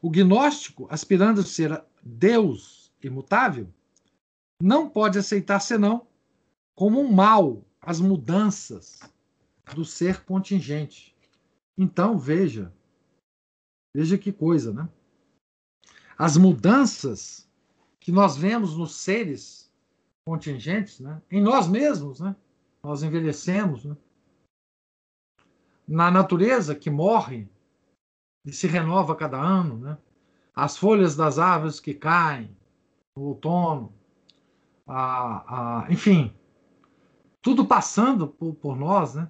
O 0.00 0.10
gnóstico, 0.10 0.86
aspirando 0.90 1.42
a 1.42 1.44
ser 1.44 1.84
Deus 2.02 2.90
imutável, 3.02 3.68
não 4.60 4.88
pode 4.88 5.18
aceitar 5.18 5.60
senão 5.60 6.06
como 6.74 7.00
um 7.00 7.12
mal 7.12 7.62
as 7.82 8.00
mudanças 8.00 9.00
do 9.74 9.84
ser 9.84 10.24
contingente. 10.24 11.14
Então, 11.76 12.18
veja, 12.18 12.72
veja 13.94 14.16
que 14.16 14.32
coisa, 14.32 14.72
né? 14.72 14.88
As 16.18 16.36
mudanças 16.36 17.48
que 18.00 18.10
nós 18.10 18.36
vemos 18.36 18.76
nos 18.76 18.94
seres 18.94 19.70
contingentes, 20.24 21.00
né? 21.00 21.20
em 21.30 21.40
nós 21.40 21.68
mesmos, 21.68 22.20
né? 22.20 22.34
nós 22.82 23.02
envelhecemos, 23.02 23.84
né? 23.84 23.96
na 25.86 26.10
natureza 26.10 26.74
que 26.74 26.90
morre 26.90 27.48
e 28.44 28.52
se 28.52 28.66
renova 28.66 29.14
cada 29.14 29.40
ano, 29.40 29.78
né? 29.78 29.98
as 30.54 30.76
folhas 30.76 31.14
das 31.14 31.38
árvores 31.38 31.78
que 31.78 31.94
caem 31.94 32.56
no 33.16 33.24
outono, 33.24 33.92
a, 34.86 35.82
a, 35.84 35.92
enfim, 35.92 36.34
tudo 37.42 37.66
passando 37.66 38.26
por, 38.26 38.54
por 38.54 38.76
nós, 38.76 39.14
né? 39.14 39.28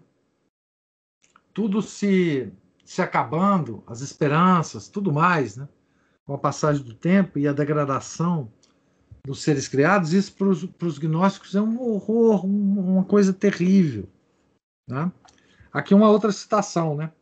tudo 1.53 1.81
se, 1.81 2.53
se 2.85 3.01
acabando, 3.01 3.83
as 3.87 4.03
esperanças, 4.03 4.89
tudo 4.89 5.13
mais, 5.13 5.57
né? 5.57 5.67
Com 6.27 6.35
a 6.35 6.39
passagem 6.39 6.83
do 6.83 6.93
tempo 6.93 7.39
e 7.39 7.47
a 7.47 7.53
degradação 7.53 8.53
dos 9.25 9.43
seres 9.43 9.69
criados, 9.69 10.13
isso 10.13 10.35
para 10.35 10.87
os 10.87 10.99
gnósticos 10.99 11.55
é 11.55 11.61
um 11.61 11.81
horror, 11.81 12.45
uma 12.45 13.05
coisa 13.05 13.33
terrível. 13.33 14.09
Né? 14.89 15.11
Aqui 15.73 15.95
uma 15.95 16.11
outra 16.11 16.33
citação. 16.33 16.97
Né? 16.97 17.13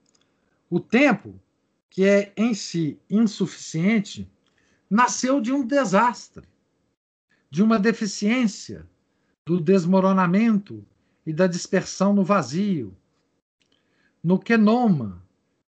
O 0.71 0.81
tempo, 0.81 1.39
que 1.91 2.05
é 2.05 2.33
em 2.37 2.55
si 2.55 2.99
insuficiente, 3.09 4.31
nasceu 4.89 5.41
de 5.41 5.53
um 5.53 5.67
desastre, 5.67 6.47
de 7.51 7.63
uma 7.63 7.79
deficiência, 7.79 8.87
do 9.47 9.61
desmoronamento 9.61 10.85
e 11.27 11.33
da 11.33 11.47
dispersão 11.47 12.15
no 12.15 12.25
vazio, 12.25 12.97
no 14.23 14.39
quenoma 14.39 15.23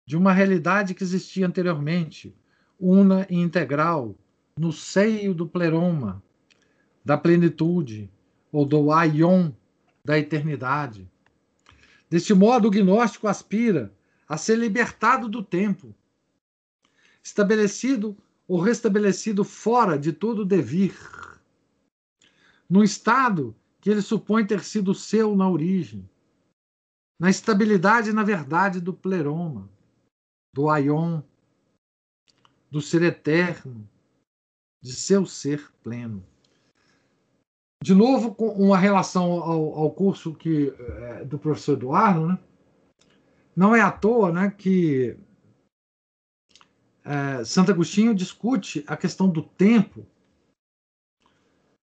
de 0.05 0.15
uma 0.15 0.31
realidade 0.31 0.93
que 0.93 1.03
existia 1.03 1.45
anteriormente, 1.45 2.33
una 2.79 3.25
e 3.29 3.35
integral 3.35 4.15
no 4.57 4.71
seio 4.71 5.33
do 5.33 5.47
pleroma, 5.47 6.23
da 7.03 7.17
plenitude, 7.17 8.09
ou 8.51 8.65
do 8.65 8.91
aion 8.91 9.51
da 10.03 10.17
eternidade. 10.17 11.09
Deste 12.09 12.33
modo, 12.33 12.67
o 12.67 12.71
gnóstico 12.71 13.27
aspira 13.27 13.93
a 14.27 14.37
ser 14.37 14.57
libertado 14.57 15.27
do 15.27 15.43
tempo, 15.43 15.93
estabelecido 17.21 18.15
ou 18.47 18.59
restabelecido 18.59 19.43
fora 19.43 19.97
de 19.97 20.13
todo 20.13 20.45
devir, 20.45 20.95
no 22.69 22.83
estado 22.83 23.55
que 23.81 23.89
ele 23.89 24.01
supõe 24.01 24.45
ter 24.45 24.63
sido 24.63 24.93
seu 24.95 25.35
na 25.35 25.49
origem, 25.49 26.09
na 27.19 27.29
estabilidade 27.29 28.09
e 28.09 28.13
na 28.13 28.23
verdade 28.23 28.79
do 28.79 28.93
pleroma, 28.93 29.69
do 30.53 30.69
aion, 30.69 31.21
do 32.75 32.81
ser 32.81 33.03
eterno, 33.03 33.89
de 34.83 34.91
seu 34.91 35.25
ser 35.25 35.71
pleno. 35.81 36.21
De 37.81 37.95
novo, 37.95 38.35
com 38.35 38.49
uma 38.49 38.77
relação 38.77 39.31
ao, 39.41 39.75
ao 39.75 39.91
curso 39.91 40.35
que, 40.35 40.75
é, 40.77 41.23
do 41.23 41.39
professor 41.39 41.77
Eduardo, 41.77 42.27
né? 42.27 42.37
não 43.55 43.73
é 43.73 43.79
à 43.79 43.89
toa 43.89 44.29
né, 44.29 44.51
que 44.51 45.17
é, 47.05 47.45
Santo 47.45 47.71
Agostinho 47.71 48.13
discute 48.13 48.83
a 48.87 48.97
questão 48.97 49.29
do 49.29 49.41
tempo 49.41 50.05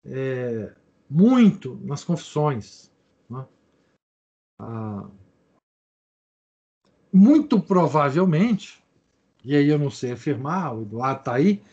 é, 0.05 0.73
muito 1.09 1.75
nas 1.83 2.05
confissões. 2.05 2.89
Né? 3.29 3.45
Ah, 4.57 5.09
muito 7.11 7.59
provavelmente, 7.59 8.81
e 9.47 9.55
aí 9.55 9.69
eu 9.69 9.79
não 9.79 9.89
sei 9.89 10.11
afirmar, 10.11 10.75
o 10.75 10.81
Eduardo 10.81 11.19
está 11.21 11.35
aí, 11.35 11.63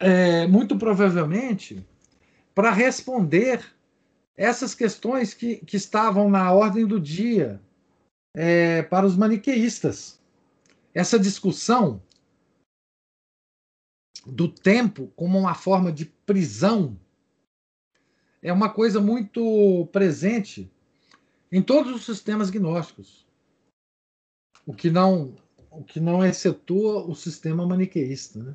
é, 0.00 0.48
muito 0.48 0.76
provavelmente 0.76 1.86
para 2.52 2.72
responder 2.72 3.64
essas 4.36 4.74
questões 4.74 5.32
que, 5.32 5.58
que 5.58 5.76
estavam 5.76 6.28
na 6.28 6.50
ordem 6.50 6.84
do 6.84 6.98
dia 6.98 7.62
é, 8.34 8.82
para 8.82 9.06
os 9.06 9.16
maniqueístas. 9.16 10.20
Essa 10.92 11.20
discussão 11.20 12.02
do 14.26 14.48
tempo 14.48 15.12
como 15.14 15.38
uma 15.38 15.54
forma 15.54 15.92
de 15.92 16.04
prisão 16.04 16.98
é 18.42 18.52
uma 18.52 18.70
coisa 18.70 19.00
muito 19.00 19.88
presente 19.92 20.68
em 21.52 21.62
todos 21.62 21.94
os 21.94 22.04
sistemas 22.04 22.50
gnósticos. 22.50 23.24
O 24.66 24.74
que 24.74 24.90
não 24.90 25.36
o 25.70 25.82
que 25.82 26.00
não 26.00 26.24
excetua 26.24 27.04
o 27.04 27.14
sistema 27.14 27.66
maniqueísta. 27.66 28.42
Né? 28.42 28.54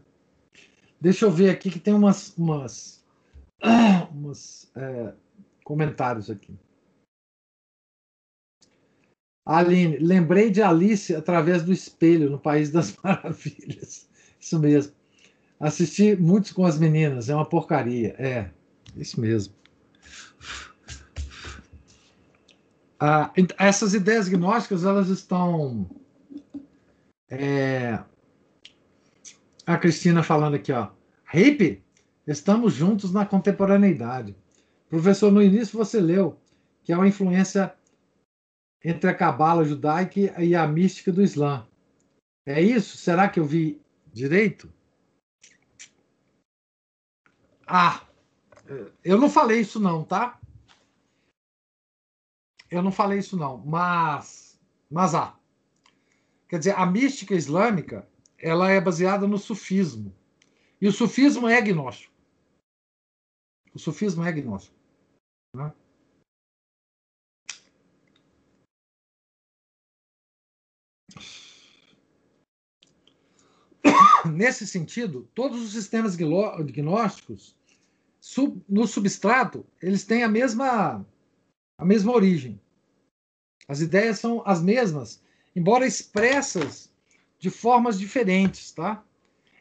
Deixa 1.00 1.26
eu 1.26 1.32
ver 1.32 1.50
aqui 1.50 1.70
que 1.70 1.80
tem 1.80 1.94
umas, 1.94 2.36
umas, 2.38 3.04
umas 4.12 4.72
é, 4.76 5.14
comentários 5.64 6.30
aqui. 6.30 6.54
Aline, 9.46 9.98
lembrei 9.98 10.50
de 10.50 10.62
Alice 10.62 11.14
através 11.14 11.64
do 11.64 11.74
espelho 11.74 12.30
no 12.30 12.40
País 12.40 12.72
das 12.72 12.96
Maravilhas. 13.04 14.08
Isso 14.40 14.58
mesmo. 14.60 14.94
Assisti 15.60 16.16
muitos 16.16 16.52
com 16.52 16.66
as 16.66 16.78
meninas, 16.78 17.30
é 17.30 17.36
uma 17.36 17.46
porcaria. 17.46 18.16
É, 18.18 18.50
isso 18.96 19.20
mesmo. 19.20 19.54
Ah, 23.00 23.34
essas 23.60 23.94
ideias 23.94 24.30
gnósticas, 24.30 24.86
elas 24.86 25.10
estão. 25.10 25.90
É, 27.36 28.04
a 29.66 29.78
Cristina 29.78 30.22
falando 30.22 30.56
aqui, 30.56 30.72
ó. 30.72 30.92
Hippie, 31.26 31.84
estamos 32.28 32.74
juntos 32.74 33.12
na 33.12 33.26
contemporaneidade. 33.26 34.36
Professor, 34.88 35.32
no 35.32 35.42
início 35.42 35.76
você 35.76 36.00
leu 36.00 36.40
que 36.84 36.92
é 36.92 36.96
uma 36.96 37.08
influência 37.08 37.74
entre 38.84 39.10
a 39.10 39.16
cabala 39.16 39.66
judaica 39.66 40.20
e 40.44 40.56
a 40.56 40.68
mística 40.68 41.12
do 41.12 41.24
Islã. 41.24 41.68
É 42.46 42.62
isso? 42.62 42.98
Será 42.98 43.28
que 43.28 43.40
eu 43.40 43.46
vi 43.46 43.82
direito? 44.12 44.72
Ah, 47.66 48.06
eu 49.04 49.18
não 49.18 49.30
falei 49.30 49.62
isso 49.62 49.80
não, 49.80 50.04
tá? 50.04 50.40
Eu 52.70 52.84
não 52.84 52.92
falei 52.92 53.18
isso 53.18 53.36
não, 53.36 53.58
mas 53.58 54.60
mas 54.92 55.16
há. 55.16 55.30
Ah, 55.30 55.43
quer 56.54 56.60
dizer, 56.60 56.76
a 56.78 56.86
mística 56.86 57.34
islâmica, 57.34 58.08
ela 58.38 58.70
é 58.70 58.80
baseada 58.80 59.28
no 59.28 59.40
sufismo. 59.40 60.16
E 60.80 60.88
o 60.88 60.92
sufismo 60.92 61.48
é 61.48 61.58
agnóstico. 61.58 62.14
O 63.74 63.80
sufismo 63.80 64.24
é 64.24 64.30
agnóstico. 64.30 64.78
Né? 65.56 65.74
Nesse 74.32 74.68
sentido, 74.68 75.28
todos 75.34 75.60
os 75.60 75.72
sistemas 75.72 76.16
gnósticos, 76.16 77.58
no 78.70 78.86
substrato, 78.86 79.66
eles 79.82 80.06
têm 80.06 80.22
a 80.22 80.30
mesma, 80.30 81.04
a 81.80 81.84
mesma 81.84 82.12
origem. 82.12 82.62
As 83.68 83.82
ideias 83.82 84.20
são 84.20 84.44
as 84.46 84.62
mesmas, 84.62 85.24
embora 85.56 85.86
expressas 85.86 86.92
de 87.40 87.50
formas 87.50 88.00
diferentes, 88.00 88.72
tá? 88.72 89.04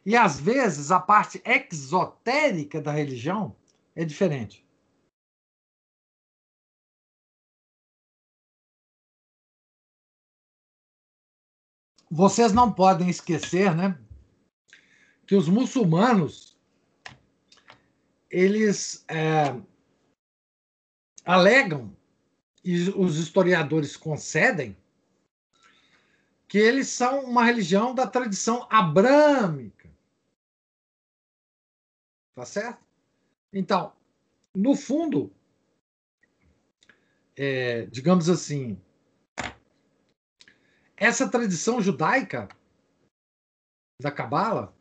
E 0.05 0.16
às 0.16 0.40
vezes 0.40 0.90
a 0.90 0.98
parte 0.98 1.40
exotérica 1.44 2.81
da 2.81 2.93
religião 2.93 3.56
é 3.94 4.05
diferente. 4.05 4.64
Vocês 12.10 12.52
não 12.52 12.70
podem 12.70 13.09
esquecer, 13.09 13.74
né, 13.74 13.98
que 15.27 15.35
os 15.35 15.48
muçulmanos 15.48 16.59
eles 18.31 19.05
é, 19.09 19.59
alegam 21.24 21.97
e 22.64 22.90
os 22.90 23.16
historiadores 23.19 23.97
concedem 23.97 24.77
que 26.52 26.58
eles 26.58 26.88
são 26.88 27.24
uma 27.24 27.44
religião 27.44 27.94
da 27.94 28.06
tradição 28.06 28.66
abrâmica. 28.68 29.90
Tá 32.34 32.44
certo? 32.44 32.84
Então, 33.50 33.96
no 34.54 34.76
fundo, 34.76 35.32
é, 37.34 37.86
digamos 37.86 38.28
assim, 38.28 38.78
essa 40.94 41.26
tradição 41.26 41.80
judaica 41.80 42.50
da 43.98 44.10
Cabala 44.10 44.76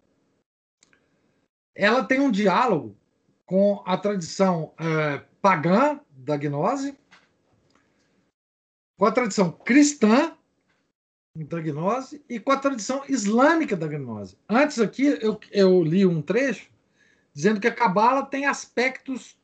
ela 1.73 2.03
tem 2.03 2.19
um 2.19 2.29
diálogo 2.29 2.97
com 3.45 3.81
a 3.85 3.97
tradição 3.97 4.73
é, 4.77 5.19
pagã 5.41 6.01
da 6.09 6.35
gnose, 6.35 6.99
com 8.97 9.05
a 9.05 9.11
tradição 9.13 9.53
cristã 9.53 10.37
da 11.35 11.61
gnose 11.61 12.23
e 12.27 12.39
com 12.39 12.51
a 12.51 12.57
tradição 12.57 13.03
islâmica 13.07 13.75
da 13.75 13.87
gnose. 13.87 14.37
Antes 14.49 14.79
aqui 14.79 15.05
eu, 15.21 15.39
eu 15.51 15.81
li 15.81 16.05
um 16.05 16.21
trecho 16.21 16.69
dizendo 17.33 17.59
que 17.59 17.67
a 17.67 17.73
cabala 17.73 18.25
tem 18.25 18.45
aspectos 18.45 19.37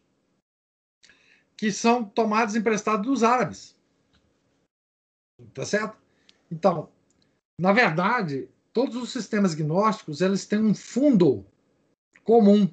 que 1.55 1.72
são 1.72 2.03
tomados 2.03 2.55
emprestados 2.55 3.05
dos 3.05 3.23
árabes. 3.23 3.76
Tá 5.53 5.65
certo? 5.65 5.97
Então, 6.51 6.91
na 7.59 7.72
verdade, 7.72 8.49
todos 8.73 8.95
os 8.95 9.11
sistemas 9.11 9.55
gnósticos 9.55 10.22
eles 10.22 10.45
têm 10.45 10.59
um 10.59 10.76
fundo 10.76 11.45
comum. 12.23 12.69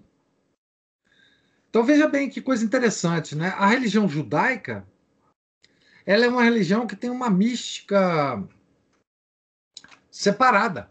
Então 1.71 1.85
veja 1.85 2.09
bem 2.09 2.29
que 2.29 2.43
coisa 2.43 2.65
interessante, 2.65 3.35
né? 3.35 3.49
A 3.57 3.67
religião 3.67 4.09
judaica, 4.09 4.87
ela 6.05 6.25
é 6.25 6.29
uma 6.29 6.43
religião 6.43 6.87
que 6.87 6.97
tem 6.97 7.11
uma 7.11 7.31
mística 7.31 8.47
separada, 10.15 10.89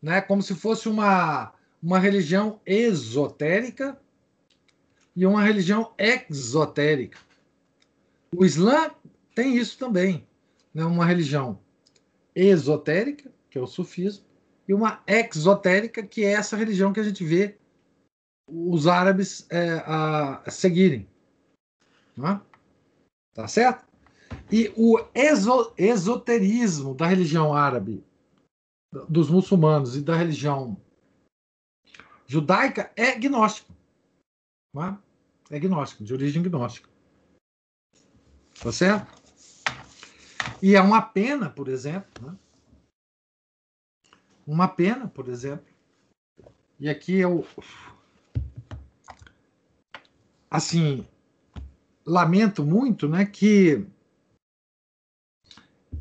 né? 0.00 0.20
Como 0.20 0.40
se 0.40 0.54
fosse 0.54 0.88
uma 0.88 1.52
uma 1.82 1.98
religião 1.98 2.60
esotérica 2.64 4.00
e 5.16 5.26
uma 5.26 5.42
religião 5.42 5.92
exotérica. 5.98 7.18
O 8.32 8.44
Islã 8.44 8.92
tem 9.34 9.56
isso 9.56 9.76
também, 9.76 10.24
né? 10.72 10.84
Uma 10.84 11.04
religião 11.04 11.58
esotérica, 12.32 13.28
que 13.50 13.58
é 13.58 13.60
o 13.60 13.66
sufismo, 13.66 14.24
e 14.68 14.72
uma 14.72 15.02
exotérica, 15.04 16.00
que 16.04 16.24
é 16.24 16.30
essa 16.30 16.56
religião 16.56 16.92
que 16.92 17.00
a 17.00 17.04
gente 17.04 17.24
vê 17.24 17.58
os 18.46 18.86
árabes 18.86 19.44
é, 19.50 19.82
a, 19.84 20.44
seguirem. 20.48 21.08
Não 22.16 22.28
é? 22.28 22.40
Tá 23.34 23.48
certo? 23.48 23.84
E 24.50 24.72
o 24.76 24.98
exo, 25.14 25.72
esoterismo 25.76 26.94
da 26.94 27.06
religião 27.06 27.54
árabe, 27.54 28.04
dos 29.08 29.30
muçulmanos 29.30 29.96
e 29.96 30.02
da 30.02 30.14
religião 30.14 30.76
judaica 32.26 32.92
é 32.94 33.18
gnóstico. 33.18 33.72
É? 34.76 35.56
é 35.56 35.58
gnóstico, 35.58 36.04
de 36.04 36.12
origem 36.12 36.42
gnóstica. 36.42 36.88
Tá 38.62 38.72
certo? 38.72 39.22
E 40.62 40.74
é 40.74 40.80
uma 40.80 41.02
pena, 41.02 41.50
por 41.50 41.68
exemplo, 41.68 42.26
né? 42.26 42.36
uma 44.46 44.68
pena, 44.68 45.08
por 45.08 45.28
exemplo. 45.28 45.66
E 46.78 46.88
aqui 46.88 47.14
eu 47.14 47.46
assim 50.50 51.06
lamento 52.04 52.64
muito, 52.64 53.08
né, 53.08 53.24
que 53.24 53.86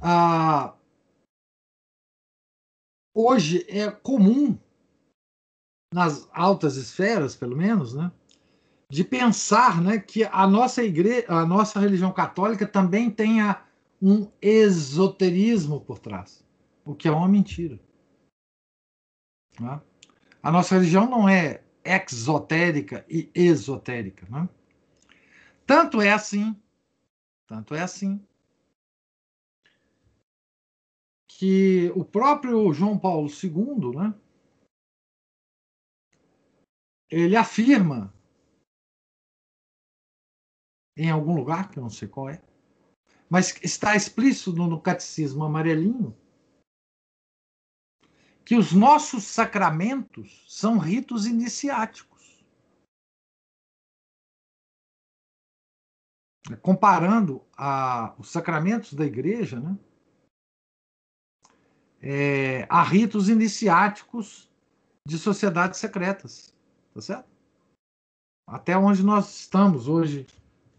a 0.02 0.76
hoje 3.14 3.66
é 3.70 3.92
comum 3.92 4.58
nas 5.94 6.28
altas 6.32 6.78
esferas, 6.78 7.36
pelo 7.36 7.56
menos, 7.56 7.94
né, 7.94 8.12
de 8.90 9.04
pensar, 9.04 9.82
né, 9.82 10.00
que 10.00 10.24
a 10.24 10.48
nossa 10.48 10.84
igreja, 10.84 11.26
a 11.30 11.46
nossa 11.46 11.80
religião 11.80 12.12
católica 12.12 12.66
também 12.66 13.10
tenha 13.10 13.64
um 14.02 14.30
esoterismo 14.42 15.80
por 15.82 16.00
trás, 16.00 16.44
o 16.84 16.96
que 16.96 17.08
é 17.08 17.12
uma 17.12 17.28
mentira. 17.28 17.80
Né? 19.60 19.82
A 20.42 20.52
nossa 20.52 20.76
religião 20.76 21.08
não 21.10 21.30
é 21.30 21.62
exotérica 21.84 23.06
e 23.08 23.30
esotérica. 23.36 24.26
Né? 24.30 24.50
Tanto 25.66 26.02
é 26.02 26.12
assim, 26.12 26.56
tanto 27.48 27.76
é 27.76 27.82
assim, 27.82 28.26
que 31.42 31.90
o 31.96 32.06
próprio 32.06 32.72
João 32.72 33.00
Paulo 33.00 33.28
II, 33.28 33.96
né, 33.96 34.14
ele 37.10 37.36
afirma 37.36 38.14
em 40.96 41.10
algum 41.10 41.36
lugar, 41.36 41.72
que 41.72 41.80
eu 41.80 41.82
não 41.82 41.90
sei 41.90 42.08
qual 42.08 42.30
é, 42.30 42.44
mas 43.28 43.60
está 43.64 43.96
explícito 43.96 44.54
no 44.54 44.80
Catecismo 44.80 45.44
Amarelinho, 45.44 46.16
que 48.46 48.56
os 48.56 48.72
nossos 48.72 49.24
sacramentos 49.24 50.46
são 50.48 50.78
ritos 50.78 51.26
iniciáticos. 51.26 52.46
Comparando 56.62 57.44
a, 57.58 58.16
os 58.20 58.30
sacramentos 58.30 58.94
da 58.94 59.06
igreja 59.06 59.60
né, 59.60 59.76
é, 62.02 62.66
a 62.70 62.82
ritos 62.82 63.30
iniciáticos 63.30 64.50
de 65.08 65.18
sociedades 65.18 65.80
secretas. 65.80 66.54
Tá 66.94 67.02
certo? 67.02 67.30
Até 68.48 68.78
onde 68.78 69.04
nós 69.04 69.34
estamos 69.34 69.88
hoje 69.88 70.26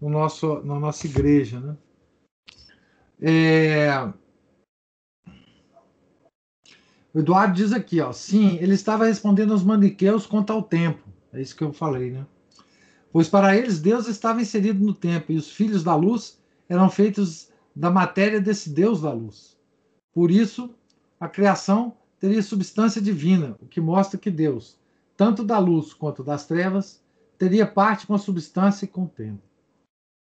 no 0.00 0.10
nosso, 0.10 0.62
na 0.62 0.78
nossa 0.78 1.06
igreja. 1.06 1.60
Né? 1.60 1.76
É... 3.20 4.12
O 7.14 7.20
Eduardo 7.20 7.54
diz 7.54 7.72
aqui, 7.72 8.00
ó, 8.00 8.12
sim, 8.12 8.56
ele 8.56 8.74
estava 8.74 9.04
respondendo 9.06 9.52
aos 9.52 9.62
maniqueus 9.62 10.26
quanto 10.26 10.52
ao 10.52 10.62
tempo. 10.62 11.06
É 11.32 11.40
isso 11.40 11.54
que 11.54 11.62
eu 11.62 11.72
falei, 11.72 12.10
né? 12.10 12.26
Pois 13.12 13.28
para 13.28 13.56
eles 13.56 13.78
Deus 13.78 14.08
estava 14.08 14.40
inserido 14.40 14.82
no 14.84 14.94
tempo 14.94 15.32
e 15.32 15.36
os 15.36 15.50
filhos 15.50 15.84
da 15.84 15.94
luz 15.94 16.40
eram 16.68 16.88
feitos 16.88 17.50
da 17.76 17.90
matéria 17.90 18.40
desse 18.40 18.70
Deus 18.70 19.02
da 19.02 19.12
luz. 19.12 19.56
Por 20.12 20.30
isso, 20.30 20.74
a 21.22 21.28
criação 21.28 21.96
teria 22.18 22.42
substância 22.42 23.00
divina, 23.00 23.56
o 23.62 23.66
que 23.66 23.80
mostra 23.80 24.18
que 24.18 24.28
Deus, 24.28 24.76
tanto 25.16 25.44
da 25.44 25.56
luz 25.56 25.94
quanto 25.94 26.24
das 26.24 26.48
trevas, 26.48 27.00
teria 27.38 27.64
parte 27.64 28.08
com 28.08 28.14
a 28.14 28.18
substância 28.18 28.86
e 28.86 28.88
com 28.88 29.04
o 29.04 29.08
tempo. 29.08 29.40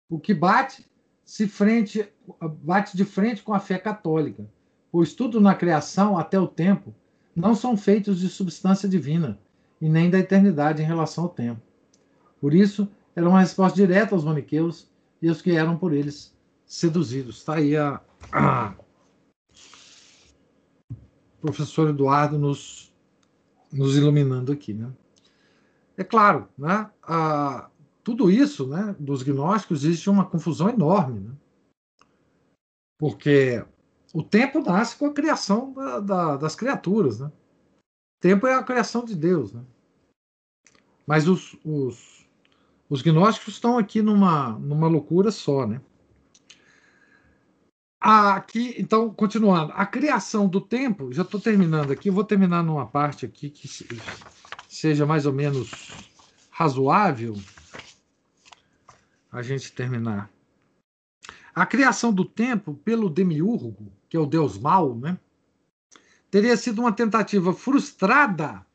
O 0.09 0.19
que 0.19 0.33
bate 0.33 0.87
se 1.23 1.47
frente 1.47 2.11
bate 2.63 2.97
de 2.97 3.05
frente 3.05 3.43
com 3.43 3.53
a 3.53 3.59
fé 3.59 3.77
católica, 3.77 4.49
pois 4.91 5.13
tudo 5.13 5.39
na 5.39 5.53
criação 5.53 6.17
até 6.17 6.39
o 6.39 6.47
tempo 6.47 6.95
não 7.35 7.53
são 7.53 7.77
feitos 7.77 8.19
de 8.19 8.27
substância 8.27 8.89
divina 8.89 9.37
e 9.79 9.87
nem 9.87 10.09
da 10.09 10.17
eternidade 10.17 10.81
em 10.81 10.85
relação 10.85 11.25
ao 11.25 11.29
tempo. 11.29 11.61
Por 12.41 12.55
isso, 12.55 12.89
era 13.15 13.29
uma 13.29 13.41
resposta 13.41 13.75
direta 13.75 14.15
aos 14.15 14.23
maniqueus 14.23 14.89
e 15.21 15.29
aos 15.29 15.43
que 15.43 15.51
eram 15.51 15.77
por 15.77 15.93
eles 15.93 16.35
seduzidos. 16.65 17.37
Está 17.37 17.57
aí 17.57 17.77
a, 17.77 18.01
a 18.31 18.73
professor 21.51 21.89
Eduardo 21.89 22.37
nos, 22.37 22.93
nos 23.71 23.95
iluminando 23.97 24.51
aqui. 24.51 24.73
Né? 24.73 24.91
É 25.97 26.03
claro, 26.03 26.47
né, 26.57 26.89
tudo 28.03 28.29
isso 28.29 28.67
né, 28.67 28.95
dos 28.99 29.23
gnósticos 29.23 29.83
existe 29.83 30.09
uma 30.09 30.25
confusão 30.25 30.69
enorme. 30.69 31.19
Né? 31.19 31.35
Porque 32.97 33.65
o 34.13 34.23
tempo 34.23 34.61
nasce 34.61 34.95
com 34.97 35.05
a 35.07 35.13
criação 35.13 35.73
da, 35.73 35.99
da, 35.99 36.37
das 36.37 36.55
criaturas. 36.55 37.19
Né? 37.19 37.31
Tempo 38.19 38.47
é 38.47 38.53
a 38.53 38.63
criação 38.63 39.05
de 39.05 39.15
Deus. 39.15 39.53
Né? 39.53 39.63
Mas 41.05 41.27
os, 41.27 41.55
os 41.63 42.17
os 42.89 43.01
gnósticos 43.01 43.55
estão 43.55 43.77
aqui 43.77 44.01
numa, 44.01 44.51
numa 44.51 44.87
loucura 44.87 45.29
só, 45.29 45.67
né? 45.67 45.81
Aqui, 47.99 48.75
então, 48.77 49.11
continuando, 49.13 49.73
a 49.75 49.85
criação 49.85 50.47
do 50.47 50.61
tempo, 50.61 51.11
já 51.11 51.23
estou 51.23 51.39
terminando 51.39 51.91
aqui, 51.91 52.11
vou 52.11 52.23
terminar 52.23 52.63
numa 52.63 52.85
parte 52.85 53.25
aqui 53.25 53.49
que 53.49 53.67
seja 54.69 55.05
mais 55.05 55.25
ou 55.25 55.33
menos 55.33 55.71
razoável 56.51 57.35
a 59.31 59.41
gente 59.41 59.71
terminar. 59.71 60.29
A 61.53 61.65
criação 61.65 62.13
do 62.13 62.23
tempo 62.23 62.75
pelo 62.75 63.09
demiurgo, 63.09 63.91
que 64.07 64.15
é 64.15 64.19
o 64.19 64.27
deus 64.27 64.57
mau, 64.57 64.95
né? 64.95 65.17
Teria 66.29 66.55
sido 66.55 66.79
uma 66.81 66.91
tentativa 66.91 67.51
frustrada. 67.51 68.65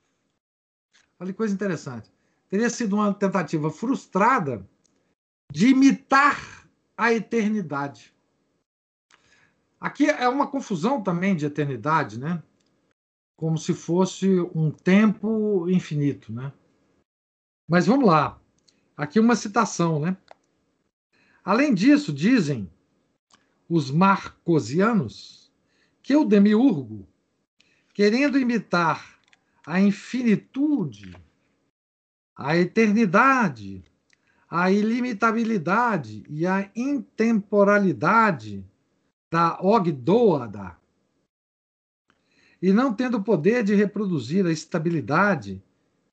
Olha 1.20 1.30
que 1.30 1.36
coisa 1.36 1.54
interessante 1.54 2.10
teria 2.52 2.68
sido 2.68 2.96
uma 2.96 3.14
tentativa 3.14 3.70
frustrada 3.70 4.68
de 5.50 5.68
imitar 5.68 6.68
a 6.94 7.10
eternidade. 7.10 8.11
Aqui 9.82 10.09
é 10.09 10.28
uma 10.28 10.46
confusão 10.46 11.02
também 11.02 11.34
de 11.34 11.44
eternidade, 11.44 12.16
né? 12.16 12.40
Como 13.36 13.59
se 13.59 13.74
fosse 13.74 14.28
um 14.54 14.70
tempo 14.70 15.68
infinito, 15.68 16.32
né? 16.32 16.52
Mas 17.68 17.88
vamos 17.88 18.06
lá. 18.06 18.40
Aqui 18.96 19.18
uma 19.18 19.34
citação, 19.34 19.98
né? 19.98 20.16
Além 21.44 21.74
disso, 21.74 22.12
dizem 22.12 22.70
os 23.68 23.90
marcosianos 23.90 25.52
que 26.00 26.14
o 26.14 26.24
demiurgo, 26.24 27.04
querendo 27.92 28.38
imitar 28.38 29.18
a 29.66 29.80
infinitude 29.80 31.12
a 32.36 32.56
eternidade, 32.56 33.84
a 34.48 34.70
ilimitabilidade 34.70 36.22
e 36.28 36.46
a 36.46 36.70
intemporalidade 36.74 38.64
da 39.32 39.59
Ogdoada, 39.62 40.76
e 42.60 42.70
não 42.70 42.92
tendo 42.92 43.22
poder 43.22 43.64
de 43.64 43.74
reproduzir 43.74 44.44
a 44.44 44.52
estabilidade 44.52 45.62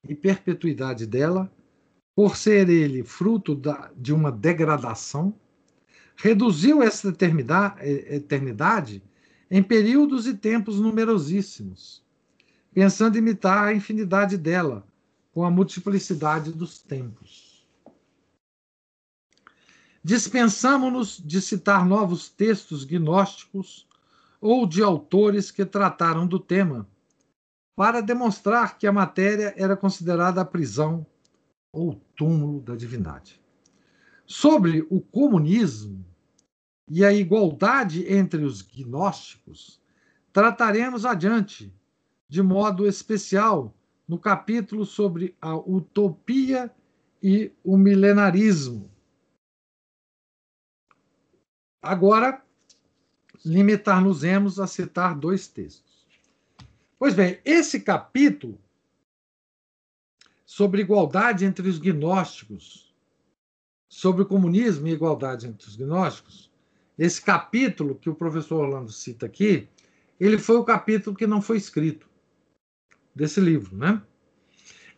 e 0.08 0.16
perpetuidade 0.16 1.06
dela, 1.06 1.52
por 2.16 2.38
ser 2.38 2.70
ele 2.70 3.04
fruto 3.04 3.54
da, 3.54 3.92
de 3.94 4.14
uma 4.14 4.32
degradação, 4.32 5.36
reduziu 6.16 6.82
essa 6.82 7.10
eternidade 7.10 9.04
em 9.52 9.62
períodos 9.62 10.26
e 10.26 10.34
tempos 10.34 10.80
numerosíssimos, 10.80 12.02
pensando 12.74 13.18
imitar 13.18 13.66
a 13.66 13.74
infinidade 13.74 14.38
dela, 14.38 14.88
com 15.34 15.44
a 15.44 15.52
multiplicidade 15.52 16.54
dos 16.54 16.80
tempos. 16.80 17.49
Dispensamos-nos 20.10 21.22
de 21.24 21.40
citar 21.40 21.86
novos 21.86 22.30
textos 22.30 22.84
gnósticos 22.84 23.88
ou 24.42 24.66
de 24.66 24.82
autores 24.82 25.52
que 25.52 25.64
trataram 25.64 26.26
do 26.26 26.40
tema, 26.40 26.90
para 27.76 28.02
demonstrar 28.02 28.80
que 28.80 28.88
a 28.88 28.92
matéria 28.92 29.54
era 29.56 29.78
considerada 29.78 30.42
a 30.42 30.46
prisão 30.46 31.06
ou 31.72 31.94
túmulo 32.16 32.60
da 32.60 32.76
divindade. 32.76 33.40
Sobre 34.26 34.84
o 34.90 35.00
comunismo 35.00 36.04
e 36.90 37.06
a 37.06 37.14
igualdade 37.14 38.12
entre 38.12 38.44
os 38.44 38.64
gnósticos, 38.64 39.80
trataremos 40.34 41.06
adiante, 41.06 41.72
de 42.28 42.42
modo 42.42 42.88
especial, 42.88 43.76
no 44.08 44.18
capítulo 44.18 44.88
sobre 44.88 45.38
a 45.40 45.56
utopia 45.56 46.74
e 47.22 47.52
o 47.64 47.78
milenarismo. 47.78 48.89
Agora, 51.82 52.44
limitar-nos-emos 53.46 54.60
a 54.60 54.68
citar 54.68 55.16
dois 55.16 55.48
textos. 55.48 56.08
Pois 56.98 57.14
bem, 57.14 57.40
esse 57.46 57.80
capítulo 57.80 58.60
sobre 60.46 60.82
igualdade 60.82 61.46
entre 61.46 61.70
os 61.70 61.78
gnósticos, 61.78 62.94
sobre 63.88 64.24
o 64.24 64.26
comunismo 64.26 64.88
e 64.88 64.92
igualdade 64.92 65.48
entre 65.48 65.68
os 65.68 65.76
gnósticos, 65.76 66.52
esse 66.98 67.22
capítulo 67.22 67.96
que 67.96 68.10
o 68.10 68.16
professor 68.16 68.66
Orlando 68.66 68.92
cita 68.92 69.26
aqui, 69.26 69.70
ele 70.20 70.38
foi 70.38 70.58
o 70.58 70.66
capítulo 70.66 71.16
que 71.16 71.26
não 71.26 71.42
foi 71.42 71.56
escrito 71.56 72.10
desse 73.16 73.40
livro, 73.40 73.78
né? 73.78 74.02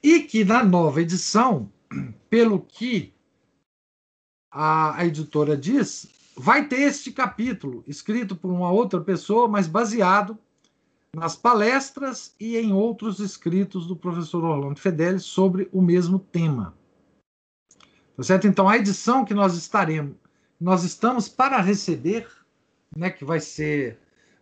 E 0.01 0.23
que 0.23 0.43
na 0.43 0.63
nova 0.63 0.99
edição, 0.99 1.71
pelo 2.27 2.59
que 2.59 3.13
a, 4.49 4.97
a 4.97 5.05
editora 5.05 5.55
diz, 5.55 6.09
vai 6.35 6.67
ter 6.67 6.81
este 6.81 7.11
capítulo 7.11 7.83
escrito 7.87 8.35
por 8.35 8.51
uma 8.51 8.71
outra 8.71 9.01
pessoa, 9.01 9.47
mas 9.47 9.67
baseado 9.67 10.37
nas 11.13 11.35
palestras 11.35 12.33
e 12.39 12.57
em 12.57 12.71
outros 12.71 13.19
escritos 13.19 13.85
do 13.85 13.95
professor 13.95 14.43
Orlando 14.43 14.79
Fedeli 14.79 15.19
sobre 15.19 15.69
o 15.71 15.81
mesmo 15.81 16.19
tema. 16.19 16.73
Tá 18.15 18.23
certo? 18.23 18.47
Então, 18.47 18.69
a 18.69 18.77
edição 18.77 19.25
que 19.25 19.33
nós 19.33 19.55
estaremos, 19.55 20.15
nós 20.59 20.83
estamos 20.83 21.27
para 21.27 21.59
receber, 21.59 22.27
né, 22.95 23.09
que 23.09 23.25
vai 23.25 23.39
ser 23.39 23.99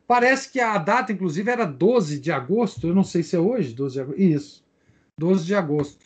Parece 0.09 0.51
que 0.51 0.59
a 0.59 0.75
data, 0.79 1.11
inclusive, 1.11 1.51
era 1.51 1.65
12 1.65 2.19
de 2.19 2.31
agosto. 2.31 2.87
Eu 2.87 2.95
não 2.95 3.03
sei 3.03 3.21
se 3.21 3.35
é 3.35 3.39
hoje, 3.39 3.75
12 3.75 3.93
de 3.93 4.01
agosto. 4.01 4.19
Isso, 4.19 4.65
12 5.19 5.45
de 5.45 5.53
agosto. 5.53 6.05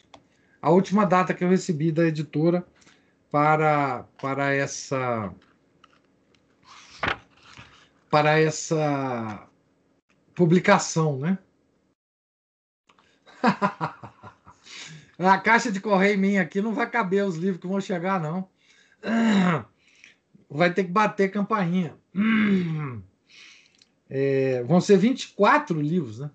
A 0.61 0.69
última 0.71 1.05
data 1.05 1.33
que 1.33 1.41
eu 1.41 1.47
recebi 1.47 1.89
da 1.89 2.05
editora 2.05 2.65
para, 3.31 4.03
para 4.21 4.53
essa 4.53 5.33
para 8.13 8.39
essa 8.39 9.49
publicação, 10.35 11.17
né? 11.17 11.39
a 15.17 15.37
caixa 15.39 15.71
de 15.71 15.81
correio 15.81 16.19
minha 16.19 16.43
aqui 16.43 16.61
não 16.61 16.75
vai 16.75 16.87
caber 16.87 17.25
os 17.25 17.37
livros 17.37 17.59
que 17.59 17.65
vão 17.65 17.81
chegar, 17.81 18.21
não. 18.21 18.47
Vai 20.47 20.71
ter 20.71 20.83
que 20.83 20.91
bater 20.91 21.31
campainha. 21.31 21.97
É, 24.15 24.61
vão 24.65 24.79
ser 24.79 24.97
24 24.97 25.81
livros 25.81 26.19
né? 26.19 26.29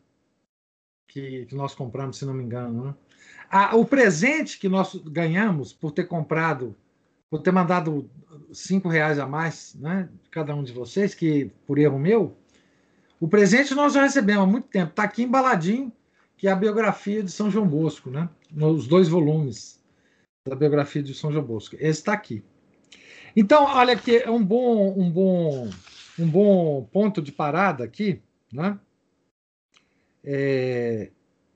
que, 1.07 1.47
que 1.47 1.55
nós 1.55 1.77
compramos, 1.77 2.19
se 2.19 2.25
não 2.25 2.35
me 2.35 2.43
engano. 2.43 2.87
Né? 2.87 2.95
Ah, 3.49 3.77
o 3.77 3.85
presente 3.85 4.59
que 4.59 4.69
nós 4.69 4.97
ganhamos 4.97 5.73
por 5.73 5.93
ter 5.93 6.05
comprado, 6.05 6.75
por 7.31 7.41
ter 7.41 7.53
mandado 7.53 8.11
cinco 8.53 8.89
reais 8.89 9.19
a 9.19 9.27
mais, 9.27 9.75
né, 9.75 10.09
cada 10.31 10.55
um 10.55 10.63
de 10.63 10.73
vocês, 10.73 11.15
que 11.15 11.51
por 11.67 11.79
erro 11.79 11.99
meu, 11.99 12.37
o 13.21 13.29
presente 13.29 13.75
nós 13.75 13.93
já 13.93 14.03
recebemos 14.03 14.45
há 14.45 14.47
muito 14.47 14.69
tempo. 14.69 14.91
Está 14.91 15.03
aqui 15.03 15.23
embaladinho, 15.23 15.93
que 16.37 16.47
é 16.47 16.51
a 16.53 16.57
biografia 16.57 17.23
de 17.23 17.31
São 17.31 17.51
João 17.51 17.67
Bosco, 17.67 18.11
né? 18.11 18.29
Nos 18.51 18.87
dois 18.87 19.09
volumes 19.09 19.83
da 20.47 20.55
biografia 20.55 21.03
de 21.03 21.13
São 21.13 21.33
João 21.33 21.45
Bosco. 21.45 21.75
Esse 21.75 22.01
está 22.01 22.13
aqui. 22.13 22.45
Então, 23.35 23.65
olha 23.65 23.93
aqui, 23.93 24.17
é 24.17 24.31
um 24.31 24.43
bom, 24.43 24.95
um 24.97 25.11
bom 25.11 25.69
um 26.19 26.29
bom 26.29 26.85
ponto 26.93 27.23
de 27.23 27.31
parada 27.31 27.85
aqui, 27.85 28.21
né? 28.53 28.79
É, 30.25 31.11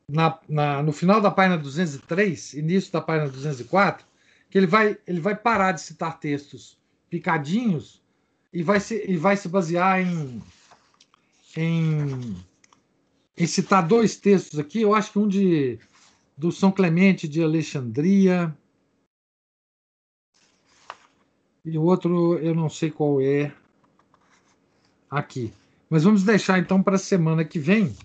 na, 0.09 0.39
na, 0.49 0.83
no 0.83 0.93
final 0.93 1.21
da 1.21 1.31
página 1.31 1.59
203, 1.59 2.55
início 2.55 2.93
da 2.93 3.01
página 3.01 3.29
204, 3.29 4.07
que 4.53 4.59
ele 4.59 4.67
vai, 4.67 4.99
ele 5.07 5.19
vai 5.19 5.35
parar 5.35 5.73
de 5.73 5.81
citar 5.81 6.21
textos 6.21 6.79
picadinhos 7.09 8.03
e 8.53 8.63
vai 8.63 8.81
se, 8.81 9.03
e 9.09 9.17
vai 9.17 9.35
se 9.35 9.49
basear 9.49 10.03
em, 10.03 10.43
em, 11.57 12.37
em 13.35 13.47
citar 13.47 13.89
dois 13.89 14.15
textos 14.15 14.59
aqui. 14.59 14.83
Eu 14.83 14.95
acho 14.95 15.11
que 15.11 15.19
um 15.19 15.27
de 15.27 15.79
do 16.37 16.53
São 16.53 16.71
Clemente 16.71 17.27
de 17.27 17.43
Alexandria 17.43 18.55
e 21.65 21.79
o 21.79 21.83
outro 21.83 22.37
eu 22.39 22.55
não 22.55 22.69
sei 22.69 22.91
qual 22.91 23.23
é 23.23 23.55
aqui. 25.09 25.51
Mas 25.89 26.05
vamos 26.05 26.25
deixar 26.25 26.59
então 26.59 26.83
para 26.83 26.97
a 26.97 26.99
semana 26.99 27.43
que 27.43 27.59
vem. 27.59 27.97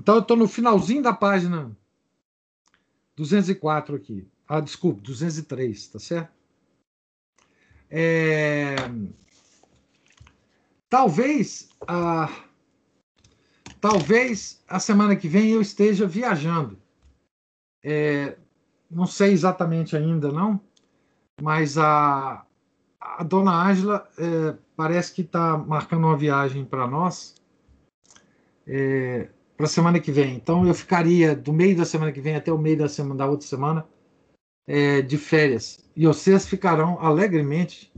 Então 0.00 0.16
eu 0.16 0.20
estou 0.20 0.36
no 0.36 0.48
finalzinho 0.48 1.00
da 1.00 1.12
página 1.12 1.78
204 3.20 3.96
aqui. 3.96 4.26
Ah, 4.48 4.60
desculpe, 4.60 5.02
203, 5.02 5.88
tá 5.88 5.98
certo? 5.98 6.32
É... 7.90 8.76
Talvez 10.88 11.68
a 11.86 12.28
talvez 13.80 14.62
a 14.66 14.78
semana 14.78 15.16
que 15.16 15.28
vem 15.28 15.50
eu 15.50 15.60
esteja 15.60 16.06
viajando. 16.06 16.80
É... 17.84 18.38
Não 18.90 19.06
sei 19.06 19.32
exatamente 19.32 19.94
ainda 19.96 20.32
não, 20.32 20.58
mas 21.40 21.76
a 21.76 22.46
a 23.00 23.22
dona 23.22 23.52
Ângela 23.52 24.08
é, 24.18 24.56
parece 24.76 25.14
que 25.14 25.22
está 25.22 25.56
marcando 25.56 26.04
uma 26.04 26.16
viagem 26.16 26.64
para 26.64 26.86
nós 26.86 27.34
é, 28.66 29.30
para 29.60 29.66
a 29.66 29.68
semana 29.68 30.00
que 30.00 30.10
vem. 30.10 30.36
Então 30.36 30.66
eu 30.66 30.72
ficaria 30.72 31.36
do 31.36 31.52
meio 31.52 31.76
da 31.76 31.84
semana 31.84 32.10
que 32.10 32.20
vem 32.22 32.34
até 32.34 32.50
o 32.50 32.56
meio 32.56 32.78
da 32.78 32.88
semana 32.88 33.16
da 33.16 33.26
outra 33.28 33.46
semana 33.46 33.86
é, 34.66 35.02
de 35.02 35.18
férias. 35.18 35.86
E 35.94 36.06
vocês 36.06 36.48
ficarão 36.48 36.98
alegremente 36.98 37.92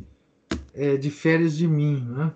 é, 0.74 0.96
de 0.96 1.08
férias 1.08 1.56
de 1.56 1.68
mim, 1.68 2.04
né? 2.04 2.34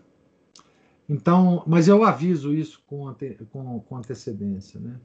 Então, 1.08 1.64
mas 1.66 1.88
eu 1.88 2.04
aviso 2.04 2.54
isso 2.54 2.80
com, 2.86 3.08
ante, 3.08 3.34
com, 3.50 3.80
com 3.80 3.96
antecedência, 3.96 4.78
né? 4.78 4.96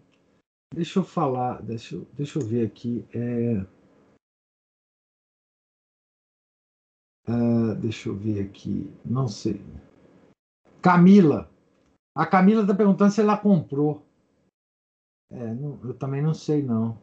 Deixa 0.72 1.00
eu 1.00 1.04
falar, 1.04 1.60
deixa, 1.64 1.96
eu, 1.96 2.08
deixa 2.14 2.38
eu 2.38 2.46
ver 2.46 2.68
aqui. 2.68 3.04
É... 3.12 3.66
Uh, 7.28 7.74
deixa 7.80 8.10
eu 8.10 8.16
ver 8.16 8.42
aqui. 8.46 8.88
Não 9.04 9.28
sei. 9.28 9.60
Camila. 10.80 11.50
A 12.16 12.28
Camila 12.28 12.62
está 12.62 12.76
perguntando 12.76 13.12
se 13.12 13.20
ela 13.20 13.36
comprou. 13.36 14.11
É, 15.32 15.54
não, 15.54 15.80
eu 15.84 15.94
também 15.94 16.22
não 16.22 16.34
sei, 16.34 16.62
não. 16.62 17.02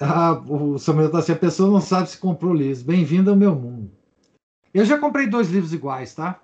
Ah, 0.00 0.32
o 0.32 0.78
Samuel 0.78 1.06
está 1.06 1.20
assim, 1.20 1.32
a 1.32 1.38
pessoa 1.38 1.70
não 1.70 1.80
sabe 1.80 2.10
se 2.10 2.18
comprou 2.18 2.52
livros. 2.52 2.82
Bem-vindo 2.82 3.30
ao 3.30 3.36
meu 3.36 3.54
mundo. 3.54 3.96
Eu 4.74 4.84
já 4.84 4.98
comprei 4.98 5.28
dois 5.28 5.48
livros 5.50 5.72
iguais, 5.72 6.14
tá? 6.14 6.42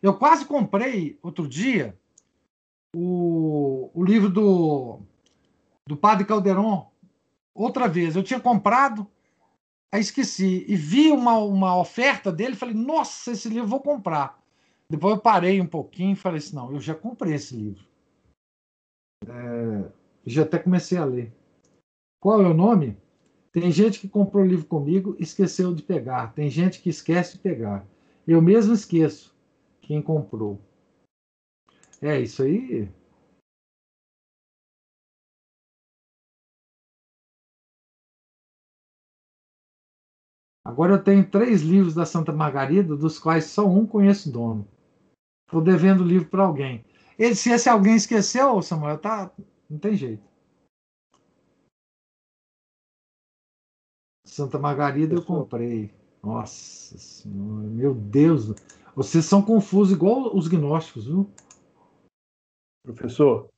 Eu 0.00 0.16
quase 0.16 0.44
comprei 0.44 1.18
outro 1.20 1.48
dia 1.48 1.98
o, 2.94 3.90
o 3.92 4.04
livro 4.04 4.30
do, 4.30 5.00
do 5.86 5.96
Padre 5.96 6.24
Calderon 6.24 6.88
outra 7.52 7.88
vez. 7.88 8.14
Eu 8.14 8.22
tinha 8.22 8.38
comprado, 8.38 9.10
Aí 9.90 10.00
esqueci. 10.00 10.64
E 10.68 10.76
vi 10.76 11.10
uma, 11.10 11.38
uma 11.38 11.76
oferta 11.76 12.30
dele 12.30 12.54
falei, 12.54 12.74
nossa, 12.74 13.32
esse 13.32 13.48
livro 13.48 13.64
eu 13.64 13.68
vou 13.68 13.80
comprar. 13.80 14.38
Depois 14.90 15.14
eu 15.14 15.20
parei 15.20 15.60
um 15.60 15.66
pouquinho 15.66 16.12
e 16.12 16.16
falei 16.16 16.38
assim, 16.38 16.56
não, 16.56 16.72
eu 16.72 16.80
já 16.80 16.94
comprei 16.94 17.34
esse 17.34 17.54
livro. 17.54 17.86
É, 19.26 19.92
já 20.24 20.42
até 20.42 20.58
comecei 20.58 20.96
a 20.96 21.04
ler. 21.04 21.32
Qual 22.20 22.40
é 22.40 22.48
o 22.48 22.54
nome? 22.54 22.96
Tem 23.52 23.70
gente 23.70 24.00
que 24.00 24.08
comprou 24.08 24.44
o 24.44 24.46
livro 24.46 24.66
comigo 24.66 25.14
e 25.18 25.22
esqueceu 25.22 25.74
de 25.74 25.82
pegar. 25.82 26.32
Tem 26.32 26.48
gente 26.48 26.80
que 26.80 26.88
esquece 26.88 27.36
de 27.36 27.42
pegar. 27.42 27.86
Eu 28.26 28.40
mesmo 28.40 28.72
esqueço 28.72 29.34
quem 29.80 30.00
comprou. 30.00 30.58
É 32.00 32.20
isso 32.20 32.42
aí. 32.42 32.88
Agora 40.64 40.94
eu 40.94 41.02
tenho 41.02 41.28
três 41.28 41.62
livros 41.62 41.94
da 41.94 42.04
Santa 42.06 42.32
Margarida, 42.32 42.96
dos 42.96 43.18
quais 43.18 43.46
só 43.46 43.66
um 43.66 43.86
conheço 43.86 44.28
o 44.28 44.32
dono. 44.32 44.77
Estou 45.48 45.62
devendo 45.62 46.02
o 46.02 46.06
livro 46.06 46.28
para 46.28 46.42
alguém. 46.42 46.84
Ele, 47.18 47.34
se 47.34 47.50
esse 47.50 47.70
alguém 47.70 47.96
esqueceu, 47.96 48.60
Samuel, 48.60 48.98
tá, 48.98 49.32
não 49.68 49.78
tem 49.78 49.94
jeito. 49.94 50.22
Santa 54.26 54.58
Margarida 54.58 55.14
eu 55.14 55.24
comprei. 55.24 55.90
Nossa 56.22 56.98
Senhora, 56.98 57.66
meu 57.66 57.94
Deus. 57.94 58.52
Vocês 58.94 59.24
são 59.24 59.40
confusos 59.40 59.96
igual 59.96 60.36
os 60.36 60.48
gnósticos, 60.48 61.06
viu? 61.06 61.32
Professor. 62.84 63.48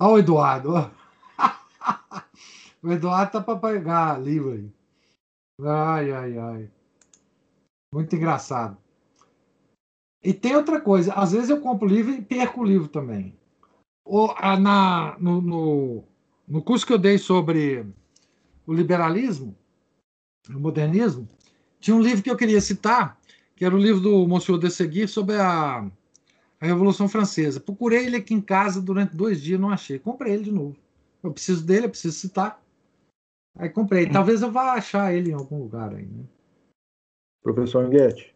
Olha 0.00 0.14
o 0.14 0.18
Eduardo. 0.18 0.70
O 2.82 2.92
Eduardo 2.92 3.32
tá 3.32 3.40
para 3.42 3.58
pegar 3.58 4.20
livro 4.20 4.52
aí. 4.52 4.70
Ai, 5.62 6.12
ai, 6.12 6.38
ai. 6.38 6.70
Muito 7.94 8.14
engraçado. 8.14 8.83
E 10.24 10.32
tem 10.32 10.56
outra 10.56 10.80
coisa, 10.80 11.12
às 11.12 11.32
vezes 11.32 11.50
eu 11.50 11.60
compro 11.60 11.86
livro 11.86 12.10
e 12.10 12.22
perco 12.22 12.62
o 12.62 12.64
livro 12.64 12.88
também. 12.88 13.36
Ou, 14.02 14.34
na, 14.58 15.16
no, 15.18 15.40
no, 15.42 16.04
no 16.48 16.62
curso 16.62 16.86
que 16.86 16.94
eu 16.94 16.98
dei 16.98 17.18
sobre 17.18 17.86
o 18.66 18.72
liberalismo, 18.72 19.54
o 20.48 20.58
modernismo, 20.58 21.28
tinha 21.78 21.94
um 21.94 22.00
livro 22.00 22.22
que 22.22 22.30
eu 22.30 22.36
queria 22.36 22.60
citar, 22.62 23.20
que 23.54 23.66
era 23.66 23.74
o 23.74 23.78
livro 23.78 24.00
do 24.00 24.26
Monsieur 24.26 24.58
de 24.58 24.70
Seguir 24.70 25.08
sobre 25.08 25.36
a, 25.36 25.86
a 26.58 26.66
Revolução 26.66 27.06
Francesa. 27.06 27.60
Procurei 27.60 28.06
ele 28.06 28.16
aqui 28.16 28.32
em 28.32 28.40
casa 28.40 28.80
durante 28.80 29.14
dois 29.14 29.42
dias, 29.42 29.60
não 29.60 29.68
achei. 29.68 29.98
Comprei 29.98 30.32
ele 30.32 30.44
de 30.44 30.52
novo. 30.52 30.76
Eu 31.22 31.32
preciso 31.32 31.64
dele, 31.64 31.86
eu 31.86 31.90
preciso 31.90 32.16
citar. 32.18 32.62
Aí 33.56 33.68
comprei. 33.68 34.08
Talvez 34.08 34.40
eu 34.40 34.50
vá 34.50 34.72
achar 34.72 35.14
ele 35.14 35.30
em 35.30 35.34
algum 35.34 35.58
lugar 35.58 35.94
aí, 35.94 36.06
né? 36.06 36.24
Professor 37.42 37.84
Anguete. 37.84 38.33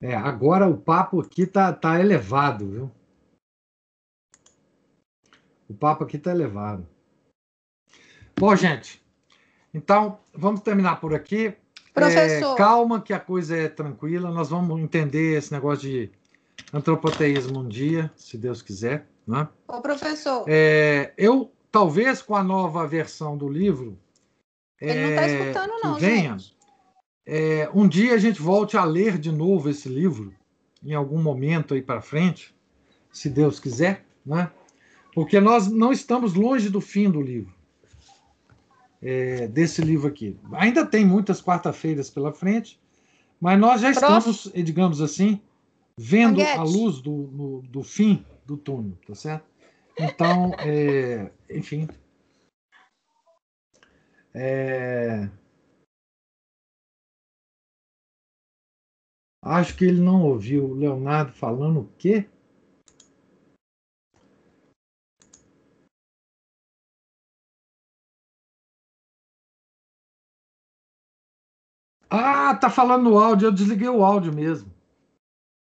É, 0.00 0.14
agora 0.14 0.68
o 0.68 0.76
papo 0.76 1.20
aqui 1.20 1.46
tá, 1.46 1.72
tá 1.72 1.98
elevado, 1.98 2.70
viu? 2.70 2.90
O 5.68 5.74
papo 5.74 6.04
aqui 6.04 6.18
tá 6.18 6.30
elevado. 6.30 6.88
Bom, 8.38 8.54
gente, 8.54 9.02
então 9.74 10.20
vamos 10.32 10.60
terminar 10.60 11.00
por 11.00 11.14
aqui. 11.14 11.54
Professor. 11.92 12.54
É, 12.54 12.56
calma, 12.56 13.02
que 13.02 13.12
a 13.12 13.18
coisa 13.18 13.56
é 13.56 13.68
tranquila. 13.68 14.30
Nós 14.30 14.50
vamos 14.50 14.80
entender 14.80 15.36
esse 15.36 15.52
negócio 15.52 15.88
de 15.88 16.12
antropoteísmo 16.72 17.60
um 17.60 17.68
dia, 17.68 18.10
se 18.14 18.38
Deus 18.38 18.62
quiser. 18.62 19.08
Né? 19.26 19.48
Ô, 19.66 19.80
professor. 19.80 20.44
É, 20.46 21.12
eu, 21.18 21.52
talvez 21.70 22.22
com 22.22 22.36
a 22.36 22.42
nova 22.42 22.86
versão 22.86 23.36
do 23.36 23.48
livro. 23.48 23.98
Ele 24.80 25.00
não 25.02 25.08
está 25.10 25.22
é, 25.22 25.40
escutando, 25.40 25.72
não, 25.82 25.94
venha, 25.96 26.36
é, 27.30 27.68
um 27.74 27.86
dia 27.86 28.14
a 28.14 28.18
gente 28.18 28.40
volte 28.40 28.74
a 28.78 28.84
ler 28.84 29.18
de 29.18 29.30
novo 29.30 29.68
esse 29.68 29.86
livro, 29.86 30.34
em 30.82 30.94
algum 30.94 31.22
momento 31.22 31.74
aí 31.74 31.82
para 31.82 32.00
frente, 32.00 32.54
se 33.12 33.28
Deus 33.28 33.60
quiser, 33.60 34.06
né? 34.24 34.50
porque 35.14 35.38
nós 35.38 35.68
não 35.68 35.92
estamos 35.92 36.32
longe 36.32 36.70
do 36.70 36.80
fim 36.80 37.10
do 37.10 37.20
livro 37.20 37.52
é, 39.02 39.46
desse 39.46 39.82
livro 39.82 40.08
aqui. 40.08 40.38
Ainda 40.52 40.86
tem 40.86 41.04
muitas 41.04 41.42
quarta-feiras 41.42 42.08
pela 42.08 42.32
frente, 42.32 42.80
mas 43.38 43.60
nós 43.60 43.82
já 43.82 43.90
estamos, 43.90 44.50
digamos 44.54 45.02
assim, 45.02 45.38
vendo 45.98 46.40
a 46.40 46.62
luz 46.62 47.02
do, 47.02 47.12
no, 47.12 47.62
do 47.62 47.82
fim 47.82 48.24
do 48.46 48.56
túnel, 48.56 48.96
tá 49.06 49.14
certo? 49.14 49.44
Então, 49.98 50.52
é, 50.60 51.30
enfim. 51.50 51.86
É, 54.32 55.28
acho 59.42 59.76
que 59.76 59.84
ele 59.84 60.00
não 60.00 60.22
ouviu 60.24 60.64
o 60.66 60.74
Leonardo 60.74 61.32
falando 61.32 61.80
o 61.80 61.92
quê? 61.98 62.28
Ah, 72.10 72.54
tá 72.54 72.70
falando 72.70 73.04
no 73.04 73.18
áudio. 73.18 73.46
Eu 73.46 73.52
desliguei 73.52 73.88
o 73.88 74.04
áudio 74.04 74.34
mesmo. 74.34 74.72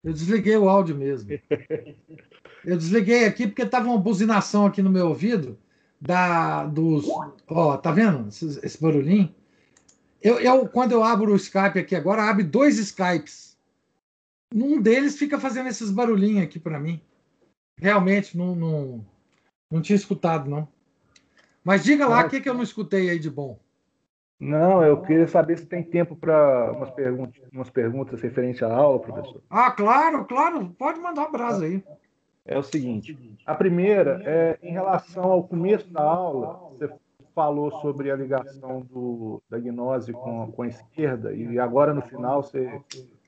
Eu 0.04 0.14
desliguei 0.14 0.58
o 0.58 0.70
áudio 0.70 0.96
mesmo. 0.96 1.32
Eu 2.64 2.78
desliguei 2.78 3.26
aqui 3.26 3.46
porque 3.46 3.64
tava 3.64 3.88
uma 3.88 4.00
buzinação 4.00 4.66
aqui 4.66 4.82
no 4.82 4.90
meu 4.90 5.10
ouvido 5.10 5.56
da 6.02 6.66
dos. 6.66 7.06
Ó, 7.48 7.78
tá 7.78 7.92
vendo 7.92 8.28
esse, 8.28 8.60
esse 8.64 8.82
barulhinho? 8.82 9.34
Eu, 10.20 10.40
eu, 10.40 10.68
quando 10.68 10.92
eu 10.92 11.04
abro 11.04 11.32
o 11.32 11.36
Skype 11.36 11.78
aqui 11.78 11.96
agora, 11.96 12.24
abre 12.24 12.44
dois 12.44 12.80
Skypes. 12.80 13.55
Um 14.56 14.82
deles 14.82 15.18
fica 15.18 15.38
fazendo 15.38 15.68
esses 15.68 15.92
barulhinhos 15.92 16.46
aqui 16.46 16.58
para 16.58 16.80
mim. 16.80 17.02
Realmente, 17.78 18.38
não, 18.38 18.56
não, 18.56 19.06
não 19.70 19.82
tinha 19.82 19.98
escutado, 19.98 20.50
não. 20.50 20.66
Mas 21.62 21.84
diga 21.84 22.08
lá 22.08 22.26
o 22.26 22.30
que, 22.30 22.40
que 22.40 22.48
eu 22.48 22.54
não 22.54 22.64
escutei 22.64 23.10
aí 23.10 23.20
de 23.20 23.30
bom. 23.30 23.60
Não, 24.40 24.82
eu 24.82 25.02
queria 25.02 25.28
saber 25.28 25.58
se 25.58 25.66
tem 25.66 25.84
tempo 25.84 26.16
para 26.16 26.72
umas 26.72 26.90
perguntas, 26.92 27.42
umas 27.52 27.70
perguntas 27.70 28.22
referentes 28.22 28.64
à 28.64 28.74
aula, 28.74 29.00
professor. 29.00 29.42
Ah, 29.50 29.72
claro, 29.72 30.24
claro. 30.24 30.70
Pode 30.78 31.02
mandar 31.02 31.28
um 31.28 31.32
brasa 31.32 31.66
aí. 31.66 31.84
É 32.46 32.58
o 32.58 32.64
seguinte: 32.64 33.18
a 33.46 33.56
primeira 33.56 34.22
é 34.24 34.58
em 34.62 34.72
relação 34.72 35.24
ao 35.24 35.44
começo 35.44 35.92
da 35.92 36.04
aula, 36.04 36.70
você 36.70 36.90
falou 37.34 37.72
sobre 37.82 38.10
a 38.10 38.16
ligação 38.16 38.82
do, 38.82 39.42
da 39.50 39.60
gnose 39.60 40.14
com, 40.14 40.52
com 40.52 40.62
a 40.62 40.68
esquerda, 40.68 41.34
e 41.34 41.60
agora 41.60 41.94
no 41.94 42.02
final 42.02 42.42
você, 42.42 42.82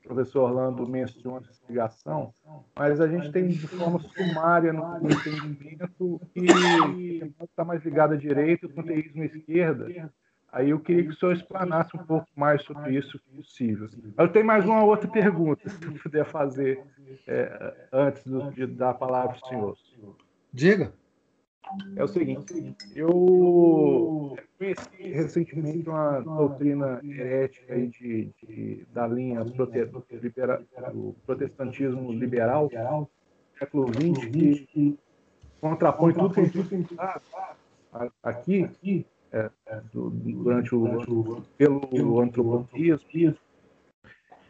professor 0.08 0.44
Orlando 0.44 0.88
menciona 0.88 1.46
essa 1.48 1.62
ligação, 1.68 2.34
mas 2.74 3.00
a 3.00 3.06
gente 3.06 3.30
tem 3.30 3.48
de 3.48 3.66
forma 3.68 4.00
sumária 4.00 4.72
no 4.72 5.10
entendimento 5.10 6.20
que 6.32 7.32
está 7.44 7.64
mais 7.64 7.84
ligado 7.84 8.14
à 8.14 8.16
direita 8.16 8.66
e 8.66 8.68
o 8.68 8.72
panteísmo 8.72 9.22
à 9.22 9.26
esquerda. 9.26 10.10
Aí 10.50 10.70
eu 10.70 10.80
queria 10.80 11.04
que 11.04 11.10
o 11.10 11.16
senhor 11.16 11.32
explanasse 11.32 11.94
um 11.94 12.02
pouco 12.04 12.26
mais 12.34 12.62
sobre 12.62 12.96
isso, 12.96 13.18
se 13.18 13.36
possível. 13.36 13.86
Eu 14.16 14.28
tenho 14.28 14.46
mais 14.46 14.64
uma 14.64 14.82
outra 14.82 15.08
pergunta, 15.08 15.68
se 15.68 15.78
puder 15.98 16.24
fazer 16.24 16.82
é, 17.26 17.88
antes 17.92 18.24
do, 18.24 18.50
de 18.50 18.66
dar 18.66 18.90
a 18.90 18.94
palavra 18.94 19.36
para 19.36 19.46
o 19.46 19.48
senhor. 19.48 19.76
Diga. 20.50 20.92
É 21.96 22.04
o 22.04 22.08
seguinte, 22.08 22.54
eu 22.94 24.36
conheci 24.58 25.10
recentemente 25.12 25.88
uma 25.88 26.20
doutrina 26.20 27.00
herética 27.04 27.74
aí 27.74 27.88
de, 27.88 28.30
de, 28.42 28.86
da 28.92 29.06
linha 29.06 29.44
prote, 29.44 29.86
libera, 30.12 30.62
do 30.92 31.14
protestantismo 31.26 32.12
liberal, 32.12 32.70
século 33.58 33.88
XX, 33.88 34.66
que 34.68 34.98
contrapõe 35.60 36.14
tudo 36.14 36.34
que 36.34 36.40
a 36.40 36.44
gente 36.44 36.96
aqui, 38.22 39.06
é, 39.32 39.50
do, 39.92 40.10
durante 40.10 40.74
o, 40.74 41.42
pelo 41.56 42.20
antropoteísmo, 42.20 43.36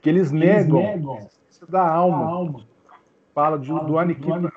que 0.00 0.08
eles 0.08 0.30
negam 0.30 1.28
da 1.68 1.86
alma 1.86 2.64
fala 3.38 3.56
de, 3.56 3.68
do 3.68 3.96
aniquilamento, 3.96 4.52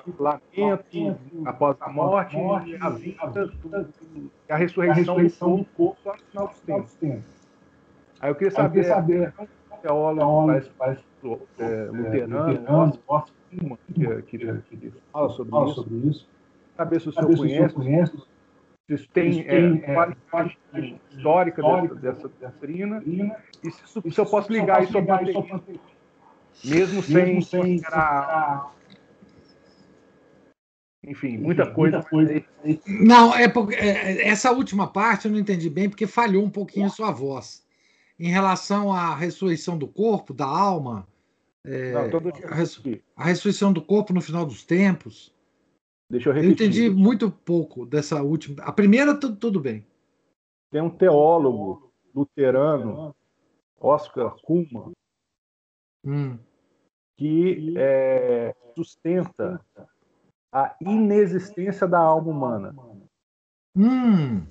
após 1.46 1.76
a 1.80 1.88
morte, 1.88 2.36
e 2.36 2.76
a 2.80 2.88
vida, 2.90 3.52
a 4.48 4.56
ressurreição 4.56 5.56
do 5.58 5.64
corpo 5.66 5.96
só 6.02 6.12
no 6.12 6.48
final 6.48 6.82
dos 6.82 6.94
tempos. 6.94 7.24
Aí 8.20 8.30
eu 8.30 8.34
queria 8.34 8.50
saber, 8.50 8.84
saber. 8.84 9.32
um 9.40 9.76
teólogo 9.76 10.46
mais, 10.48 10.68
mais 10.80 10.98
é, 11.60 11.84
luterano, 11.92 12.98
que, 13.48 13.98
que, 14.24 14.38
que, 14.38 14.76
que 14.76 14.92
fala 15.12 15.28
sobre 15.28 15.50
fala 15.52 15.66
isso, 15.66 15.74
sobre 15.74 15.96
isso. 16.08 16.28
Saber 16.76 17.00
se 17.00 17.08
o 17.08 17.12
senhor 17.12 17.72
conhece, 17.72 18.16
se 18.16 18.94
isso 18.94 19.08
tem, 19.10 19.44
tem 19.44 19.82
é, 19.84 19.94
qualidade 19.94 20.58
histórica, 21.08 21.62
dessa, 21.94 22.28
doutrina, 22.28 23.00
e 23.06 23.70
se, 23.70 24.18
eu 24.18 24.26
posso 24.26 24.52
ligar 24.52 24.82
isso 24.82 24.98
mesmo 26.64 27.02
sem, 27.02 27.40
sem 27.40 27.80
enfim, 31.04 31.36
muita 31.36 31.68
coisa. 31.70 32.04
Muita 32.12 32.42
coisa. 32.42 32.44
Não, 32.86 33.34
é 33.34 33.48
porque 33.48 33.74
é, 33.74 34.28
essa 34.28 34.52
última 34.52 34.86
parte 34.86 35.26
eu 35.26 35.32
não 35.32 35.38
entendi 35.38 35.68
bem, 35.68 35.88
porque 35.88 36.06
falhou 36.06 36.44
um 36.44 36.50
pouquinho 36.50 36.86
a 36.86 36.90
sua 36.90 37.10
voz. 37.10 37.66
Em 38.18 38.28
relação 38.28 38.92
à 38.92 39.14
ressurreição 39.14 39.76
do 39.76 39.88
corpo, 39.88 40.32
da 40.32 40.46
alma, 40.46 41.08
é, 41.64 41.92
não, 41.92 42.00
a, 42.00 43.22
a, 43.22 43.24
ressurreição 43.24 43.72
do 43.72 43.82
corpo 43.82 44.12
no 44.12 44.20
final 44.20 44.46
dos 44.46 44.64
tempos. 44.64 45.34
Deixa 46.08 46.28
eu 46.28 46.32
repetir. 46.32 46.50
Eu 46.50 46.52
entendi 46.52 46.90
muito 46.90 47.30
pouco 47.30 47.84
dessa 47.84 48.22
última. 48.22 48.62
A 48.62 48.70
primeira, 48.70 49.18
tudo, 49.18 49.36
tudo 49.36 49.58
bem. 49.58 49.84
Tem 50.70 50.80
um 50.80 50.90
teólogo 50.90 51.92
luterano, 52.14 53.14
Oscar 53.80 54.36
Kuhlmann, 54.42 54.92
hum 56.04 56.38
que 57.22 57.74
é, 57.76 58.54
sustenta 58.74 59.60
a 60.52 60.74
inexistência 60.80 61.86
da 61.86 61.98
alma 61.98 62.30
humana. 62.30 62.74
Hum. 63.76 64.44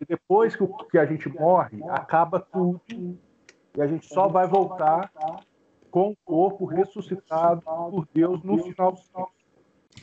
E 0.00 0.06
depois 0.06 0.54
que, 0.54 0.66
que 0.90 0.98
a 0.98 1.04
gente 1.04 1.28
morre, 1.28 1.82
acaba 1.90 2.38
tudo 2.38 2.80
e 2.88 3.80
a 3.80 3.86
gente 3.86 4.06
só 4.06 4.28
vai 4.28 4.46
voltar 4.46 5.10
com 5.90 6.10
o 6.10 6.16
corpo 6.24 6.64
ressuscitado 6.64 7.62
por 7.62 8.06
Deus 8.14 8.42
no 8.44 8.62
final 8.62 8.92
dos 8.92 9.08
tempos. 9.08 9.32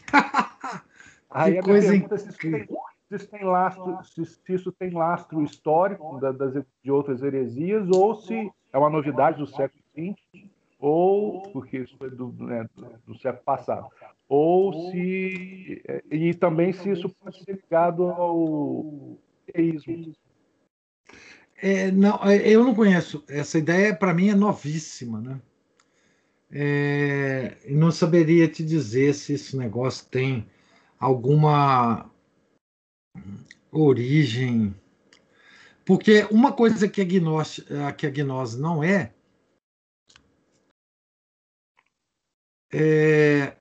Aí 1.29 1.57
a 1.57 1.63
coisa 1.63 1.91
pergunta 1.91 2.15
é 2.15 2.17
se 2.17 2.29
isso 2.29 2.37
tem, 2.39 2.67
se 2.67 3.15
isso 3.15 3.27
tem 3.29 3.43
lastro, 3.43 4.03
se, 4.03 4.25
se, 4.25 4.53
isso 4.53 4.71
tem 4.71 4.91
lastro 4.91 5.41
histórico 5.43 6.19
da, 6.19 6.31
das, 6.31 6.53
de 6.83 6.91
outras 6.91 7.21
heresias 7.21 7.87
ou 7.89 8.15
se 8.15 8.51
é 8.73 8.77
uma 8.77 8.89
novidade 8.89 9.37
do 9.37 9.47
século 9.47 9.83
XX 9.95 10.48
ou 10.79 11.41
porque 11.51 11.79
isso 11.79 11.95
foi 11.97 12.09
do, 12.09 12.31
né, 12.39 12.67
do, 13.05 13.17
século 13.19 13.43
passado, 13.43 13.87
ou 14.29 14.89
se 14.89 15.81
é, 15.85 16.01
e 16.09 16.33
também 16.33 16.71
se 16.71 16.89
isso 16.89 17.09
pode 17.09 17.43
ser 17.43 17.55
ligado 17.55 18.03
ao 18.05 19.17
teísmo. 19.51 20.13
É, 21.61 21.91
não, 21.91 22.17
é, 22.23 22.37
eu 22.47 22.63
não 22.63 22.73
conheço. 22.73 23.21
Essa 23.27 23.57
ideia 23.57 23.93
para 23.93 24.13
mim 24.13 24.29
é 24.29 24.35
novíssima, 24.35 25.19
né? 25.19 25.41
É, 26.51 27.57
não 27.69 27.91
saberia 27.91 28.47
te 28.47 28.63
dizer 28.63 29.13
se 29.13 29.33
esse 29.33 29.57
negócio 29.57 30.07
tem 30.09 30.47
alguma 30.97 32.09
origem, 33.71 34.73
porque 35.85 36.25
uma 36.31 36.51
coisa 36.51 36.87
que 36.87 37.01
a 37.01 37.05
gnose, 37.05 37.63
que 37.97 38.07
a 38.07 38.09
gnose 38.09 38.59
não 38.59 38.83
é 38.83 39.13
é, 42.71 43.55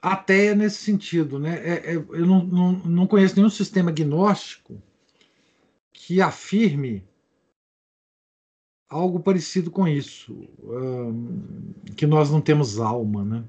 ateia 0.00 0.54
nesse 0.54 0.78
sentido. 0.78 1.38
Né? 1.38 1.58
É, 1.58 1.92
é, 1.92 1.96
eu 1.96 2.26
não, 2.26 2.44
não, 2.44 2.72
não 2.72 3.06
conheço 3.06 3.36
nenhum 3.36 3.50
sistema 3.50 3.90
agnóstico 3.90 4.82
que 5.92 6.20
afirme 6.20 7.06
algo 8.88 9.20
parecido 9.20 9.70
com 9.70 9.88
isso, 9.88 10.46
que 11.96 12.06
nós 12.06 12.30
não 12.30 12.42
temos 12.42 12.78
alma, 12.78 13.24
né? 13.24 13.44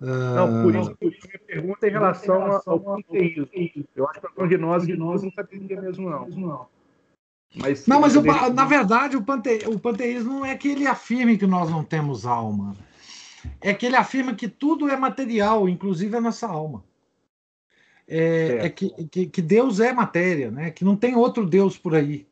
Não, 0.00 0.62
por 0.62 0.74
isso 0.74 0.94
que 0.96 1.06
a 1.06 1.28
minha 1.28 1.46
pergunta 1.46 1.86
é 1.86 1.88
em 1.88 1.92
relação 1.92 2.60
ao 2.66 2.80
panteísmo. 2.80 3.48
Eu 3.96 4.06
acho 4.06 4.20
que 4.20 4.26
a 4.36 4.46
gnose 4.46 4.94
nós 4.96 5.22
não 5.22 5.30
saberia 5.32 5.80
mesmo, 5.80 6.10
não. 6.10 6.68
Mas, 7.54 7.86
não, 7.86 8.00
mas 8.00 8.16
o, 8.16 8.22
na 8.22 8.64
verdade 8.64 9.16
o, 9.16 9.22
pante, 9.22 9.60
o 9.68 9.78
panteísmo 9.78 10.32
não 10.32 10.44
é 10.44 10.56
que 10.56 10.68
ele 10.68 10.86
afirme 10.86 11.38
que 11.38 11.46
nós 11.46 11.70
não 11.70 11.84
temos 11.84 12.26
alma. 12.26 12.76
É 13.60 13.72
que 13.72 13.86
ele 13.86 13.96
afirma 13.96 14.34
que 14.34 14.48
tudo 14.48 14.88
é 14.88 14.96
material, 14.96 15.68
inclusive 15.68 16.16
a 16.16 16.20
nossa 16.20 16.48
alma. 16.48 16.82
É, 18.08 18.66
é 18.66 18.68
que, 18.68 18.90
que, 19.06 19.26
que, 19.26 19.42
Deus 19.42 19.80
é 19.80 19.92
matéria, 19.92 20.50
né? 20.50 20.70
que 20.70 20.84
não 20.84 20.96
tem 20.96 21.14
outro 21.14 21.46
Deus 21.46 21.78
por 21.78 21.94
aí. 21.94 22.26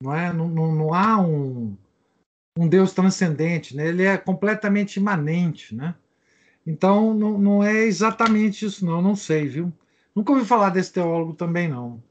Não, 0.00 0.14
é? 0.14 0.32
não, 0.32 0.48
não, 0.48 0.74
não 0.74 0.94
há 0.94 1.18
um, 1.18 1.76
um 2.56 2.68
Deus 2.68 2.92
transcendente, 2.92 3.74
né? 3.74 3.88
ele 3.88 4.04
é 4.04 4.16
completamente 4.16 4.98
imanente. 4.98 5.74
Né? 5.74 5.94
Então 6.66 7.14
não, 7.14 7.38
não 7.38 7.64
é 7.64 7.82
exatamente 7.82 8.66
isso, 8.66 8.84
não, 8.84 9.00
não 9.00 9.16
sei, 9.16 9.48
viu? 9.48 9.72
Nunca 10.14 10.32
ouvi 10.32 10.44
falar 10.44 10.70
desse 10.70 10.92
teólogo 10.92 11.32
também, 11.32 11.66
não. 11.66 12.02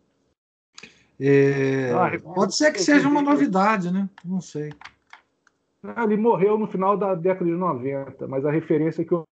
É, 1.23 1.91
ah, 1.93 2.19
pode 2.34 2.56
ser 2.56 2.72
que 2.72 2.80
seja 2.80 3.07
uma 3.07 3.22
novidade, 3.22 3.91
né? 3.91 4.10
Não 4.26 4.41
sei. 4.41 4.73
Ele 6.03 6.18
morreu 6.18 6.57
no 6.57 6.65
final 6.65 6.98
da 6.98 7.14
década 7.14 7.45
de 7.45 7.56
90, 7.56 8.27
mas 8.27 8.43
a 8.43 8.49
referência 8.49 9.06
que 9.06 9.14
eu 9.14 9.23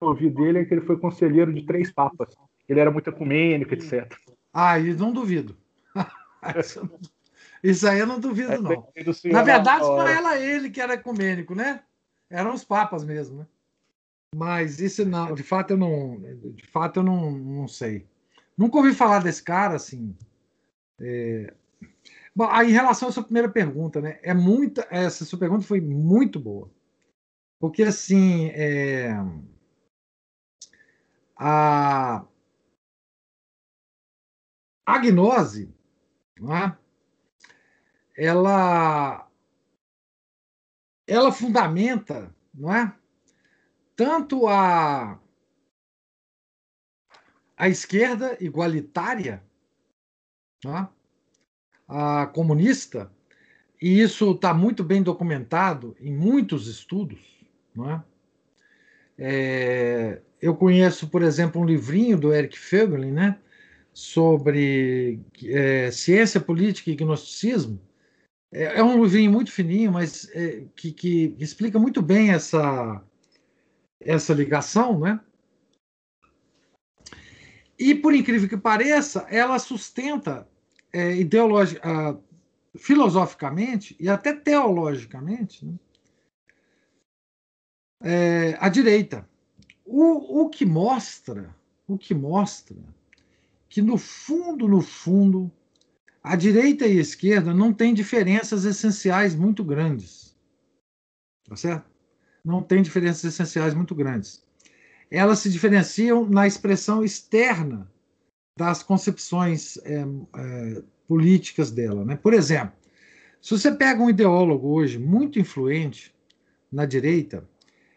ouvi 0.00 0.30
dele 0.30 0.60
é 0.60 0.64
que 0.64 0.72
ele 0.72 0.86
foi 0.86 0.96
conselheiro 0.96 1.52
de 1.52 1.66
três 1.66 1.90
papas. 1.90 2.36
Ele 2.68 2.78
era 2.78 2.92
muito 2.92 3.10
ecumênico, 3.10 3.74
etc. 3.74 4.12
Ah, 4.54 4.78
e 4.80 4.94
não 4.94 5.12
duvido. 5.12 5.56
Isso 7.60 7.88
aí 7.88 7.98
eu 7.98 8.06
não 8.06 8.20
duvido, 8.20 8.52
é, 8.52 8.58
não. 8.58 8.88
Na 9.24 9.42
verdade, 9.42 9.84
não 9.84 10.06
era 10.06 10.38
ele 10.40 10.70
que 10.70 10.80
era 10.80 10.94
ecumênico, 10.94 11.56
né? 11.56 11.82
Eram 12.30 12.54
os 12.54 12.62
papas 12.62 13.04
mesmo, 13.04 13.38
né? 13.38 13.46
Mas 14.34 14.80
isso 14.80 15.04
não, 15.04 15.34
de 15.34 15.42
fato 15.42 15.72
eu 15.72 15.76
não, 15.76 16.20
de 16.54 16.66
fato 16.68 17.00
eu 17.00 17.02
não, 17.02 17.32
não 17.32 17.68
sei. 17.68 18.06
Nunca 18.56 18.78
ouvi 18.78 18.94
falar 18.94 19.22
desse 19.22 19.42
cara 19.42 19.74
assim. 19.74 20.16
É, 21.02 21.54
Bom, 22.34 22.48
aí, 22.50 22.70
em 22.70 22.72
relação 22.72 23.08
à 23.08 23.12
sua 23.12 23.22
primeira 23.24 23.48
pergunta, 23.50 24.00
né? 24.00 24.18
É 24.22 24.32
muita. 24.32 24.86
Essa 24.90 25.24
sua 25.24 25.38
pergunta 25.38 25.66
foi 25.66 25.80
muito 25.80 26.40
boa. 26.40 26.70
Porque, 27.60 27.82
assim, 27.82 28.46
é, 28.54 29.10
a, 31.36 32.24
a 34.86 34.98
gnose, 34.98 35.72
é? 36.40 36.76
ela, 38.16 39.28
ela 41.06 41.32
fundamenta, 41.32 42.34
não 42.54 42.74
é? 42.74 42.96
Tanto 43.94 44.48
a, 44.48 45.20
a 47.56 47.68
esquerda 47.68 48.36
igualitária, 48.42 49.44
é? 50.66 50.86
a 51.88 52.26
comunista, 52.26 53.10
e 53.80 54.00
isso 54.00 54.30
está 54.30 54.54
muito 54.54 54.84
bem 54.84 55.02
documentado 55.02 55.96
em 56.00 56.14
muitos 56.14 56.68
estudos, 56.68 57.20
não 57.74 57.90
é? 57.90 58.02
eu 60.40 60.56
conheço, 60.56 61.08
por 61.08 61.22
exemplo, 61.22 61.60
um 61.60 61.64
livrinho 61.64 62.18
do 62.18 62.32
Eric 62.34 62.58
Fögelin, 62.58 63.12
né, 63.12 63.38
sobre 63.92 65.20
é, 65.44 65.90
ciência 65.90 66.40
política 66.40 66.90
e 66.90 66.96
gnosticismo. 66.96 67.80
É, 68.50 68.78
é, 68.78 68.82
um 68.82 69.02
livrinho 69.02 69.30
muito 69.30 69.50
fininho, 69.50 69.92
mas 69.92 70.28
é, 70.34 70.64
que, 70.76 70.92
que, 70.92 71.36
explica 71.38 71.78
muito 71.78 72.02
bem 72.02 72.30
essa, 72.30 73.02
essa 74.00 74.34
ligação, 74.34 74.98
né? 74.98 75.20
E, 77.78 77.94
por 77.94 78.14
incrível 78.14 78.48
que 78.48 78.56
pareça, 78.56 79.26
ela 79.30 79.58
sustenta 79.58 80.46
é, 80.92 81.16
filosoficamente 82.76 83.96
e 83.98 84.08
até 84.08 84.32
teologicamente 84.32 85.64
né, 85.64 85.74
é, 88.02 88.56
a 88.58 88.68
direita. 88.68 89.28
O, 89.84 90.42
o 90.42 90.48
que 90.48 90.64
mostra, 90.64 91.54
o 91.86 91.98
que 91.98 92.14
mostra 92.14 92.76
que 93.72 93.80
no 93.80 93.96
fundo, 93.96 94.68
no 94.68 94.82
fundo, 94.82 95.50
a 96.22 96.36
direita 96.36 96.86
e 96.86 96.98
a 96.98 97.00
esquerda 97.00 97.54
não 97.54 97.72
têm 97.72 97.94
diferenças 97.94 98.66
essenciais 98.66 99.34
muito 99.34 99.64
grandes. 99.64 100.36
Tá 101.48 101.56
certo? 101.56 101.90
Não 102.44 102.62
tem 102.62 102.82
diferenças 102.82 103.24
essenciais 103.24 103.72
muito 103.72 103.94
grandes. 103.94 104.44
Elas 105.10 105.38
se 105.38 105.48
diferenciam 105.48 106.28
na 106.28 106.46
expressão 106.46 107.02
externa 107.02 107.90
das 108.58 108.82
concepções 108.82 109.76
é, 109.78 110.00
é, 110.00 110.82
políticas 111.08 111.70
dela. 111.70 112.04
Né? 112.04 112.16
Por 112.16 112.34
exemplo, 112.34 112.74
se 113.40 113.50
você 113.56 113.72
pega 113.72 114.02
um 114.02 114.10
ideólogo 114.10 114.68
hoje 114.68 114.98
muito 114.98 115.38
influente 115.38 116.14
na 116.70 116.86
direita, 116.86 117.48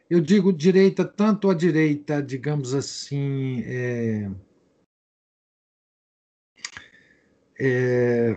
eu 0.10 0.22
digo 0.22 0.54
direita 0.54 1.04
tanto 1.04 1.50
a 1.50 1.54
direita, 1.54 2.22
digamos 2.22 2.74
assim, 2.74 3.62
é, 3.66 4.32
é, 7.60 8.36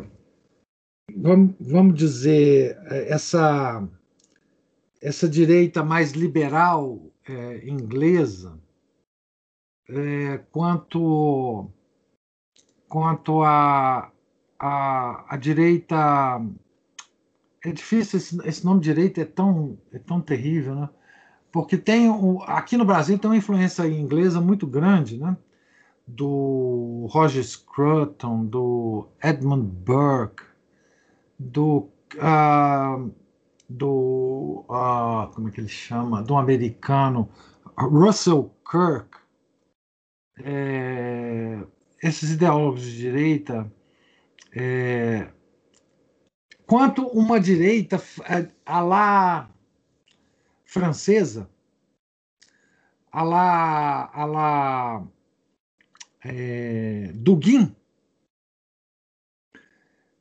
vamos, 1.14 1.54
vamos 1.60 1.94
dizer, 1.94 2.78
essa, 2.86 3.86
essa 5.00 5.28
direita 5.28 5.82
mais 5.82 6.12
liberal 6.12 7.00
é, 7.26 7.68
inglesa, 7.68 8.58
é, 9.88 10.38
quanto 12.88 13.18
quanto 13.38 13.42
a, 13.42 14.10
a, 14.58 15.34
a 15.34 15.36
direita. 15.36 16.40
É 17.64 17.72
difícil, 17.72 18.18
esse, 18.18 18.48
esse 18.48 18.64
nome 18.64 18.80
direita 18.80 19.20
é 19.20 19.24
tão, 19.24 19.78
é 19.92 19.98
tão 19.98 20.20
terrível, 20.20 20.74
né? 20.74 20.88
Porque 21.50 21.76
tem 21.76 22.08
aqui 22.46 22.76
no 22.76 22.84
Brasil 22.84 23.18
tem 23.18 23.30
uma 23.30 23.36
influência 23.36 23.86
inglesa 23.88 24.40
muito 24.40 24.66
grande, 24.66 25.18
né? 25.18 25.36
Do 26.06 27.06
Roger 27.10 27.44
Scruton, 27.44 28.44
do 28.46 29.08
Edmund 29.22 29.66
Burke, 29.66 30.44
do 31.38 31.88
uh, 32.16 33.10
do 33.68 34.64
uh, 34.68 35.30
como 35.34 35.48
é 35.48 35.50
que 35.50 35.60
ele 35.60 35.68
chama, 35.68 36.22
do 36.22 36.36
americano 36.36 37.28
Russell 37.76 38.50
Kirk. 38.68 39.18
É, 40.40 41.58
esses 42.02 42.30
ideólogos 42.30 42.82
de 42.82 42.96
direita, 42.96 43.72
é, 44.54 45.30
quanto 46.66 47.06
uma 47.06 47.40
direita 47.40 48.02
é, 48.28 48.48
lá 48.82 49.50
francesa, 50.64 51.48
a 53.10 53.22
lá, 53.22 54.10
a 54.12 55.02
é, 56.24 57.10
Dugin, 57.14 57.74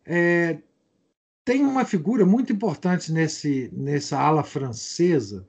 é, 0.05 0.61
tem 1.43 1.63
uma 1.63 1.85
figura 1.85 2.25
muito 2.25 2.51
importante 2.51 3.11
nesse, 3.11 3.69
nessa 3.73 4.19
ala 4.19 4.43
francesa, 4.43 5.47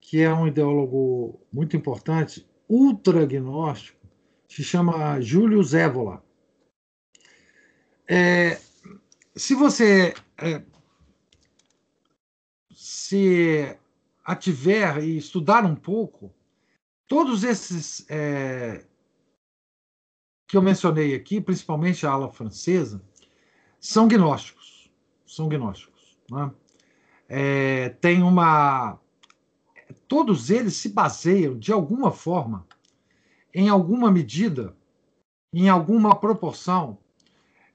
que 0.00 0.20
é 0.20 0.32
um 0.32 0.46
ideólogo 0.46 1.40
muito 1.52 1.76
importante, 1.76 2.48
ultra-agnóstico, 2.68 3.99
se 4.50 4.64
chama 4.64 5.20
Júlio 5.20 5.62
Zévola. 5.62 6.24
É, 8.08 8.60
se 9.36 9.54
você 9.54 10.12
é, 10.36 10.60
se 12.74 13.78
ativer 14.24 15.04
e 15.04 15.16
estudar 15.16 15.64
um 15.64 15.76
pouco, 15.76 16.34
todos 17.06 17.44
esses 17.44 18.04
é, 18.10 18.84
que 20.48 20.56
eu 20.56 20.62
mencionei 20.62 21.14
aqui, 21.14 21.40
principalmente 21.40 22.04
a 22.04 22.10
ala 22.10 22.28
francesa, 22.28 23.00
são 23.78 24.08
gnósticos. 24.08 24.90
São 25.24 25.48
gnósticos. 25.48 26.18
Né? 26.28 26.50
É, 27.28 27.88
tem 28.00 28.20
uma. 28.24 28.98
Todos 30.08 30.50
eles 30.50 30.74
se 30.74 30.88
baseiam, 30.88 31.56
de 31.56 31.70
alguma 31.70 32.10
forma, 32.10 32.66
em 33.54 33.68
alguma 33.68 34.10
medida, 34.10 34.76
em 35.52 35.68
alguma 35.68 36.18
proporção, 36.18 36.98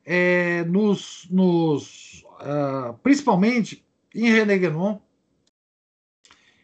é, 0.06 0.64
nos, 0.65 1.27
nos 1.30 2.23
uh, 2.39 2.93
principalmente 3.02 3.84
em 4.14 4.30
René 4.30 4.57
Guénon 4.57 4.99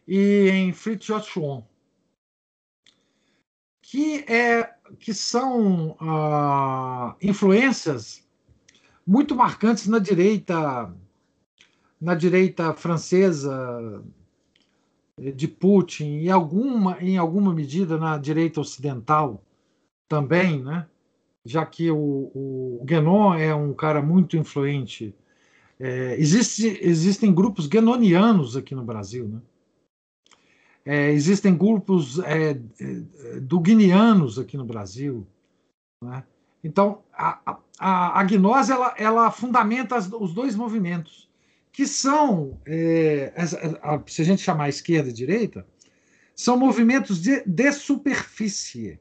e 0.07 0.49
em 0.49 0.73
Fritjof 0.73 1.27
Schwann, 1.27 1.63
que, 3.81 4.19
é, 4.31 4.73
que 4.99 5.13
são 5.13 5.91
uh, 5.91 7.15
influências 7.21 8.25
muito 9.05 9.35
marcantes 9.35 9.87
na 9.87 9.99
direita 9.99 10.95
na 11.99 12.15
direita 12.15 12.73
francesa 12.73 14.03
de 15.17 15.47
Putin 15.47 16.19
e 16.19 16.29
alguma, 16.29 17.01
em 17.01 17.17
alguma 17.17 17.53
medida 17.53 17.97
na 17.97 18.17
direita 18.17 18.61
ocidental 18.61 19.43
também, 20.07 20.63
né? 20.63 20.87
já 21.45 21.65
que 21.65 21.89
o, 21.89 22.31
o 22.33 22.81
Guénon 22.83 23.33
é 23.35 23.53
um 23.53 23.73
cara 23.73 24.01
muito 24.01 24.37
influente. 24.37 25.15
É, 25.79 26.15
existe, 26.19 26.77
existem 26.81 27.33
grupos 27.33 27.67
guenonianos 27.67 28.55
aqui 28.55 28.75
no 28.75 28.83
Brasil. 28.83 29.27
Né? 29.27 29.41
É, 30.85 31.11
existem 31.11 31.55
grupos 31.55 32.19
é, 32.19 32.59
é 32.79 33.39
do 33.39 33.59
guineanos 33.59 34.37
aqui 34.37 34.55
no 34.55 34.65
Brasil. 34.65 35.25
Né? 36.03 36.23
Então, 36.63 37.01
a, 37.13 37.57
a, 37.79 38.19
a 38.19 38.23
gnose 38.23 38.71
ela, 38.71 38.93
ela 38.97 39.31
fundamenta 39.31 39.97
os 39.97 40.33
dois 40.33 40.55
movimentos 40.55 41.30
que 41.71 41.87
são, 41.87 42.59
é, 42.65 43.33
se 44.07 44.21
a 44.21 44.25
gente 44.25 44.41
chamar 44.41 44.69
esquerda 44.69 45.09
e 45.09 45.13
direita, 45.13 45.65
são 46.35 46.57
movimentos 46.57 47.21
de, 47.21 47.43
de 47.45 47.71
superfície. 47.71 48.99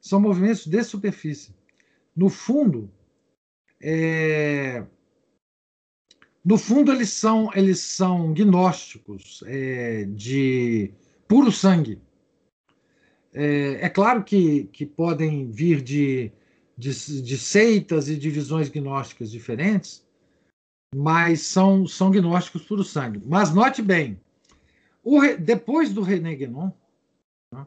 São 0.00 0.20
movimentos 0.20 0.66
de 0.66 0.82
superfície. 0.82 1.54
No 2.14 2.28
fundo, 2.28 2.90
é, 3.80 4.84
no 6.44 6.56
fundo 6.56 6.92
eles 6.92 7.10
são 7.10 7.50
eles 7.54 7.80
são 7.80 8.32
gnósticos 8.32 9.42
é, 9.46 10.04
de 10.04 10.94
puro 11.28 11.50
sangue. 11.50 12.00
É, 13.34 13.80
é, 13.82 13.88
claro 13.90 14.24
que, 14.24 14.64
que 14.72 14.86
podem 14.86 15.50
vir 15.50 15.82
de, 15.82 16.32
de, 16.78 17.20
de 17.20 17.36
seitas 17.36 18.08
e 18.08 18.16
divisões 18.16 18.70
gnósticas 18.70 19.30
diferentes, 19.30 20.05
mas 20.98 21.42
são, 21.42 21.86
são 21.86 22.10
gnósticos 22.10 22.62
puro 22.62 22.82
sangue. 22.82 23.20
Mas 23.26 23.52
note 23.52 23.82
bem, 23.82 24.18
o, 25.04 25.20
depois 25.38 25.92
do 25.92 26.00
René 26.00 26.34
Guénon, 26.34 26.72
né, 27.52 27.66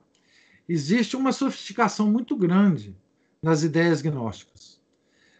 existe 0.68 1.16
uma 1.16 1.32
sofisticação 1.32 2.10
muito 2.10 2.36
grande 2.36 2.98
nas 3.40 3.62
ideias 3.62 4.02
gnósticas. 4.02 4.82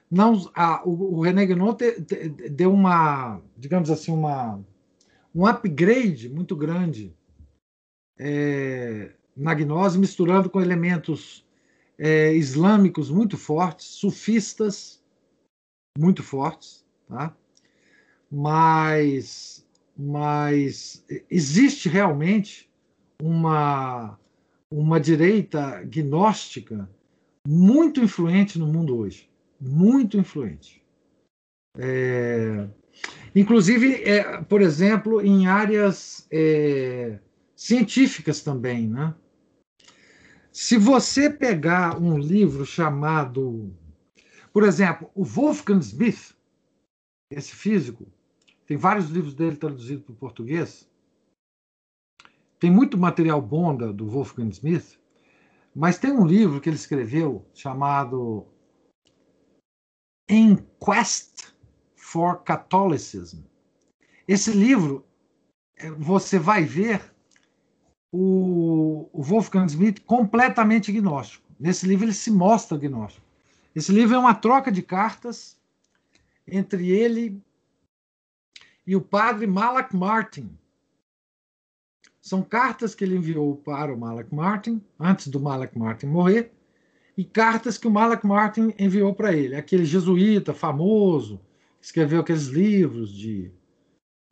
não, 0.10 0.52
a, 0.54 0.88
o, 0.88 1.16
o 1.16 1.22
René 1.22 1.48
Guénon 1.48 1.76
deu 2.52 2.72
uma, 2.72 3.42
digamos 3.58 3.90
assim, 3.90 4.12
uma, 4.12 4.64
um 5.34 5.48
upgrade 5.48 6.30
muito 6.30 6.56
grande 6.56 7.12
é, 8.20 9.16
na 9.36 9.56
gnose, 9.56 9.98
misturando 9.98 10.48
com 10.48 10.62
elementos 10.62 11.44
é, 11.98 12.36
islâmicos 12.36 13.10
muito 13.10 13.36
fortes, 13.36 13.88
sufistas 13.88 15.04
muito 15.98 16.22
fortes, 16.22 16.86
tá? 17.08 17.36
Mas, 18.32 19.66
mas 19.98 21.04
existe 21.30 21.90
realmente 21.90 22.70
uma, 23.22 24.18
uma 24.72 25.00
direita 25.00 25.84
gnóstica 25.84 26.90
muito 27.48 28.00
influente 28.00 28.60
no 28.60 28.68
mundo 28.68 28.98
hoje. 28.98 29.30
Muito 29.60 30.18
influente. 30.18 30.84
É, 31.78 32.68
inclusive, 33.36 34.04
é, 34.04 34.42
por 34.44 34.62
exemplo, 34.62 35.22
em 35.22 35.48
áreas 35.48 36.28
é, 36.32 37.20
científicas 37.56 38.42
também. 38.42 38.88
Né? 38.88 39.14
Se 40.52 40.78
você 40.78 41.30
pegar 41.30 42.00
um 42.00 42.18
livro 42.18 42.66
chamado. 42.66 43.74
Por 44.52 44.64
exemplo, 44.64 45.10
o 45.14 45.24
Wolfgang 45.24 45.80
Smith, 45.80 46.36
esse 47.32 47.54
físico, 47.56 48.08
tem 48.70 48.78
vários 48.78 49.10
livros 49.10 49.34
dele 49.34 49.56
traduzidos 49.56 50.06
para 50.06 50.14
o 50.14 50.18
português. 50.18 50.88
Tem 52.60 52.70
muito 52.70 53.00
material 53.00 53.42
bom 53.42 53.76
do 53.76 54.08
Wolfgang 54.08 54.52
Smith, 54.52 55.00
mas 55.74 55.98
tem 55.98 56.12
um 56.12 56.24
livro 56.24 56.62
que 56.62 56.70
ele 56.70 56.76
escreveu 56.76 57.44
chamado 57.52 58.46
In 60.30 60.58
Quest 60.80 61.52
for 61.96 62.44
Catholicism. 62.44 63.40
Esse 64.28 64.52
livro, 64.52 65.04
é, 65.76 65.90
você 65.90 66.38
vai 66.38 66.64
ver 66.64 67.02
o, 68.12 69.10
Wolfgang 69.12 69.66
Smith 69.66 70.00
completamente 70.02 70.92
gnóstico. 70.92 71.44
Nesse 71.60 71.88
livro 71.88 72.06
ele 72.06 72.14
se 72.14 72.30
mostra 72.30 72.78
gnóstico. 72.78 73.26
Esse 73.74 73.92
livro 73.92 74.16
é 74.16 74.20
uma 74.20 74.36
troca 74.36 74.72
de 74.72 74.84
cartas 74.84 75.58
entre 76.46 76.92
ele 76.92 77.42
e 78.90 78.96
o 78.96 79.02
padre 79.02 79.46
Malak 79.46 79.96
Martin. 79.96 80.50
São 82.20 82.42
cartas 82.42 82.96
que 82.96 83.04
ele 83.04 83.18
enviou 83.18 83.56
para 83.56 83.94
o 83.94 83.98
Malak 84.00 84.34
Martin, 84.34 84.82
antes 85.00 85.28
do 85.28 85.40
Malak 85.40 85.78
Martin 85.78 86.08
morrer, 86.08 86.52
e 87.16 87.24
cartas 87.24 87.78
que 87.78 87.88
o 87.88 87.92
Malak 87.92 88.26
Martin 88.26 88.74
enviou 88.80 89.14
para 89.14 89.32
ele. 89.32 89.56
Aquele 89.56 89.86
jesuíta 89.86 90.56
famoso, 90.56 91.40
que 91.80 91.86
escreveu 91.86 92.22
aqueles 92.22 92.48
livros 92.48 93.14
de, 93.14 93.52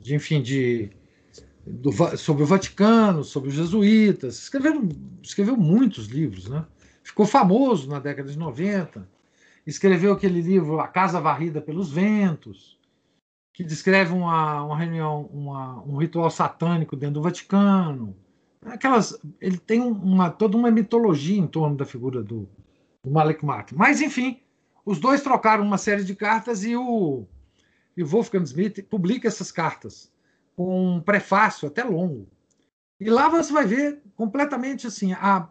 de 0.00 0.16
enfim, 0.16 0.42
de, 0.42 0.90
do, 1.64 1.92
sobre 2.16 2.42
o 2.42 2.46
Vaticano, 2.46 3.22
sobre 3.22 3.50
os 3.50 3.54
jesuítas. 3.54 4.40
Escreveu, 4.40 4.88
escreveu 5.22 5.56
muitos 5.56 6.08
livros, 6.08 6.48
né? 6.48 6.66
Ficou 7.04 7.26
famoso 7.26 7.88
na 7.88 8.00
década 8.00 8.28
de 8.28 8.36
90. 8.36 9.08
Escreveu 9.64 10.14
aquele 10.14 10.40
livro 10.40 10.80
A 10.80 10.88
Casa 10.88 11.20
Varrida 11.20 11.60
pelos 11.60 11.92
Ventos 11.92 12.77
que 13.58 13.64
descreve 13.64 14.12
uma, 14.12 14.62
uma 14.62 14.78
reunião, 14.78 15.28
uma, 15.32 15.82
um 15.82 15.96
ritual 15.96 16.30
satânico 16.30 16.94
dentro 16.94 17.14
do 17.14 17.22
Vaticano. 17.22 18.16
Aquelas, 18.64 19.18
ele 19.40 19.58
tem 19.58 19.80
uma, 19.80 20.30
toda 20.30 20.56
uma 20.56 20.70
mitologia 20.70 21.36
em 21.36 21.46
torno 21.48 21.76
da 21.76 21.84
figura 21.84 22.22
do, 22.22 22.48
do 23.02 23.10
Malek 23.10 23.44
Martin. 23.44 23.74
Mas, 23.74 24.00
enfim, 24.00 24.40
os 24.86 25.00
dois 25.00 25.22
trocaram 25.22 25.64
uma 25.64 25.76
série 25.76 26.04
de 26.04 26.14
cartas 26.14 26.62
e 26.62 26.76
o, 26.76 27.26
e 27.96 28.04
Wolfgang 28.04 28.44
Smith 28.44 28.80
publica 28.84 29.26
essas 29.26 29.50
cartas 29.50 30.08
com 30.54 30.94
um 30.94 31.00
prefácio 31.00 31.66
até 31.66 31.82
longo. 31.82 32.28
E 33.00 33.10
lá 33.10 33.28
você 33.28 33.52
vai 33.52 33.66
ver 33.66 34.00
completamente 34.14 34.86
assim 34.86 35.14
a, 35.14 35.48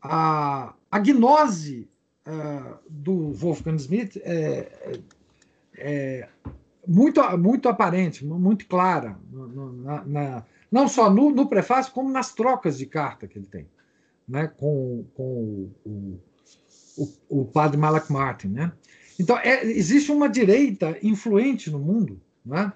a, 0.00 0.72
a 0.88 0.98
gnose 1.00 1.90
uh, 2.28 2.78
do 2.88 3.32
Wolfgang 3.32 3.74
Smith 3.74 4.18
é, 4.18 5.00
é, 5.74 6.28
muito, 6.86 7.20
muito 7.38 7.68
aparente, 7.68 8.24
muito 8.24 8.66
clara, 8.66 9.18
na, 9.30 10.04
na, 10.04 10.46
não 10.70 10.88
só 10.88 11.10
no, 11.10 11.30
no, 11.30 11.48
prefácio, 11.48 11.92
como 11.92 12.10
nas 12.10 12.34
trocas 12.34 12.78
de 12.78 12.86
carta 12.86 13.26
que 13.28 13.38
ele 13.38 13.46
tem 13.46 13.68
né, 14.26 14.48
com, 14.48 15.04
com 15.14 15.70
o, 15.84 16.20
o, 16.96 17.08
o 17.28 17.44
padre 17.44 17.78
Malak 17.78 18.10
Martin. 18.12 18.48
Né? 18.48 18.72
Então, 19.18 19.38
é, 19.38 19.64
existe 19.64 20.10
uma 20.10 20.28
direita 20.28 20.96
influente 21.02 21.70
no 21.70 21.78
mundo 21.78 22.20
né, 22.44 22.72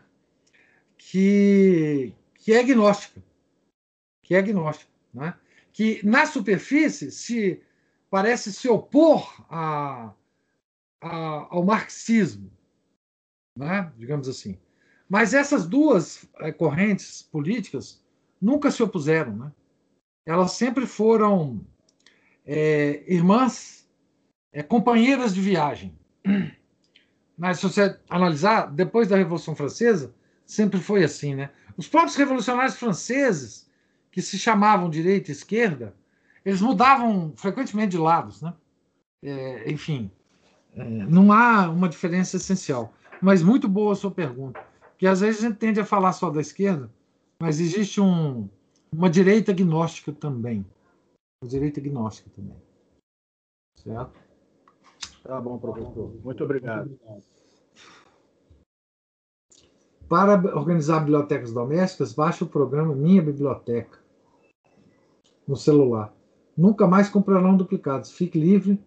que, 0.96 2.12
que 2.34 2.52
é 2.52 2.60
agnóstica, 2.60 3.22
que 4.22 4.34
é 4.34 4.38
agnóstica, 4.38 4.90
né, 5.12 5.34
que 5.72 6.00
na 6.04 6.26
superfície 6.26 7.10
se 7.10 7.60
parece 8.10 8.52
se 8.52 8.68
opor 8.68 9.44
a, 9.50 10.12
a, 11.00 11.46
ao 11.50 11.64
marxismo, 11.64 12.50
né? 13.56 13.90
digamos 13.96 14.28
assim. 14.28 14.58
Mas 15.08 15.34
essas 15.34 15.66
duas 15.66 16.28
é, 16.40 16.52
correntes 16.52 17.22
políticas 17.22 18.02
nunca 18.40 18.70
se 18.70 18.82
opuseram. 18.82 19.36
Né? 19.36 19.52
Elas 20.26 20.52
sempre 20.52 20.86
foram 20.86 21.60
é, 22.44 23.02
irmãs, 23.06 23.88
é, 24.52 24.62
companheiras 24.62 25.34
de 25.34 25.40
viagem. 25.40 25.96
Mas 27.38 27.58
se 27.58 27.64
você 27.64 27.98
analisar, 28.08 28.72
depois 28.72 29.08
da 29.08 29.16
Revolução 29.16 29.54
Francesa, 29.54 30.14
sempre 30.44 30.80
foi 30.80 31.04
assim. 31.04 31.34
Né? 31.34 31.50
Os 31.76 31.88
próprios 31.88 32.16
revolucionários 32.16 32.76
franceses, 32.76 33.68
que 34.10 34.22
se 34.22 34.38
chamavam 34.38 34.88
direita 34.88 35.30
e 35.30 35.32
esquerda, 35.32 35.94
eles 36.44 36.62
mudavam 36.62 37.34
frequentemente 37.36 37.90
de 37.90 37.98
lados. 37.98 38.40
Né? 38.40 38.54
É, 39.22 39.70
enfim, 39.70 40.10
não 40.74 41.32
há 41.32 41.68
uma 41.68 41.88
diferença 41.88 42.36
essencial. 42.36 42.94
Mas 43.22 43.42
muito 43.42 43.68
boa 43.68 43.92
a 43.92 43.96
sua 43.96 44.10
pergunta. 44.10 44.64
Porque 44.90 45.06
às 45.06 45.20
vezes 45.20 45.44
a 45.44 45.48
gente 45.48 45.58
tende 45.58 45.80
a 45.80 45.84
falar 45.84 46.12
só 46.12 46.30
da 46.30 46.40
esquerda, 46.40 46.90
mas 47.38 47.60
existe 47.60 48.00
um, 48.00 48.48
uma 48.90 49.10
direita 49.10 49.52
gnóstica 49.52 50.12
também. 50.12 50.64
Uma 51.42 51.50
direita 51.50 51.80
gnóstica 51.80 52.30
também. 52.34 52.56
Certo? 53.74 54.12
Tá 55.22 55.40
bom, 55.40 55.58
professor. 55.58 56.14
Muito 56.24 56.44
obrigado. 56.44 56.98
Para 60.08 60.34
organizar 60.56 61.00
bibliotecas 61.00 61.52
domésticas, 61.52 62.12
baixe 62.12 62.44
o 62.44 62.48
programa 62.48 62.94
Minha 62.94 63.20
Biblioteca 63.20 63.98
no 65.46 65.56
celular. 65.56 66.14
Nunca 66.56 66.86
mais 66.86 67.08
comprarão 67.08 67.56
duplicados. 67.56 68.12
Fique 68.12 68.38
livre 68.38 68.82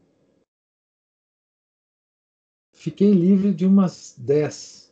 Fiquei 2.79 3.11
livre 3.11 3.53
de 3.53 3.65
umas 3.65 4.15
10. 4.17 4.89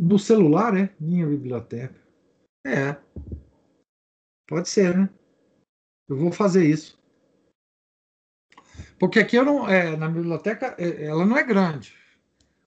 No 0.00 0.18
celular, 0.18 0.76
é? 0.76 0.92
Minha 0.98 1.24
biblioteca. 1.24 1.94
É. 2.66 2.96
Pode 4.48 4.68
ser, 4.68 4.98
né? 4.98 5.08
Eu 6.08 6.16
vou 6.16 6.32
fazer 6.32 6.68
isso. 6.68 7.00
Porque 8.98 9.20
aqui 9.20 9.36
eu 9.36 9.44
não. 9.44 9.68
É, 9.68 9.96
na 9.96 10.08
biblioteca, 10.08 10.74
é, 10.78 11.04
ela 11.04 11.24
não 11.24 11.36
é 11.36 11.44
grande. 11.44 11.94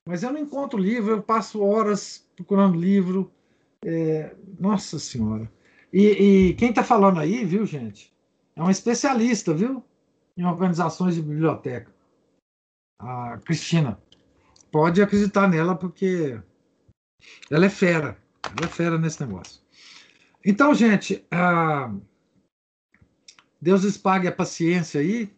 Mas 0.08 0.22
eu 0.22 0.32
não 0.32 0.40
encontro 0.40 0.78
livro, 0.78 1.10
eu 1.12 1.22
passo 1.22 1.62
horas 1.62 2.26
procurando 2.34 2.80
livro. 2.80 3.30
É, 3.84 4.34
nossa 4.58 4.98
Senhora. 4.98 5.52
E, 5.92 6.06
e 6.48 6.54
quem 6.54 6.70
está 6.70 6.82
falando 6.82 7.20
aí, 7.20 7.44
viu, 7.44 7.66
gente? 7.66 8.10
É 8.56 8.62
um 8.62 8.70
especialista, 8.70 9.52
viu? 9.52 9.84
Em 10.34 10.46
organizações 10.46 11.14
de 11.14 11.20
biblioteca 11.20 11.93
a 12.98 13.38
Cristina. 13.44 14.00
Pode 14.70 15.02
acreditar 15.02 15.48
nela, 15.48 15.76
porque 15.76 16.40
ela 17.50 17.66
é 17.66 17.70
fera. 17.70 18.18
Ela 18.56 18.66
é 18.66 18.68
fera 18.68 18.98
nesse 18.98 19.24
negócio. 19.24 19.62
Então, 20.44 20.74
gente, 20.74 21.26
uh, 21.32 22.00
Deus 23.60 23.82
lhes 23.82 23.96
pague 23.96 24.28
a 24.28 24.32
paciência 24.32 25.00
aí, 25.00 25.34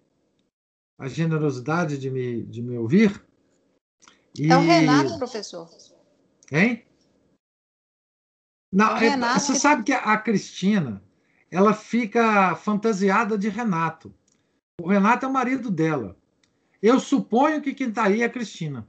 a 0.98 1.06
generosidade 1.06 1.98
de 1.98 2.10
me, 2.10 2.42
de 2.42 2.62
me 2.62 2.76
ouvir. 2.76 3.24
E... 4.38 4.50
É 4.50 4.56
o 4.56 4.60
Renato, 4.60 5.16
professor. 5.18 5.68
Hein? 6.50 6.84
Não, 8.72 8.96
é, 8.96 9.10
Renato 9.10 9.40
você 9.40 9.54
sabe 9.54 9.84
que 9.84 9.92
a 9.92 10.16
Cristina 10.18 11.02
ela 11.50 11.72
fica 11.72 12.54
fantasiada 12.56 13.38
de 13.38 13.48
Renato. 13.48 14.14
O 14.80 14.88
Renato 14.88 15.24
é 15.24 15.28
o 15.28 15.32
marido 15.32 15.70
dela. 15.70 16.16
Eu 16.86 17.00
suponho 17.00 17.60
que 17.60 17.74
quem 17.74 17.88
está 17.88 18.04
aí 18.04 18.22
é 18.22 18.26
a 18.26 18.30
Cristina. 18.30 18.86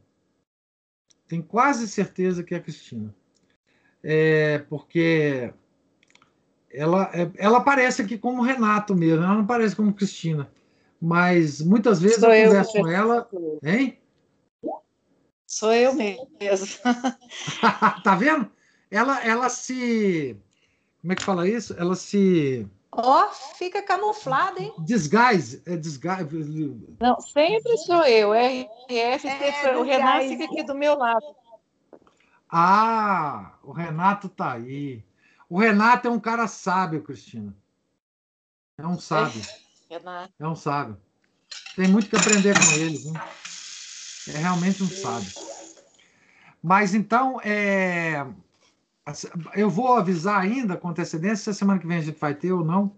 Tenho 1.28 1.42
quase 1.42 1.88
certeza 1.88 2.44
que 2.44 2.54
é 2.54 2.58
a 2.58 2.62
Cristina. 2.62 3.14
É, 4.04 4.60
porque 4.70 5.52
ela, 6.70 7.10
é, 7.12 7.30
ela 7.38 7.58
aparece 7.58 8.04
aqui 8.04 8.16
como 8.16 8.44
Renato 8.44 8.96
mesmo, 8.96 9.24
ela 9.24 9.34
não 9.34 9.42
aparece 9.42 9.76
como 9.76 9.94
Cristina. 9.94 10.48
mas 11.02 11.60
muitas 11.60 12.00
vezes 12.00 12.20
Sou 12.20 12.30
eu 12.32 12.36
eu 12.36 12.48
converso 12.50 12.72
que- 12.72 12.80
com 12.82 12.88
ela, 12.88 13.30
hein? 13.64 13.98
Sou 15.48 15.74
eu 15.74 15.94
mesmo. 15.94 16.28
tá 18.04 18.16
vendo? 18.16 18.52
Ela, 18.92 19.26
ela 19.26 19.50
se. 19.50 20.38
Como 21.02 21.14
é 21.14 21.16
que 21.16 21.24
fala 21.24 21.48
isso? 21.50 21.74
Ela 21.80 21.96
se 21.96 22.68
Ó, 23.00 23.28
fica 23.30 23.80
camuflada, 23.84 24.60
hein? 24.60 24.74
desguise. 24.80 25.62
É 25.68 25.78
desguise. 25.78 26.98
Não, 27.00 27.22
sempre 27.22 27.78
sou 27.78 28.04
eu. 28.04 28.34
RF, 28.34 29.28
É, 29.28 29.78
o 29.78 29.84
Renato 29.84 30.28
fica 30.28 30.46
aqui 30.46 30.64
do 30.64 30.74
meu 30.74 30.98
lado. 30.98 31.24
Ah, 32.50 33.54
o 33.62 33.72
Renato 33.72 34.28
tá 34.28 34.54
aí. 34.54 35.06
O 35.48 35.60
Renato 35.60 36.08
é 36.08 36.12
um 36.12 36.20
cara 36.20 36.48
sábio, 36.48 37.04
Cristina. 37.04 37.56
É 38.80 38.88
um 38.88 39.00
sábio. 39.00 39.42
Renato. 39.90 40.34
É 40.40 40.48
um 40.48 40.56
sábio. 40.56 40.98
Tem 41.76 41.88
muito 41.88 42.10
que 42.10 42.16
aprender 42.16 42.56
com 42.58 42.72
ele. 42.78 42.98
Viu? 42.98 43.14
É 44.34 44.38
realmente 44.40 44.82
um 44.82 44.90
sábio. 44.90 45.32
Mas 46.64 46.96
então, 46.96 47.40
é, 47.42 48.26
eu 49.56 49.70
vou 49.70 49.96
avisar 49.96 50.42
ainda 50.42 50.76
com 50.76 50.90
antecedência 50.90 51.38
se 51.38 51.50
a 51.50 51.54
semana 51.54 51.80
que 51.80 51.88
vem 51.88 51.98
a 51.98 52.02
gente 52.02 52.20
vai 52.20 52.34
ter 52.34 52.52
ou 52.52 52.64
não. 52.64 52.92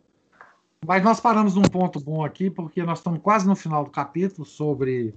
Mas 0.86 1.04
nós 1.04 1.20
paramos 1.20 1.56
num 1.56 1.64
ponto 1.64 2.00
bom 2.00 2.24
aqui, 2.24 2.50
porque 2.50 2.84
nós 2.84 3.00
estamos 3.00 3.22
quase 3.22 3.48
no 3.48 3.56
final 3.56 3.84
do 3.84 3.92
capítulo 3.92 4.46
sobre 4.46 5.14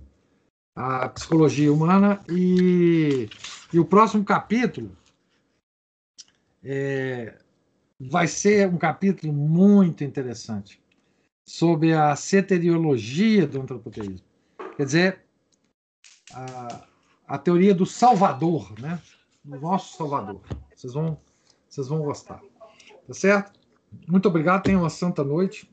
a 0.74 1.08
psicologia 1.08 1.72
humana 1.72 2.20
e, 2.28 3.28
e 3.72 3.78
o 3.78 3.84
próximo 3.84 4.24
capítulo 4.24 4.90
é, 6.64 7.38
vai 8.00 8.26
ser 8.26 8.68
um 8.68 8.78
capítulo 8.78 9.32
muito 9.32 10.02
interessante 10.02 10.82
sobre 11.44 11.92
a 11.92 12.16
ceteriologia 12.16 13.46
do 13.46 13.60
antropoteísmo. 13.60 14.26
Quer 14.76 14.84
dizer, 14.84 15.20
a, 16.32 16.86
a 17.26 17.38
teoria 17.38 17.74
do 17.74 17.84
Salvador, 17.84 18.72
né? 18.80 19.00
Do 19.44 19.60
nosso 19.60 19.96
Salvador. 19.96 20.40
Vocês 20.82 20.94
vão, 20.94 21.16
vocês 21.68 21.86
vão 21.86 22.00
gostar. 22.00 22.42
Tá 23.06 23.14
certo? 23.14 23.52
Muito 24.08 24.26
obrigado. 24.26 24.64
Tenham 24.64 24.80
uma 24.80 24.90
santa 24.90 25.22
noite. 25.22 25.70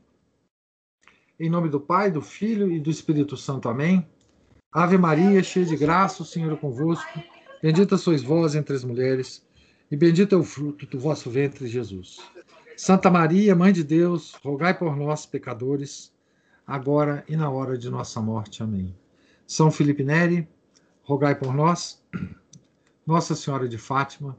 Em 1.38 1.50
nome 1.50 1.68
do 1.68 1.80
Pai, 1.80 2.12
do 2.12 2.22
Filho 2.22 2.70
e 2.70 2.78
do 2.78 2.90
Espírito 2.90 3.36
Santo. 3.36 3.68
Amém. 3.68 4.06
Ave 4.70 4.96
Maria, 4.96 5.42
cheia 5.42 5.66
de 5.66 5.76
graça, 5.76 6.22
o 6.22 6.24
Senhor 6.24 6.52
é 6.52 6.56
convosco. 6.56 7.20
Bendita 7.60 7.98
sois 7.98 8.22
vós 8.22 8.54
entre 8.54 8.76
as 8.76 8.84
mulheres, 8.84 9.44
e 9.90 9.96
bendito 9.96 10.32
é 10.32 10.38
o 10.38 10.44
fruto 10.44 10.86
do 10.86 11.00
vosso 11.00 11.28
ventre, 11.28 11.66
Jesus. 11.66 12.20
Santa 12.76 13.10
Maria, 13.10 13.56
Mãe 13.56 13.72
de 13.72 13.82
Deus, 13.82 14.34
rogai 14.44 14.78
por 14.78 14.94
nós, 14.96 15.26
pecadores, 15.26 16.12
agora 16.64 17.24
e 17.28 17.36
na 17.36 17.50
hora 17.50 17.76
de 17.76 17.90
nossa 17.90 18.20
morte. 18.20 18.62
Amém. 18.62 18.96
São 19.44 19.72
Felipe 19.72 20.04
Neri, 20.04 20.48
rogai 21.02 21.34
por 21.34 21.52
nós. 21.52 22.00
Nossa 23.04 23.34
Senhora 23.34 23.68
de 23.68 23.76
Fátima, 23.76 24.38